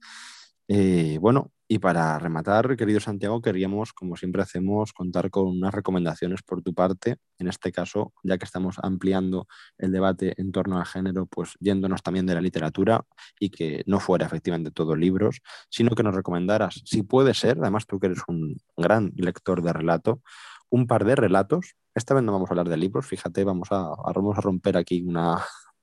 Eh, 0.69 1.19
bueno, 1.21 1.53
y 1.69 1.79
para 1.79 2.19
rematar, 2.19 2.77
querido 2.77 3.01
Santiago, 3.01 3.41
queríamos, 3.41 3.95
como 3.95 4.17
siempre 4.17 4.43
hacemos, 4.43 4.93
contar 4.93 5.31
con 5.31 5.47
unas 5.47 5.73
recomendaciones 5.73 6.43
por 6.43 6.63
tu 6.63 6.75
parte. 6.75 7.17
En 7.39 7.49
este 7.49 7.73
caso, 7.73 8.13
ya 8.23 8.37
que 8.37 8.45
estamos 8.45 8.77
ampliando 8.83 9.47
el 9.79 9.91
debate 9.91 10.35
en 10.37 10.53
torno 10.53 10.79
al 10.79 10.85
género, 10.85 11.25
pues 11.25 11.55
yéndonos 11.61 12.03
también 12.03 12.27
de 12.27 12.35
la 12.35 12.43
literatura 12.43 13.07
y 13.41 13.49
que 13.49 13.83
no 13.87 14.01
fuera 14.01 14.27
efectivamente 14.27 14.71
todo 14.71 14.95
libros, 14.95 15.41
sino 15.71 15.95
que 15.95 16.03
nos 16.03 16.15
recomendaras, 16.15 16.83
si 16.85 17.03
puede 17.03 17.33
ser, 17.33 17.57
además 17.61 17.87
tú 17.87 17.99
que 17.99 18.09
eres 18.09 18.21
un 18.29 18.59
gran 18.77 19.13
lector 19.17 19.63
de 19.63 19.73
relato, 19.73 20.21
un 20.69 20.87
par 20.87 21.07
de 21.07 21.17
relatos. 21.17 21.75
Esta 21.95 22.13
vez 22.13 22.23
no 22.23 22.33
vamos 22.33 22.51
a 22.51 22.53
hablar 22.53 22.69
de 22.69 22.77
libros, 22.77 23.07
fíjate, 23.07 23.45
vamos 23.45 23.69
a, 23.71 23.95
vamos 24.15 24.37
a 24.37 24.43
romper 24.43 24.77
aquí 24.77 25.03
una, 25.07 25.43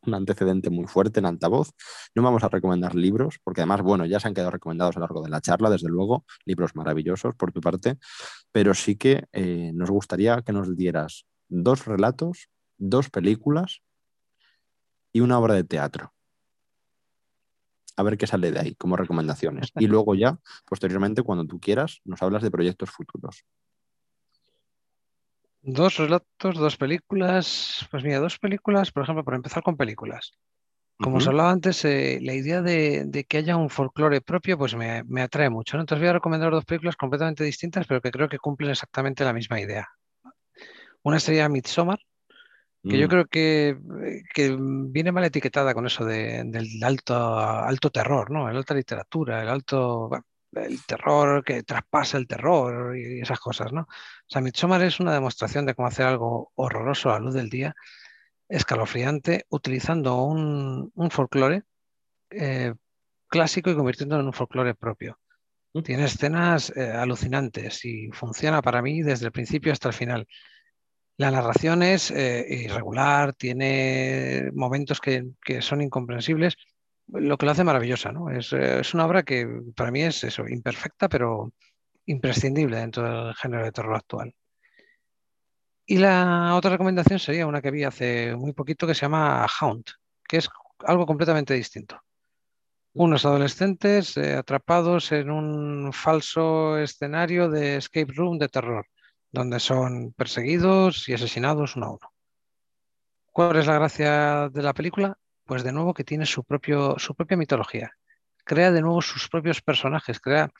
un 0.10 0.16
antecedente 0.16 0.70
muy 0.70 0.86
fuerte 0.86 1.20
en 1.20 1.26
altavoz. 1.26 1.72
No 2.14 2.24
vamos 2.24 2.44
a 2.44 2.50
recomendar 2.50 2.96
libros, 2.96 3.40
porque 3.44 3.62
además, 3.62 3.82
bueno, 3.82 4.06
ya 4.06 4.20
se 4.20 4.28
han 4.28 4.34
quedado 4.34 4.52
recomendados 4.52 4.98
a 4.98 5.00
lo 5.00 5.06
largo 5.06 5.24
de 5.24 5.30
la 5.30 5.42
charla, 5.42 5.70
desde 5.70 5.88
luego, 5.88 6.26
libros 6.46 6.76
maravillosos 6.76 7.36
por 7.36 7.52
tu 7.52 7.62
parte, 7.62 7.98
pero 8.52 8.74
sí 8.74 8.96
que 8.96 9.26
eh, 9.32 9.72
nos 9.74 9.90
gustaría 9.90 10.42
que 10.42 10.54
nos 10.54 10.76
dieras 10.76 11.26
dos 11.48 11.86
relatos, 11.86 12.50
dos 12.78 13.10
películas 13.10 13.82
y 15.12 15.22
una 15.22 15.40
obra 15.40 15.54
de 15.54 15.64
teatro. 15.64 16.14
A 17.96 18.04
ver 18.04 18.18
qué 18.18 18.28
sale 18.28 18.52
de 18.52 18.60
ahí 18.60 18.76
como 18.76 18.96
recomendaciones. 18.96 19.72
Y 19.76 19.88
luego 19.88 20.16
ya, 20.16 20.40
posteriormente, 20.66 21.22
cuando 21.22 21.46
tú 21.46 21.60
quieras, 21.60 22.00
nos 22.06 22.22
hablas 22.22 22.44
de 22.44 22.52
proyectos 22.52 22.90
futuros. 22.92 23.44
Dos 25.62 25.98
relatos, 25.98 26.56
dos 26.56 26.78
películas. 26.78 27.88
Pues 27.92 28.04
mira, 28.04 28.20
dos 28.20 28.40
películas, 28.40 28.92
por 28.92 29.04
ejemplo, 29.04 29.24
por 29.24 29.36
empezar 29.36 29.64
con 29.64 29.78
películas. 29.78 30.32
Como 31.02 31.18
os 31.18 31.28
hablaba 31.28 31.52
antes, 31.52 31.86
eh, 31.86 32.20
la 32.22 32.34
idea 32.34 32.62
de, 32.62 33.26
que 33.28 33.38
haya 33.38 33.56
un 33.56 33.70
folclore 33.70 34.20
propio, 34.20 34.58
pues 34.58 34.76
me, 34.76 35.22
atrae 35.22 35.50
mucho. 35.50 35.80
Entonces 35.80 36.02
voy 36.02 36.10
a 36.10 36.14
recomendar 36.14 36.52
dos 36.52 36.66
películas 36.66 36.98
completamente 36.98 37.46
distintas, 37.46 37.88
pero 37.88 38.02
que 38.02 38.12
creo 38.12 38.28
que 38.28 38.38
cumplen 38.38 38.72
exactamente 38.72 39.24
la 39.24 39.32
misma 39.32 39.62
idea. 39.62 39.88
Una 41.02 41.22
sería 41.22 41.48
Midsommar, 41.48 42.00
que 42.84 42.98
yo 42.98 43.08
mm. 43.08 43.10
creo 43.10 43.26
que, 43.28 43.78
viene 44.90 45.14
mal 45.14 45.24
etiquetada 45.24 45.74
con 45.74 45.86
eso 45.86 46.04
del 46.04 46.84
alto, 46.84 47.40
alto 47.40 47.90
terror, 47.92 48.30
¿no? 48.30 48.50
El 48.50 48.58
alta 48.58 48.74
literatura, 48.74 49.42
el 49.42 49.48
alto 49.48 50.10
el 50.54 50.84
terror 50.86 51.44
que 51.44 51.64
traspasa 51.64 52.18
el 52.18 52.28
terror 52.28 52.98
y 52.98 53.22
esas 53.22 53.40
cosas, 53.40 53.72
¿no? 53.72 53.82
O 53.82 53.88
sea, 54.28 54.42
Midsommar 54.42 54.82
es 54.84 55.00
una 55.00 55.14
demostración 55.14 55.66
de 55.66 55.76
cómo 55.76 55.88
hacer 55.88 56.06
algo 56.06 56.52
horroroso 56.56 57.10
a 57.10 57.14
la 57.14 57.20
luz 57.20 57.34
del 57.34 57.50
día, 57.50 57.76
escalofriante, 58.48 59.46
utilizando 59.50 60.24
un, 60.24 60.92
folclore 61.12 61.64
eh, 62.32 62.74
clásico 63.28 63.70
y 63.70 63.76
convirtiéndolo 63.76 64.22
en 64.22 64.28
un 64.28 64.34
folclore 64.34 64.76
propio. 64.76 65.20
Mm. 65.74 65.82
Tiene 65.82 66.06
escenas 66.06 66.74
eh, 66.76 66.92
alucinantes 66.92 67.86
y 67.86 68.10
funciona 68.12 68.62
para 68.62 68.82
mí 68.82 69.02
desde 69.04 69.28
el 69.28 69.32
principio 69.32 69.72
hasta 69.72 69.90
el 69.90 69.94
final. 69.94 70.28
La 71.18 71.32
narración 71.32 71.84
es 71.84 72.12
eh, 72.12 72.46
irregular, 72.50 73.34
tiene 73.34 74.52
momentos 74.54 75.02
que, 75.02 75.26
que 75.44 75.62
son 75.62 75.82
incomprensibles, 75.82 76.56
lo 77.12 77.38
que 77.38 77.46
lo 77.46 77.52
hace 77.52 77.64
maravillosa, 77.64 78.12
¿no? 78.12 78.30
Es, 78.30 78.54
eh, 78.54 78.80
es, 78.82 78.94
una 78.94 79.06
obra 79.06 79.24
que 79.24 79.48
para 79.76 79.92
mí 79.92 80.02
es 80.04 80.24
eso, 80.24 80.48
imperfecta, 80.48 81.10
pero 81.10 81.54
imprescindible 82.06 82.78
dentro 82.78 83.26
del 83.26 83.36
género 83.36 83.64
de 83.66 83.72
terror 83.72 83.96
actual. 83.96 84.34
Y 85.86 85.98
la 85.98 86.56
otra 86.56 86.72
recomendación 86.72 87.20
sería 87.20 87.48
una 87.48 87.62
que 87.62 87.72
vi 87.72 87.84
hace 87.84 88.36
muy 88.36 88.54
poquito 88.54 88.86
que 88.86 88.94
se 88.94 89.02
llama 89.02 89.48
Hound, 89.60 89.86
que 90.28 90.38
es 90.38 90.50
algo 90.86 91.06
completamente 91.06 91.54
distinto. 91.54 92.00
Unos 92.94 93.26
adolescentes 93.26 94.18
eh, 94.18 94.36
atrapados 94.36 95.12
en 95.12 95.32
un 95.32 95.92
falso 95.94 96.78
escenario 96.78 97.50
de 97.50 97.78
escape 97.78 98.14
room 98.14 98.38
de 98.38 98.50
terror, 98.50 98.86
donde 99.32 99.60
son 99.60 100.14
perseguidos 100.14 101.10
y 101.10 101.14
asesinados 101.14 101.76
uno 101.76 101.86
a 101.86 101.90
uno. 101.92 102.14
¿Cuál 103.32 103.58
es 103.58 103.68
la 103.68 103.76
gracia 103.76 104.50
de 104.50 104.62
la 104.62 104.74
película? 104.74 105.18
Pues 105.50 105.64
de 105.64 105.72
nuevo 105.72 105.96
que 105.96 106.04
tiene 106.04 106.28
su, 106.28 106.44
propio, 106.44 107.00
su 107.00 107.16
propia 107.16 107.36
mitología. 107.36 107.98
Crea 108.44 108.72
de 108.72 108.82
nuevo 108.82 109.02
sus 109.02 109.28
propios 109.30 109.64
personajes, 109.64 110.20
crea, 110.20 110.52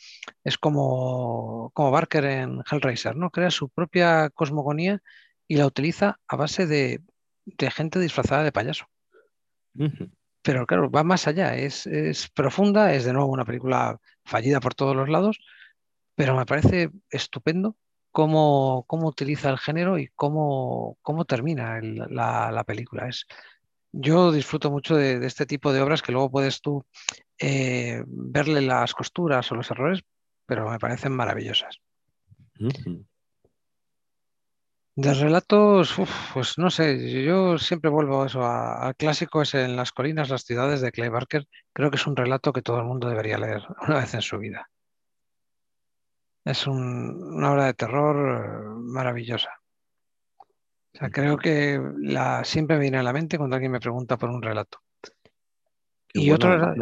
es 0.44 0.58
como, 0.58 1.70
como 1.76 1.92
Barker 1.92 2.26
en 2.26 2.64
Hellraiser, 2.70 3.16
¿no? 3.16 3.30
Crea 3.30 3.52
su 3.52 3.70
propia 3.70 4.32
cosmogonía 4.32 5.00
y 5.48 5.58
la 5.58 5.68
utiliza 5.68 6.20
a 6.28 6.36
base 6.36 6.66
de, 6.66 7.02
gente 7.70 8.00
disfrazada 8.00 8.42
de 8.44 8.52
payaso. 8.52 8.88
Pero 10.42 10.66
claro, 10.66 10.90
va 10.90 11.04
más 11.04 11.28
allá, 11.28 11.56
es, 11.56 11.86
es, 11.86 12.28
profunda, 12.30 12.92
es 12.96 13.06
de 13.06 13.14
nuevo 13.14 13.32
una 13.32 13.46
película 13.46 14.00
fallida 14.26 14.60
por 14.60 14.74
todos 14.74 14.96
los 14.96 15.08
lados, 15.08 15.38
pero 16.16 16.36
me 16.36 16.48
parece 16.48 16.90
estupendo 17.12 17.76
cómo, 18.10 18.86
cómo 18.88 19.08
utiliza 19.08 19.52
el 19.52 19.60
género 19.60 20.00
y 20.00 20.08
cómo, 20.16 20.98
cómo 21.04 21.26
termina 21.26 21.80
la, 21.80 22.52
la, 22.52 22.64
película. 22.64 23.08
Es, 23.08 23.28
yo 23.92 24.32
disfruto 24.32 24.72
mucho 24.72 24.96
de, 24.96 25.26
este 25.26 25.46
tipo 25.46 25.74
de 25.74 25.82
obras 25.82 26.02
que 26.02 26.12
luego 26.12 26.32
puedes 26.32 26.62
tú 26.62 26.84
eh, 27.38 28.04
verle 28.06 28.62
las 28.62 28.94
costuras 28.94 29.52
o 29.52 29.56
los 29.56 29.72
errores, 29.72 30.02
pero 30.46 30.70
me 30.70 30.80
parecen 30.80 31.14
maravillosas. 31.14 31.80
De 34.96 35.14
relatos, 35.14 35.96
pues 36.34 36.58
no 36.58 36.70
sé, 36.70 37.24
yo 37.24 37.58
siempre 37.58 37.90
vuelvo 37.90 38.22
a 38.22 38.26
eso, 38.26 38.46
al 38.46 38.96
clásico 38.98 39.42
es 39.42 39.54
en 39.54 39.78
las 39.78 39.94
colinas, 39.94 40.30
las 40.30 40.44
ciudades 40.44 40.82
de 40.82 40.92
Clay 40.92 41.08
Barker. 41.08 41.48
Creo 41.72 41.90
que 41.90 41.96
es 41.96 42.06
un 42.06 42.18
relato 42.18 42.52
que 42.52 42.62
todo 42.62 42.80
el 42.80 42.86
mundo 42.86 43.08
debería 43.08 43.38
leer 43.38 43.64
una 43.88 44.00
vez 44.00 44.14
en 44.14 44.22
su 44.22 44.38
vida. 44.38 44.70
Es 46.44 46.68
una 46.68 47.52
obra 47.54 47.66
de 47.68 47.74
terror 47.76 48.46
eh, 48.46 48.82
maravillosa. 48.82 49.59
O 51.00 51.04
sea, 51.04 51.10
creo 51.10 51.38
que 51.38 51.82
la, 51.98 52.44
siempre 52.44 52.76
me 52.76 52.82
viene 52.82 52.98
a 52.98 53.04
la 53.04 53.14
mente 53.14 53.38
cuando 53.38 53.56
alguien 53.56 53.72
me 53.72 53.80
pregunta 53.80 54.18
por 54.18 54.30
un 54.30 54.42
relato. 54.42 54.80
y 56.14 56.32
otro 56.32 56.76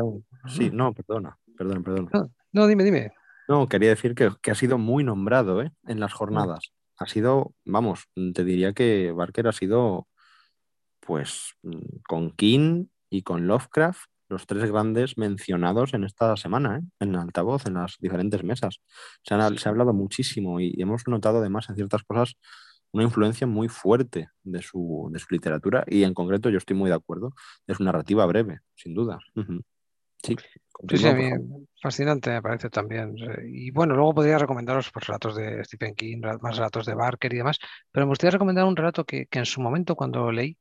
Sí, 0.48 0.72
no, 0.74 0.94
perdona, 0.94 1.38
perdona, 1.56 1.84
perdona. 1.84 2.10
No, 2.52 2.68
dime, 2.68 2.84
dime. 2.84 3.14
No, 3.48 3.68
quería 3.68 3.90
decir 3.90 4.16
que, 4.16 4.32
que 4.42 4.52
ha 4.52 4.56
sido 4.56 4.78
muy 4.78 5.04
nombrado 5.04 5.62
¿eh? 5.62 5.72
en 5.88 6.00
las 6.00 6.14
jornadas 6.14 6.72
ha 6.98 7.08
sido, 7.08 7.54
vamos, 7.66 8.08
te 8.34 8.44
diría 8.44 8.74
que 8.74 9.12
Barker 9.12 9.48
ha 9.48 9.52
sido, 9.52 10.08
pues, 11.00 11.56
con 12.08 12.32
King 12.32 12.88
y 13.10 13.22
con 13.22 13.48
Lovecraft, 13.48 14.10
los 14.30 14.46
tres 14.46 14.70
grandes 14.70 15.18
mencionados 15.18 15.94
en 15.94 16.04
esta 16.04 16.36
semana, 16.36 16.80
¿eh? 16.80 16.82
en 17.00 17.16
altavoz, 17.16 17.66
en 17.66 17.76
las 17.76 17.96
diferentes 18.00 18.44
mesas. 18.44 18.82
Se, 19.24 19.36
ha 19.36 19.70
hablado 19.70 19.94
muchísimo 19.94 20.60
y, 20.60 20.76
hemos 20.82 21.08
notado 21.08 21.38
además 21.38 21.70
en 21.70 21.76
ciertas 21.76 22.04
cosas 22.04 22.36
una 22.92 23.04
influencia 23.04 23.48
muy 23.48 23.68
fuerte 23.68 24.30
de 24.44 24.62
su, 24.62 25.10
de 25.12 25.20
su 25.20 25.28
literatura 25.30 25.84
y 25.88 26.04
en 26.04 26.14
concreto 26.14 26.50
yo 26.50 26.58
estoy 26.58 26.76
muy 26.76 26.90
de 26.90 26.96
acuerdo, 26.96 27.34
es 27.66 27.80
una 27.80 27.92
narrativa 27.92 28.26
breve, 28.26 28.62
sin 28.76 28.94
duda. 28.94 29.20
Sí, 30.24 30.36
sí, 30.96 31.08
a 31.08 31.14
mí 31.14 31.30
fascinante 31.82 32.32
me 32.32 32.42
parece 32.42 32.70
también. 32.70 33.16
Y 33.48 33.72
bueno, 33.72 33.96
luego 33.96 34.16
podría 34.16 34.40
recomendaros 34.40 34.90
pues, 34.92 35.06
relatos 35.06 35.36
de 35.36 35.64
Stephen 35.64 35.94
King, 35.94 36.22
más 36.42 36.58
relatos 36.58 36.86
de 36.86 36.96
Barker 36.96 37.34
y 37.34 37.38
demás, 37.38 37.60
pero 37.92 38.06
me 38.06 38.12
gustaría 38.12 38.32
recomendar 38.32 38.66
un 38.66 38.76
relato 38.76 39.06
que, 39.06 39.28
en 39.30 39.46
su 39.46 39.62
momento 39.62 39.96
cuando 39.96 40.32
leí 40.32 40.58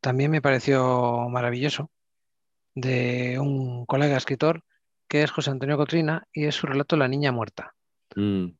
también 0.00 0.30
me 0.30 0.40
pareció 0.40 1.28
maravilloso, 1.28 1.90
de 2.74 3.38
un 3.40 3.84
colega 3.84 4.16
escritor 4.16 4.62
que 5.08 5.24
es 5.24 5.30
José 5.32 5.50
Antonio 5.50 5.76
Cotrina 5.76 6.24
y 6.32 6.44
es 6.44 6.54
su 6.54 6.68
relato 6.68 6.96
La 6.96 7.08
Niña 7.08 7.32
Muerta. 7.32 7.74
Mm. 8.14 8.50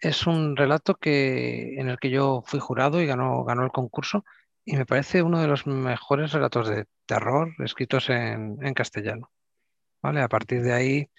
Es 0.00 0.26
un 0.26 0.56
relato 0.56 0.94
que, 0.94 1.78
en 1.78 1.88
el 1.88 1.98
que 1.98 2.10
yo 2.10 2.42
fui 2.46 2.60
jurado 2.60 3.00
y 3.00 3.06
ganó, 3.06 3.44
ganó 3.44 3.64
el 3.64 3.70
concurso 3.70 4.24
y 4.64 4.76
me 4.76 4.86
parece 4.86 5.22
uno 5.22 5.40
de 5.40 5.48
los 5.48 5.66
mejores 5.66 6.32
relatos 6.32 6.68
de 6.68 6.86
terror 7.06 7.52
escritos 7.58 8.08
en 8.10 8.74
castellano. 8.74 9.30
¿vale? 10.02 10.22
A 10.22 10.28
partir 10.28 10.62
de 10.62 10.72
ahí 10.72 11.10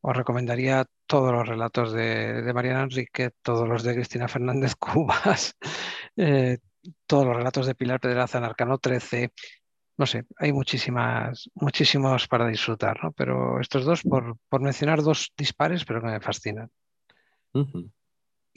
os 0.00 0.16
recomendaría 0.16 0.86
todos 1.06 1.32
los 1.32 1.48
relatos 1.48 1.92
de, 1.92 2.52
Mariana 2.54 2.82
Enrique, 2.82 3.30
todos 3.42 3.68
los 3.68 3.82
de 3.82 3.94
Cristina 3.94 4.28
Fernández 4.28 4.74
Cubas, 4.78 5.56
eh, 6.16 6.58
todos 7.06 7.26
los 7.26 7.36
relatos 7.36 7.66
de 7.66 7.74
Pilar 7.74 8.00
Pedraza 8.00 8.38
en 8.38 8.44
Arcano 8.44 8.78
13. 8.78 9.32
No 9.98 10.06
sé, 10.06 10.24
hay 10.36 10.52
muchísimas, 10.52 11.50
muchísimos 11.54 12.28
para 12.28 12.46
disfrutar, 12.46 13.02
¿no? 13.02 13.12
Pero 13.12 13.60
estos 13.60 13.84
dos, 13.84 14.02
por, 14.02 14.36
mencionar 14.60 15.02
dos 15.02 15.32
dispares, 15.36 15.84
pero 15.84 16.02
que 16.02 16.08
me 16.08 16.20
fascinan. 16.20 16.70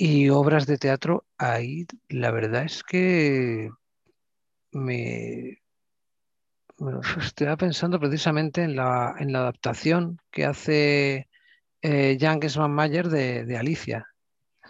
Y 0.01 0.29
obras 0.29 0.65
de 0.65 0.77
teatro, 0.77 1.25
ahí 1.37 1.85
la 2.07 2.31
verdad 2.31 2.63
es 2.63 2.83
que 2.83 3.69
me, 4.71 5.59
estoy 7.17 7.53
pensando 7.57 7.99
precisamente 7.99 8.63
en 8.63 8.77
la, 8.77 9.13
en 9.19 9.33
la 9.33 9.39
adaptación 9.39 10.17
que 10.31 10.45
hace 10.45 11.27
eh, 11.81 12.17
Jan 12.17 12.39
Mayer 12.71 13.09
de, 13.09 13.57
Alicia 13.57 14.07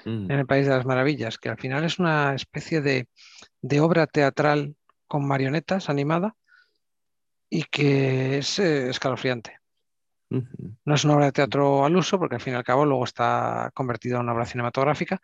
mm. 0.03 0.31
en 0.31 0.39
el 0.39 0.47
País 0.47 0.65
de 0.65 0.71
las 0.71 0.87
Maravillas, 0.87 1.37
que 1.37 1.49
al 1.49 1.59
final 1.59 1.83
es 1.83 1.99
una 1.99 2.33
especie 2.33 2.81
de, 2.81 3.07
obra 3.79 4.07
teatral 4.07 4.77
con 5.05 5.27
marionetas 5.27 5.91
animada 5.91 6.35
y 7.51 7.65
que 7.65 8.39
es 8.39 8.57
eh, 8.57 8.89
escalofriante. 8.89 9.58
No 10.29 10.95
es 10.95 11.03
una 11.05 11.15
obra 11.15 11.25
de 11.25 11.31
teatro 11.31 11.85
al 11.85 11.95
uso, 11.95 12.19
porque 12.19 12.35
al 12.35 12.41
fin 12.41 12.53
y 12.53 12.55
al 12.55 12.63
cabo 12.63 12.85
luego 12.85 13.03
está 13.03 13.71
convertida 13.73 14.15
en 14.15 14.21
una 14.21 14.33
obra 14.33 14.45
cinematográfica, 14.45 15.19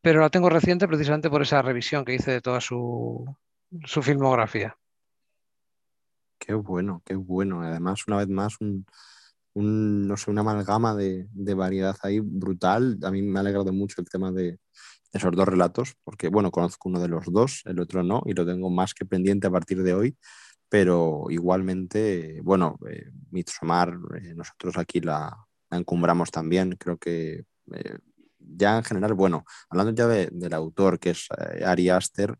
pero 0.00 0.20
la 0.20 0.30
tengo 0.30 0.48
reciente 0.48 0.88
precisamente 0.88 1.28
por 1.28 1.42
esa 1.42 1.60
revisión 1.60 2.04
que 2.04 2.14
hice 2.14 2.30
de 2.30 2.40
toda 2.40 2.60
su, 2.60 3.36
su 3.84 4.02
filmografía. 4.02 4.76
Qué 6.38 6.54
bueno, 6.54 7.02
qué 7.04 7.14
bueno. 7.14 7.62
Además, 7.62 8.06
una 8.08 8.16
vez 8.16 8.28
más, 8.28 8.56
un, 8.60 8.86
no 9.54 10.16
sé, 10.16 10.30
una 10.30 10.40
amalgama 10.40 10.96
de, 10.96 11.28
variedad 11.54 11.96
ahí 12.02 12.20
brutal. 12.20 12.98
A 13.02 13.10
mí 13.10 13.20
me 13.20 13.38
ha 13.38 13.42
alegrado 13.42 13.72
mucho 13.72 14.00
el 14.00 14.08
tema 14.08 14.32
de 14.32 14.58
esos 15.12 15.32
dos 15.32 15.46
relatos, 15.46 15.96
porque, 16.02 16.28
bueno, 16.28 16.50
conozco 16.50 16.88
uno 16.88 17.00
de 17.00 17.08
los 17.08 17.26
dos, 17.26 17.62
el 17.66 17.78
otro 17.78 18.02
no, 18.02 18.22
y 18.24 18.32
lo 18.32 18.46
tengo 18.46 18.70
más 18.70 18.94
que 18.94 19.04
pendiente 19.04 19.48
a 19.48 19.50
partir 19.50 19.82
de 19.82 19.92
hoy. 19.92 20.16
Pero 20.70 21.26
igualmente, 21.28 22.40
bueno, 22.42 22.78
eh, 22.88 23.10
eh 23.34 24.34
nosotros 24.34 24.78
aquí 24.78 25.00
la, 25.00 25.36
encumbramos 25.70 26.30
también. 26.30 26.76
Creo 26.76 26.96
que 26.96 27.44
eh, 27.72 27.98
ya 28.38 28.78
en 28.78 28.84
general, 28.84 29.14
bueno, 29.14 29.44
hablando 29.68 29.92
ya 29.92 30.06
del 30.06 30.54
autor, 30.54 30.98
que 30.98 31.10
es 31.10 31.28
eh, 31.38 31.64
Ari 31.64 31.90
Aster, 31.90 32.36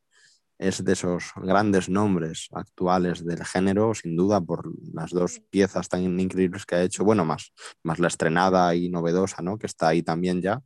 es 0.59 0.85
de 0.85 0.93
esos 0.93 1.33
grandes 1.37 1.89
nombres 1.89 2.49
actuales 2.53 3.25
del 3.25 3.45
género, 3.45 3.95
sin 3.95 4.15
duda, 4.17 4.41
por 4.41 4.71
las 4.93 5.11
dos 5.11 5.41
piezas 5.51 5.89
tan 5.89 6.21
increíbles 6.21 6.67
que 6.67 6.75
ha 6.75 6.83
hecho, 6.83 7.03
bueno, 7.03 7.25
más, 7.25 7.53
más 7.83 7.99
la 7.99 8.09
estrenada 8.09 8.75
y 8.75 8.91
novedosa, 8.91 9.43
¿no? 9.43 9.59
Que 9.59 9.67
está 9.67 9.89
ahí 9.89 10.03
también 10.03 10.43
ya 10.43 10.61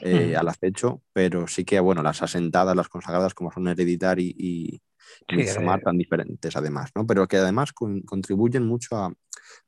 eh, 0.00 0.36
al 0.36 0.48
acecho, 0.48 1.02
pero 1.12 1.48
sí 1.48 1.64
que, 1.64 1.80
bueno, 1.80 2.02
las 2.02 2.22
asentadas, 2.22 2.76
las 2.76 2.88
consagradas 2.88 3.34
como 3.34 3.50
son 3.50 3.66
Hereditary 3.68 4.34
y, 4.38 4.80
y 5.28 5.40
eh. 5.40 5.80
tan 5.84 5.98
diferentes 5.98 6.56
además, 6.56 6.90
¿no? 6.94 7.06
Pero 7.06 7.26
que 7.28 7.38
además 7.38 7.72
contribuyen 7.72 8.66
mucho 8.66 8.96
a 8.96 9.12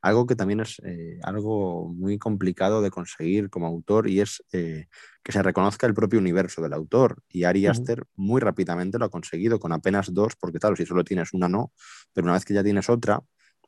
algo 0.01 0.25
que 0.25 0.35
también 0.35 0.61
es 0.61 0.81
eh, 0.85 1.19
algo 1.23 1.89
muy 1.89 2.17
complicado 2.17 2.81
de 2.81 2.91
conseguir 2.91 3.49
como 3.49 3.67
autor 3.67 4.09
y 4.09 4.21
es 4.21 4.43
que 4.51 5.31
se 5.31 5.41
reconozca 5.41 5.87
el 5.87 5.93
propio 5.93 6.19
universo 6.19 6.61
del 6.61 6.73
autor. 6.73 7.21
Y 7.29 7.43
Ari 7.43 7.67
Aster 7.67 8.03
muy 8.15 8.41
rápidamente 8.41 8.99
lo 8.99 9.05
ha 9.05 9.09
conseguido 9.09 9.59
con 9.59 9.71
apenas 9.71 10.13
dos, 10.13 10.35
porque 10.39 10.59
claro, 10.59 10.75
si 10.75 10.85
solo 10.85 11.03
tienes 11.03 11.33
una 11.33 11.49
no, 11.49 11.71
pero 12.13 12.25
una 12.25 12.33
vez 12.33 12.45
que 12.45 12.53
ya 12.53 12.63
tienes 12.63 12.89
otra 12.89 13.21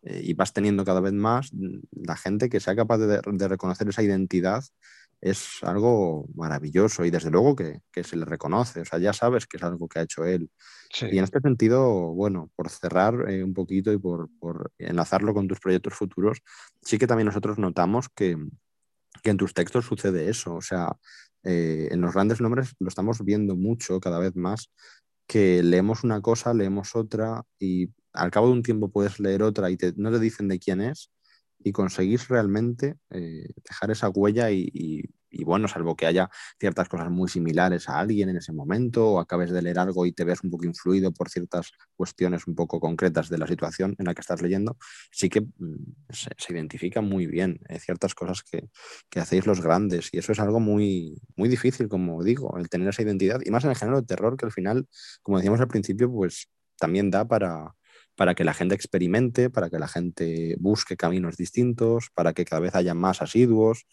eh, 0.03 0.21
y 0.23 0.34
vas 0.34 0.53
teniendo 0.53 0.86
cada 0.86 1.01
vez 1.01 1.13
más, 1.13 1.51
mm, 1.53 1.80
la 2.05 2.15
gente 2.15 2.49
que 2.49 2.59
sea 2.59 2.75
capaz 2.75 2.97
de, 2.99 3.47
reconocer 3.47 3.89
esa 3.89 4.03
identidad 4.03 4.63
es 5.22 5.63
algo 5.63 6.28
maravilloso 6.36 7.03
y 7.05 7.09
desde 7.09 7.32
luego 7.32 7.55
que, 7.55 7.82
se 8.03 8.15
le 8.15 8.26
reconoce, 8.26 8.82
o 8.82 8.86
sea, 8.86 8.99
ya 8.99 9.13
sabes 9.13 9.47
que 9.47 9.57
es 9.57 9.63
algo 9.63 9.88
que 9.88 9.99
ha 9.99 10.03
hecho 10.03 10.26
él. 10.26 10.49
Y 11.01 11.18
en 11.18 11.24
este 11.24 11.39
sentido, 11.41 12.13
bueno, 12.13 12.51
por 12.55 12.70
cerrar 12.70 13.30
eh, 13.30 13.43
un 13.43 13.53
poquito 13.53 13.91
y 13.91 13.97
por, 13.97 14.30
por 14.39 14.72
enlazarlo 14.78 15.34
con 15.34 15.47
tus 15.47 15.59
proyectos 15.59 15.93
futuros, 15.95 16.39
sí 16.82 16.97
que 16.97 17.07
también 17.07 17.26
nosotros 17.26 17.57
notamos 17.57 18.09
que, 18.09 18.38
que 19.24 19.30
en 19.32 19.38
tus 19.38 19.53
textos 19.53 19.86
sucede 19.86 20.30
eso. 20.30 20.55
O 20.55 20.61
sea, 20.61 20.95
eh, 21.43 21.89
en 21.91 22.01
los 22.01 22.13
grandes 22.13 22.41
nombres 22.41 22.76
lo 22.80 22.88
estamos 22.88 23.24
viendo 23.24 23.55
mucho 23.55 23.99
cada 23.99 24.20
vez 24.20 24.36
más, 24.36 24.72
que 25.28 25.63
leemos 25.63 26.03
una 26.03 26.22
cosa, 26.22 26.53
leemos 26.53 26.95
otra 26.95 27.43
y 27.59 27.89
al 28.13 28.32
cabo 28.32 28.47
de 28.47 28.53
un 28.53 28.63
tiempo 28.63 28.89
puedes 28.89 29.20
leer 29.20 29.43
otra 29.43 29.70
y 29.70 29.78
no 29.97 30.11
te 30.11 30.20
dicen 30.20 30.47
de 30.47 30.59
quién 30.59 30.82
es 30.82 31.11
y 31.68 31.72
conseguís 31.72 32.28
realmente 32.28 32.95
eh, 33.09 33.47
dejar 33.68 33.91
esa 33.91 34.09
huella 34.09 34.49
y, 34.51 35.03
bueno, 35.43 35.68
salvo 35.68 35.95
que 35.95 36.07
haya 36.07 36.30
ciertas 36.59 36.89
cosas 36.89 37.11
muy 37.11 37.30
similares 37.30 37.89
a 37.89 37.99
alguien 37.99 38.30
en 38.30 38.38
ese 38.38 38.53
momento 38.53 39.07
o 39.07 39.20
acabes 39.20 39.51
de 39.51 39.61
leer 39.61 39.78
algo 39.80 40.05
y 40.05 40.11
te 40.11 40.24
ves 40.24 40.43
un 40.43 40.49
poco 40.49 40.65
influido 40.65 41.11
por 41.11 41.30
ciertas 41.30 41.72
cuestiones 41.95 42.47
un 42.47 42.55
poco 42.55 42.80
concretas 42.80 43.30
de 43.30 43.38
la 43.38 43.45
situación 43.47 43.95
en 43.99 44.05
la 44.05 44.13
que 44.13 44.22
estás 44.22 44.41
leyendo, 44.41 44.78
sí 45.11 45.30
que 45.30 45.41
mm, 45.41 45.93
se, 46.09 46.32
identifica 46.49 47.01
muy 47.01 47.28
bien 47.28 47.59
eh, 47.70 47.80
ciertas 47.80 48.15
cosas 48.15 48.43
que, 48.43 48.70
que, 49.09 49.20
hacéis 49.20 49.45
los 49.45 49.61
grandes. 49.61 50.09
Y 50.11 50.18
eso 50.18 50.32
es 50.32 50.39
algo 50.39 50.59
muy, 50.59 51.22
muy 51.36 51.49
difícil, 51.49 51.88
como 51.88 52.24
digo, 52.24 52.57
el 52.57 52.70
tener 52.70 52.88
esa 52.88 53.03
identidad. 53.03 53.41
Y 53.45 53.51
más 53.51 53.63
en 53.63 53.72
el 53.72 53.76
género 53.78 54.01
de 54.01 54.07
terror 54.07 54.38
que 54.38 54.45
al 54.45 54.51
final, 54.51 54.88
como 55.22 55.38
decíamos 55.38 55.59
al 55.59 55.68
principio, 55.68 56.11
pues 56.11 56.49
también 56.80 57.11
da 57.11 57.28
para, 57.28 57.76
para 58.18 58.36
que 58.36 58.43
la 58.43 58.53
gente 58.53 58.76
experimente, 58.76 59.49
para 59.49 59.70
que 59.70 59.80
la 59.80 59.88
gente 59.88 60.57
busque 60.59 60.97
caminos 60.97 61.38
distintos, 61.38 62.09
para 62.13 62.34
que 62.34 62.43
cada 62.43 62.59
vez 62.59 62.76
haya 62.76 62.93
más 62.93 63.22
asiduos. 63.22 63.86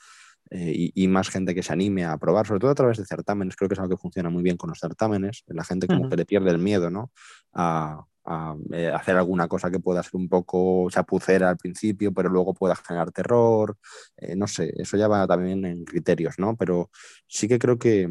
Eh, 0.50 0.90
y, 0.94 1.08
más 1.08 1.30
gente 1.30 1.54
que 1.54 1.62
se 1.62 1.72
anime 1.72 2.04
a 2.04 2.18
probar, 2.18 2.46
sobre 2.46 2.60
todo 2.60 2.70
a 2.70 2.74
través 2.74 2.98
de 2.98 3.06
certámenes. 3.06 3.56
Creo 3.56 3.68
que 3.68 3.74
es 3.74 3.80
algo 3.80 3.96
que 3.96 4.00
funciona 4.00 4.28
muy 4.28 4.42
bien 4.42 4.56
con 4.56 4.68
los 4.68 4.78
certámenes. 4.78 5.42
La 5.46 5.64
gente 5.64 5.86
como 5.86 6.08
que 6.08 6.16
le 6.16 6.26
pierde 6.26 6.50
el 6.50 6.58
miedo 6.58 6.90
¿no? 6.90 7.10
a, 7.54 8.04
eh, 8.72 8.88
hacer 8.94 9.16
alguna 9.16 9.48
cosa 9.48 9.70
que 9.70 9.80
pueda 9.80 10.02
ser 10.02 10.16
un 10.16 10.28
poco 10.28 10.88
chapucera 10.90 11.48
al 11.48 11.56
principio, 11.56 12.12
pero 12.12 12.28
luego 12.28 12.54
pueda 12.54 12.76
generar 12.76 13.10
terror. 13.10 13.78
Eh, 14.16 14.36
no 14.36 14.46
sé, 14.46 14.72
eso 14.76 14.96
ya 14.96 15.08
va 15.08 15.26
también 15.26 15.64
en 15.64 15.84
criterios, 15.84 16.38
¿no? 16.38 16.56
Pero 16.56 16.90
sí 17.26 17.48
que 17.48 17.58
creo 17.58 17.78
que, 17.78 18.08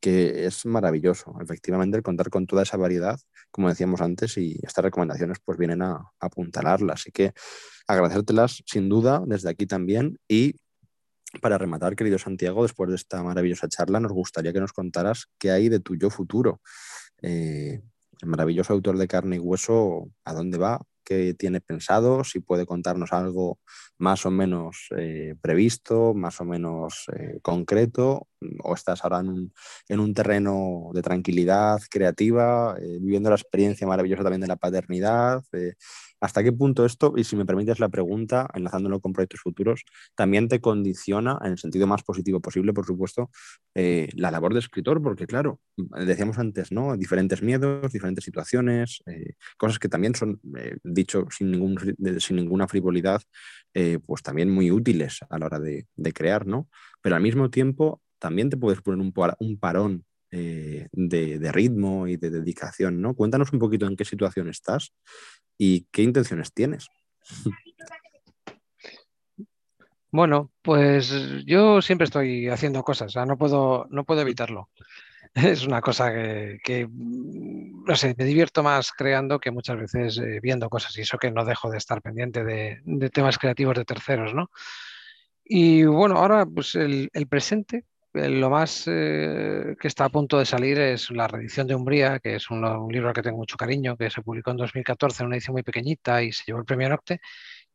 que 0.00 0.46
es 0.46 0.64
maravilloso, 0.66 1.34
efectivamente, 1.40 1.96
el 1.96 2.02
contar 2.02 2.30
con 2.30 2.46
toda 2.46 2.62
esa 2.62 2.76
variedad, 2.76 3.18
como 3.50 3.68
decíamos 3.68 4.00
antes, 4.00 4.36
y 4.38 4.58
estas 4.62 4.84
recomendaciones 4.84 5.38
pues 5.44 5.58
vienen 5.58 5.82
a, 5.82 5.92
a 5.92 6.12
apuntalarlas. 6.20 7.00
Así 7.00 7.10
que 7.10 7.32
agradecértelas 7.86 8.62
sin 8.66 8.88
duda 8.88 9.22
desde 9.26 9.50
aquí 9.50 9.66
también 9.66 10.18
y 10.28 10.56
para 11.42 11.58
rematar, 11.58 11.94
querido 11.94 12.18
Santiago, 12.18 12.62
después 12.62 12.88
de 12.88 12.96
esta 12.96 13.22
maravillosa 13.22 13.68
charla, 13.68 14.00
nos 14.00 14.12
gustaría 14.12 14.52
que 14.52 14.60
nos 14.60 14.72
contaras 14.72 15.26
qué 15.38 15.50
hay 15.50 15.68
de 15.68 15.80
tu 15.80 15.94
yo 15.94 16.10
futuro. 16.10 16.60
Eh, 17.20 17.82
el 18.22 18.28
maravilloso 18.28 18.72
autor 18.72 18.98
de 18.98 19.08
carne 19.08 19.36
y 19.36 19.38
hueso, 19.38 20.10
¿a 20.24 20.34
dónde 20.34 20.58
va? 20.58 20.80
¿Qué 21.04 21.34
tiene 21.34 21.60
pensado? 21.60 22.22
Si 22.24 22.40
puede 22.40 22.66
contarnos 22.66 23.12
algo 23.12 23.58
más 23.96 24.26
o 24.26 24.30
menos 24.30 24.88
eh, 24.96 25.34
previsto, 25.40 26.12
más 26.14 26.40
o 26.40 26.44
menos 26.44 27.06
eh, 27.16 27.38
concreto, 27.40 28.28
o 28.62 28.74
estás 28.74 29.02
ahora 29.02 29.20
en 29.20 29.28
un, 29.30 29.52
en 29.88 30.00
un 30.00 30.12
terreno 30.12 30.90
de 30.92 31.02
tranquilidad 31.02 31.80
creativa, 31.90 32.76
viviendo 33.00 33.30
la 33.30 33.36
experiencia 33.36 33.86
maravillosa 33.86 34.22
también 34.22 34.42
de 34.42 34.48
la 34.48 34.56
paternidad. 34.56 35.42
¿Hasta 36.20 36.42
qué 36.42 36.52
punto 36.52 36.84
esto, 36.84 37.14
y 37.16 37.24
si 37.24 37.36
me 37.36 37.46
permites 37.46 37.78
la 37.78 37.88
pregunta, 37.88 38.48
enlazándolo 38.54 39.00
con 39.00 39.12
proyectos 39.12 39.40
futuros, 39.40 39.84
también 40.16 40.48
te 40.48 40.60
condiciona, 40.60 41.38
en 41.44 41.52
el 41.52 41.58
sentido 41.58 41.86
más 41.86 42.02
positivo 42.02 42.40
posible, 42.40 42.72
por 42.72 42.86
supuesto, 42.86 43.30
eh, 43.74 44.08
la 44.14 44.30
labor 44.30 44.52
de 44.52 44.60
escritor? 44.60 45.00
Porque, 45.00 45.26
claro, 45.26 45.60
decíamos 45.76 46.38
antes, 46.38 46.72
¿no? 46.72 46.96
Diferentes 46.96 47.42
miedos, 47.42 47.92
diferentes 47.92 48.24
situaciones, 48.24 49.02
eh, 49.06 49.34
cosas 49.56 49.78
que 49.78 49.88
también 49.88 50.14
son, 50.16 50.40
eh, 50.56 50.76
dicho 50.82 51.26
sin, 51.30 51.52
ninguna 51.52 52.68
frivolidad, 52.68 53.22
pues 54.06 54.22
también 54.22 54.50
muy 54.50 54.72
útiles 54.72 55.20
a 55.30 55.38
la 55.38 55.46
hora 55.46 55.60
de, 55.60 55.86
crear, 56.12 56.46
¿no? 56.46 56.68
Pero 57.00 57.14
al 57.14 57.22
mismo 57.22 57.48
tiempo, 57.48 58.02
también 58.18 58.50
te 58.50 58.56
puedes 58.56 58.80
poner 58.82 59.12
un 59.38 59.58
parón 59.58 60.04
de, 60.30 60.88
de, 61.38 61.52
ritmo 61.52 62.06
y 62.06 62.16
de 62.16 62.30
dedicación, 62.30 63.00
¿no? 63.00 63.14
Cuéntanos 63.14 63.52
un 63.52 63.58
poquito 63.58 63.86
en 63.86 63.96
qué 63.96 64.04
situación 64.04 64.48
estás 64.48 64.92
y 65.56 65.86
qué 65.90 66.02
intenciones 66.02 66.52
tienes. 66.52 66.88
Bueno, 70.10 70.50
pues 70.62 71.12
yo 71.44 71.82
siempre 71.82 72.06
estoy 72.06 72.48
haciendo 72.48 72.82
cosas, 72.82 73.14
no 73.26 73.36
puedo, 73.36 73.86
no 73.90 74.04
puedo 74.04 74.22
evitarlo. 74.22 74.70
Es 75.34 75.66
una 75.66 75.82
cosa 75.82 76.10
que, 76.10 76.88
no 76.90 77.94
sé, 77.94 78.14
me 78.16 78.24
divierto 78.24 78.62
más 78.62 78.92
creando 78.92 79.38
que 79.38 79.50
muchas 79.50 79.76
veces 79.76 80.18
eh, 80.18 80.40
viendo 80.42 80.70
cosas 80.70 80.96
y 80.96 81.02
eso 81.02 81.18
que 81.18 81.30
no 81.30 81.44
dejo 81.44 81.70
de 81.70 81.76
estar 81.76 82.00
pendiente 82.00 82.42
de, 82.44 83.10
temas 83.10 83.36
creativos 83.36 83.76
de 83.76 83.84
terceros, 83.84 84.32
¿no? 84.34 84.50
Y 85.44 85.84
bueno, 85.84 86.16
ahora 86.16 86.46
pues 86.46 86.74
el 86.74 87.10
presente 87.28 87.76
eh, 87.76 87.84
lo 88.28 88.50
más 88.50 88.84
eh, 88.86 89.76
que 89.80 89.88
está 89.88 90.06
a 90.06 90.08
punto 90.08 90.38
de 90.38 90.46
salir 90.46 90.78
es 90.78 91.10
la 91.10 91.28
reedición 91.28 91.66
de 91.66 91.74
Umbría, 91.74 92.18
que 92.18 92.36
es 92.36 92.50
un, 92.50 92.60
libro 92.90 93.08
al 93.08 93.14
que 93.14 93.22
tengo 93.22 93.38
mucho 93.38 93.56
cariño, 93.56 93.96
que 93.96 94.10
se 94.10 94.22
publicó 94.22 94.50
en 94.50 94.58
2014 94.58 95.22
en 95.22 95.26
una 95.26 95.36
edición 95.36 95.54
muy 95.54 95.62
pequeñita 95.62 96.22
y 96.22 96.32
se 96.32 96.44
llevó 96.46 96.60
el 96.60 96.64
premio 96.64 96.88
Nocte. 96.88 97.20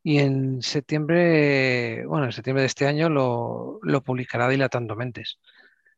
Y 0.02 0.18
en 0.18 0.62
septiembre, 0.62 2.04
bueno, 2.06 2.26
en 2.26 2.32
septiembre 2.32 2.62
de 2.62 2.66
este 2.66 2.86
año 2.86 3.08
lo, 3.08 3.80
publicará 4.04 4.48
Dilatando 4.48 4.96
Mentes. 4.96 5.38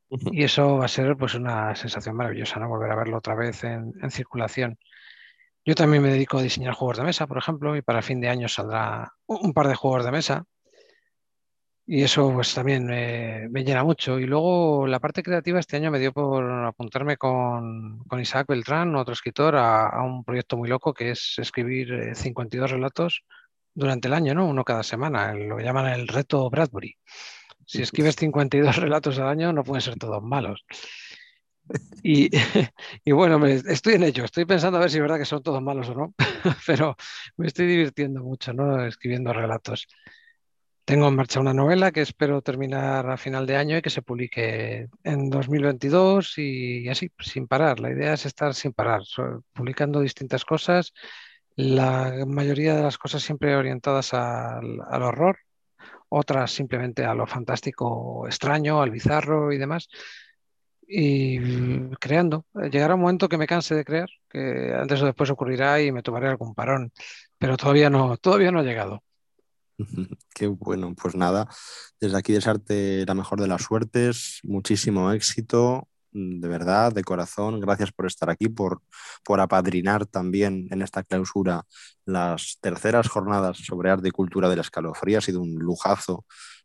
Y 0.08 0.44
eso 0.44 0.78
va 0.78 0.84
a 0.84 0.88
ser 0.88 1.16
pues 1.16 1.34
una 1.34 1.74
sensación 1.74 2.14
maravillosa, 2.16 2.60
¿no? 2.60 2.68
Volver 2.68 2.92
a 2.92 2.96
verlo 2.96 3.18
otra 3.18 3.34
vez 3.34 3.64
en, 3.64 3.92
en 4.00 4.10
circulación. 4.10 4.78
Yo 5.64 5.74
también 5.74 6.02
me 6.02 6.10
dedico 6.10 6.38
a 6.38 6.42
diseñar 6.42 6.74
juegos 6.74 6.98
de 6.98 7.04
mesa, 7.04 7.26
por 7.26 7.38
ejemplo, 7.38 7.76
y 7.76 7.82
para 7.82 8.02
fin 8.02 8.20
de 8.20 8.28
año 8.28 8.48
saldrá 8.48 9.12
un 9.26 9.52
par 9.52 9.68
de 9.68 9.74
juegos 9.74 10.04
de 10.04 10.12
mesa 10.12 10.46
y 11.88 12.02
eso 12.02 12.32
pues 12.32 12.52
también 12.52 12.84
me, 12.86 13.64
llena 13.64 13.84
mucho. 13.84 14.18
Y 14.18 14.26
luego 14.26 14.86
la 14.88 14.98
parte 14.98 15.22
creativa 15.22 15.60
este 15.60 15.76
año 15.76 15.92
me 15.92 16.00
dio 16.00 16.12
por 16.12 16.44
apuntarme 16.64 17.16
con, 17.16 18.02
Isaac 18.20 18.48
Beltrán, 18.48 18.96
otro 18.96 19.14
escritor, 19.14 19.54
a, 19.56 20.02
un 20.02 20.24
proyecto 20.24 20.56
muy 20.56 20.68
loco 20.68 20.92
que 20.92 21.10
es 21.12 21.34
escribir 21.38 22.14
52 22.14 22.70
eh, 22.70 22.74
relatos 22.74 23.22
durante 23.72 24.08
el 24.08 24.14
año, 24.14 24.34
¿no? 24.34 24.46
Uno 24.46 24.64
cada 24.64 24.82
semana. 24.82 25.32
Lo 25.34 25.60
llaman 25.60 25.86
el 25.86 26.08
reto 26.08 26.50
Bradbury. 26.50 26.96
Si 27.64 27.82
escribes 27.82 28.16
52 28.16 28.76
relatos 28.76 29.18
al 29.20 29.28
año 29.28 29.52
no 29.52 29.62
pueden 29.64 29.82
ser 29.82 29.96
todos 29.96 30.22
malos. 30.22 30.64
Y, 32.04 32.30
y, 33.04 33.10
bueno, 33.10 33.44
estoy 33.44 33.94
en 33.94 34.04
ello, 34.04 34.24
estoy 34.24 34.44
pensando 34.44 34.78
a 34.78 34.82
ver 34.82 34.90
si 34.90 34.98
es 34.98 35.02
verdad 35.02 35.18
que 35.18 35.24
son 35.24 35.42
todos 35.42 35.60
malos 35.60 35.88
o 35.88 35.94
no, 35.94 36.14
pero 36.64 36.96
me 37.36 37.48
estoy 37.48 37.66
divirtiendo 37.66 38.22
mucho, 38.22 38.52
¿no? 38.52 38.86
Escribiendo 38.86 39.32
relatos. 39.32 39.88
Tengo 40.86 41.08
en 41.08 41.16
marcha 41.16 41.40
una 41.40 41.52
novela 41.52 41.90
que 41.90 42.00
espero 42.00 42.42
terminar 42.42 43.10
a 43.10 43.16
final 43.16 43.44
de 43.44 43.56
año 43.56 43.76
y 43.76 43.82
que 43.82 43.90
se 43.90 44.02
publique 44.02 44.88
en 45.02 45.30
2022 45.30 46.38
y 46.38 46.88
así, 46.88 47.10
sin 47.18 47.48
parar. 47.48 47.80
La 47.80 47.90
idea 47.90 48.12
es 48.14 48.24
estar 48.24 48.54
sin 48.54 48.72
parar, 48.72 49.02
publicando 49.52 50.00
distintas 50.00 50.44
cosas, 50.44 50.92
la 51.56 52.24
mayoría 52.26 52.76
de 52.76 52.82
las 52.84 52.98
cosas 52.98 53.22
siempre 53.22 53.56
orientadas 53.56 54.14
al, 54.14 55.02
horror, 55.02 55.38
otras 56.08 56.52
simplemente 56.52 57.04
a 57.04 57.14
lo 57.14 57.26
fantástico, 57.26 58.26
extraño, 58.26 58.80
al 58.80 58.90
bizarro 58.92 59.52
y 59.52 59.58
demás. 59.58 59.88
Y 60.86 61.40
creando. 61.98 62.46
Llegará 62.70 62.94
un 62.94 63.00
momento 63.00 63.28
que 63.28 63.38
me 63.38 63.48
canse 63.48 63.74
de 63.74 63.84
crear, 63.84 64.08
que 64.28 64.72
antes 64.74 65.02
o 65.02 65.06
después 65.06 65.30
ocurrirá 65.30 65.80
y 65.82 65.90
me 65.92 66.02
tomaré 66.02 66.28
algún 66.28 66.54
parón, 66.54 66.92
pero 67.38 67.56
todavía 67.56 67.90
no, 67.90 68.16
todavía 68.18 68.52
no 68.52 68.60
ha 68.60 68.62
llegado. 68.62 69.02
Qué 70.34 70.46
bueno, 70.46 70.94
pues 71.00 71.14
nada, 71.14 71.48
desde 72.00 72.16
aquí 72.16 72.32
desearte 72.32 73.04
la 73.06 73.14
mejor 73.14 73.40
de 73.40 73.48
las 73.48 73.62
suertes, 73.62 74.40
muchísimo 74.42 75.12
éxito, 75.12 75.88
mm, 76.12 76.40
de 76.40 76.48
verdad, 76.48 76.92
de 76.92 77.04
corazón, 77.04 77.60
gracias 77.60 77.92
por 77.92 78.06
estar 78.06 78.30
aquí, 78.30 78.48
por, 78.48 78.82
por 79.24 79.40
apadrinar 79.40 80.06
también 80.06 80.68
en 80.70 80.82
esta 80.82 81.02
clausura 81.02 81.64
las 82.06 82.58
terceras 82.60 83.08
jornadas 83.08 83.58
sobre 83.58 83.90
arte 83.90 84.08
y 84.08 84.12
cultura 84.12 84.48
de 84.48 84.56
la 84.56 84.62
escalofría, 84.62 85.18
ha 85.18 85.20
sido 85.20 85.42
un 85.42 85.54
lujazo 85.56 86.24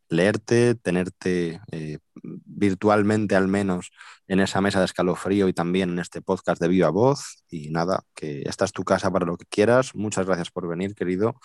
leerte, 0.10 0.76
tenerte 0.76 1.62
eh, 1.72 1.98
virtualmente 2.22 3.36
al 3.36 3.48
menos 3.48 3.92
en 4.28 4.42
esa 4.42 4.60
mesa 4.60 4.80
de 4.80 4.86
escalofrío 4.86 5.48
y 5.48 5.54
también 5.54 5.92
en 5.92 6.00
este 6.00 6.22
podcast 6.22 6.62
de 6.62 6.68
viva 6.68 6.90
voz. 6.90 7.46
Y 7.50 7.70
nada, 7.70 8.04
que 8.14 8.42
esta 8.46 8.66
es 8.66 8.74
tu 8.74 8.84
casa 8.84 9.10
para 9.10 9.26
lo 9.26 9.38
que 9.38 9.46
quieras. 9.46 9.96
Muchas 9.96 10.26
gracias 10.26 10.52
por 10.52 10.68
venir, 10.68 10.96
querido 10.96 11.36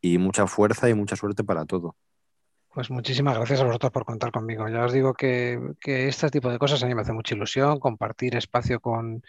y 0.00 0.18
mucha 0.18 0.46
fuerza 0.46 0.88
y 0.88 0.94
mucha 0.94 1.16
suerte 1.16 1.44
para 1.44 1.64
todo. 1.64 1.96
Pues 2.72 2.90
muchísimas 2.90 3.36
gracias 3.36 3.60
a 3.60 3.64
vosotros 3.64 3.90
por 3.90 4.04
contar 4.04 4.30
conmigo. 4.30 4.68
Ya 4.68 4.84
os 4.84 4.92
digo 4.92 5.12
que, 5.12 5.58
este 5.84 6.30
tipo 6.30 6.50
de 6.50 6.58
cosas 6.58 6.82
a 6.82 6.86
mí 6.86 6.94
me 6.94 7.02
hace 7.02 7.12
mucha 7.12 7.34
ilusión, 7.34 7.80
compartir 7.80 8.36
espacio 8.36 8.78
con, 8.78 9.24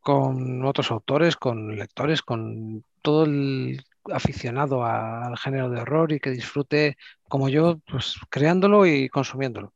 con 0.00 0.64
otros 0.64 0.90
autores, 0.90 1.36
con 1.36 1.76
lectores, 1.76 2.22
con 2.22 2.84
todo 3.02 3.24
el 3.24 3.84
aficionado 4.10 4.84
al 4.84 5.36
género 5.36 5.68
de 5.68 5.82
horror 5.82 6.12
y 6.12 6.20
que 6.20 6.30
disfrute 6.30 6.96
como 7.28 7.50
yo, 7.50 7.78
pues 7.86 8.16
creándolo 8.30 8.86
y 8.86 9.10
consumiéndolo. 9.10 9.74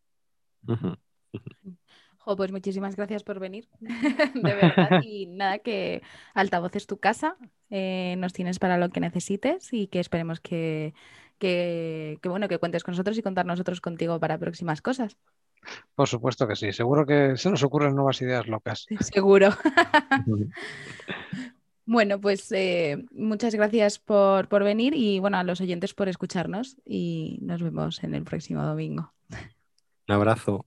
pues 2.37 2.53
muchísimas 2.53 2.97
gracias 2.97 3.23
por 3.23 3.39
venir, 3.39 3.68
de 4.35 4.55
verdad. 4.55 5.01
Y 5.05 5.27
nada, 5.27 5.59
que 5.59 6.03
Altavoz 6.35 6.77
es 6.77 6.87
tu 6.87 6.99
casa, 6.99 7.37
eh, 7.70 8.14
nos 8.18 8.33
tienes 8.33 8.59
para 8.59 8.79
lo 8.79 8.91
que 8.91 9.01
necesites 9.01 9.73
y 9.73 9.89
que 9.89 10.01
esperemos 10.01 10.41
que, 10.41 10.95
bueno, 12.25 12.49
que 12.49 12.59
cuentes 12.59 12.85
con 12.85 12.93
nosotros 12.93 13.18
y 13.18 13.23
contar 13.23 13.47
nosotros 13.47 13.81
contigo 13.81 14.18
para 14.20 14.39
próximas 14.39 14.83
cosas. 14.83 15.16
Por 15.95 16.09
supuesto 16.09 16.49
que 16.49 16.57
sí, 16.57 16.73
seguro 16.73 17.07
que 17.07 17.37
se 17.37 17.51
nos 17.51 17.62
ocurren 17.62 17.95
nuevas 17.95 18.20
ideas 18.20 18.47
locas. 18.47 18.87
Seguro. 19.01 19.51
bueno, 21.86 22.20
pues 22.20 22.51
eh, 22.53 23.05
muchas 23.12 23.55
gracias 23.55 23.99
por, 23.99 24.49
por 24.49 24.65
venir 24.65 24.94
y 24.94 25.20
bueno, 25.20 25.39
a 25.39 25.44
los 25.44 25.61
oyentes 25.61 25.94
por 25.94 26.09
escucharnos 26.09 26.77
y 26.85 27.39
nos 27.43 27.62
vemos 27.62 28.03
en 28.03 28.15
el 28.15 28.24
próximo 28.24 28.62
domingo. 28.62 29.12
Un 30.09 30.15
abrazo. 30.15 30.66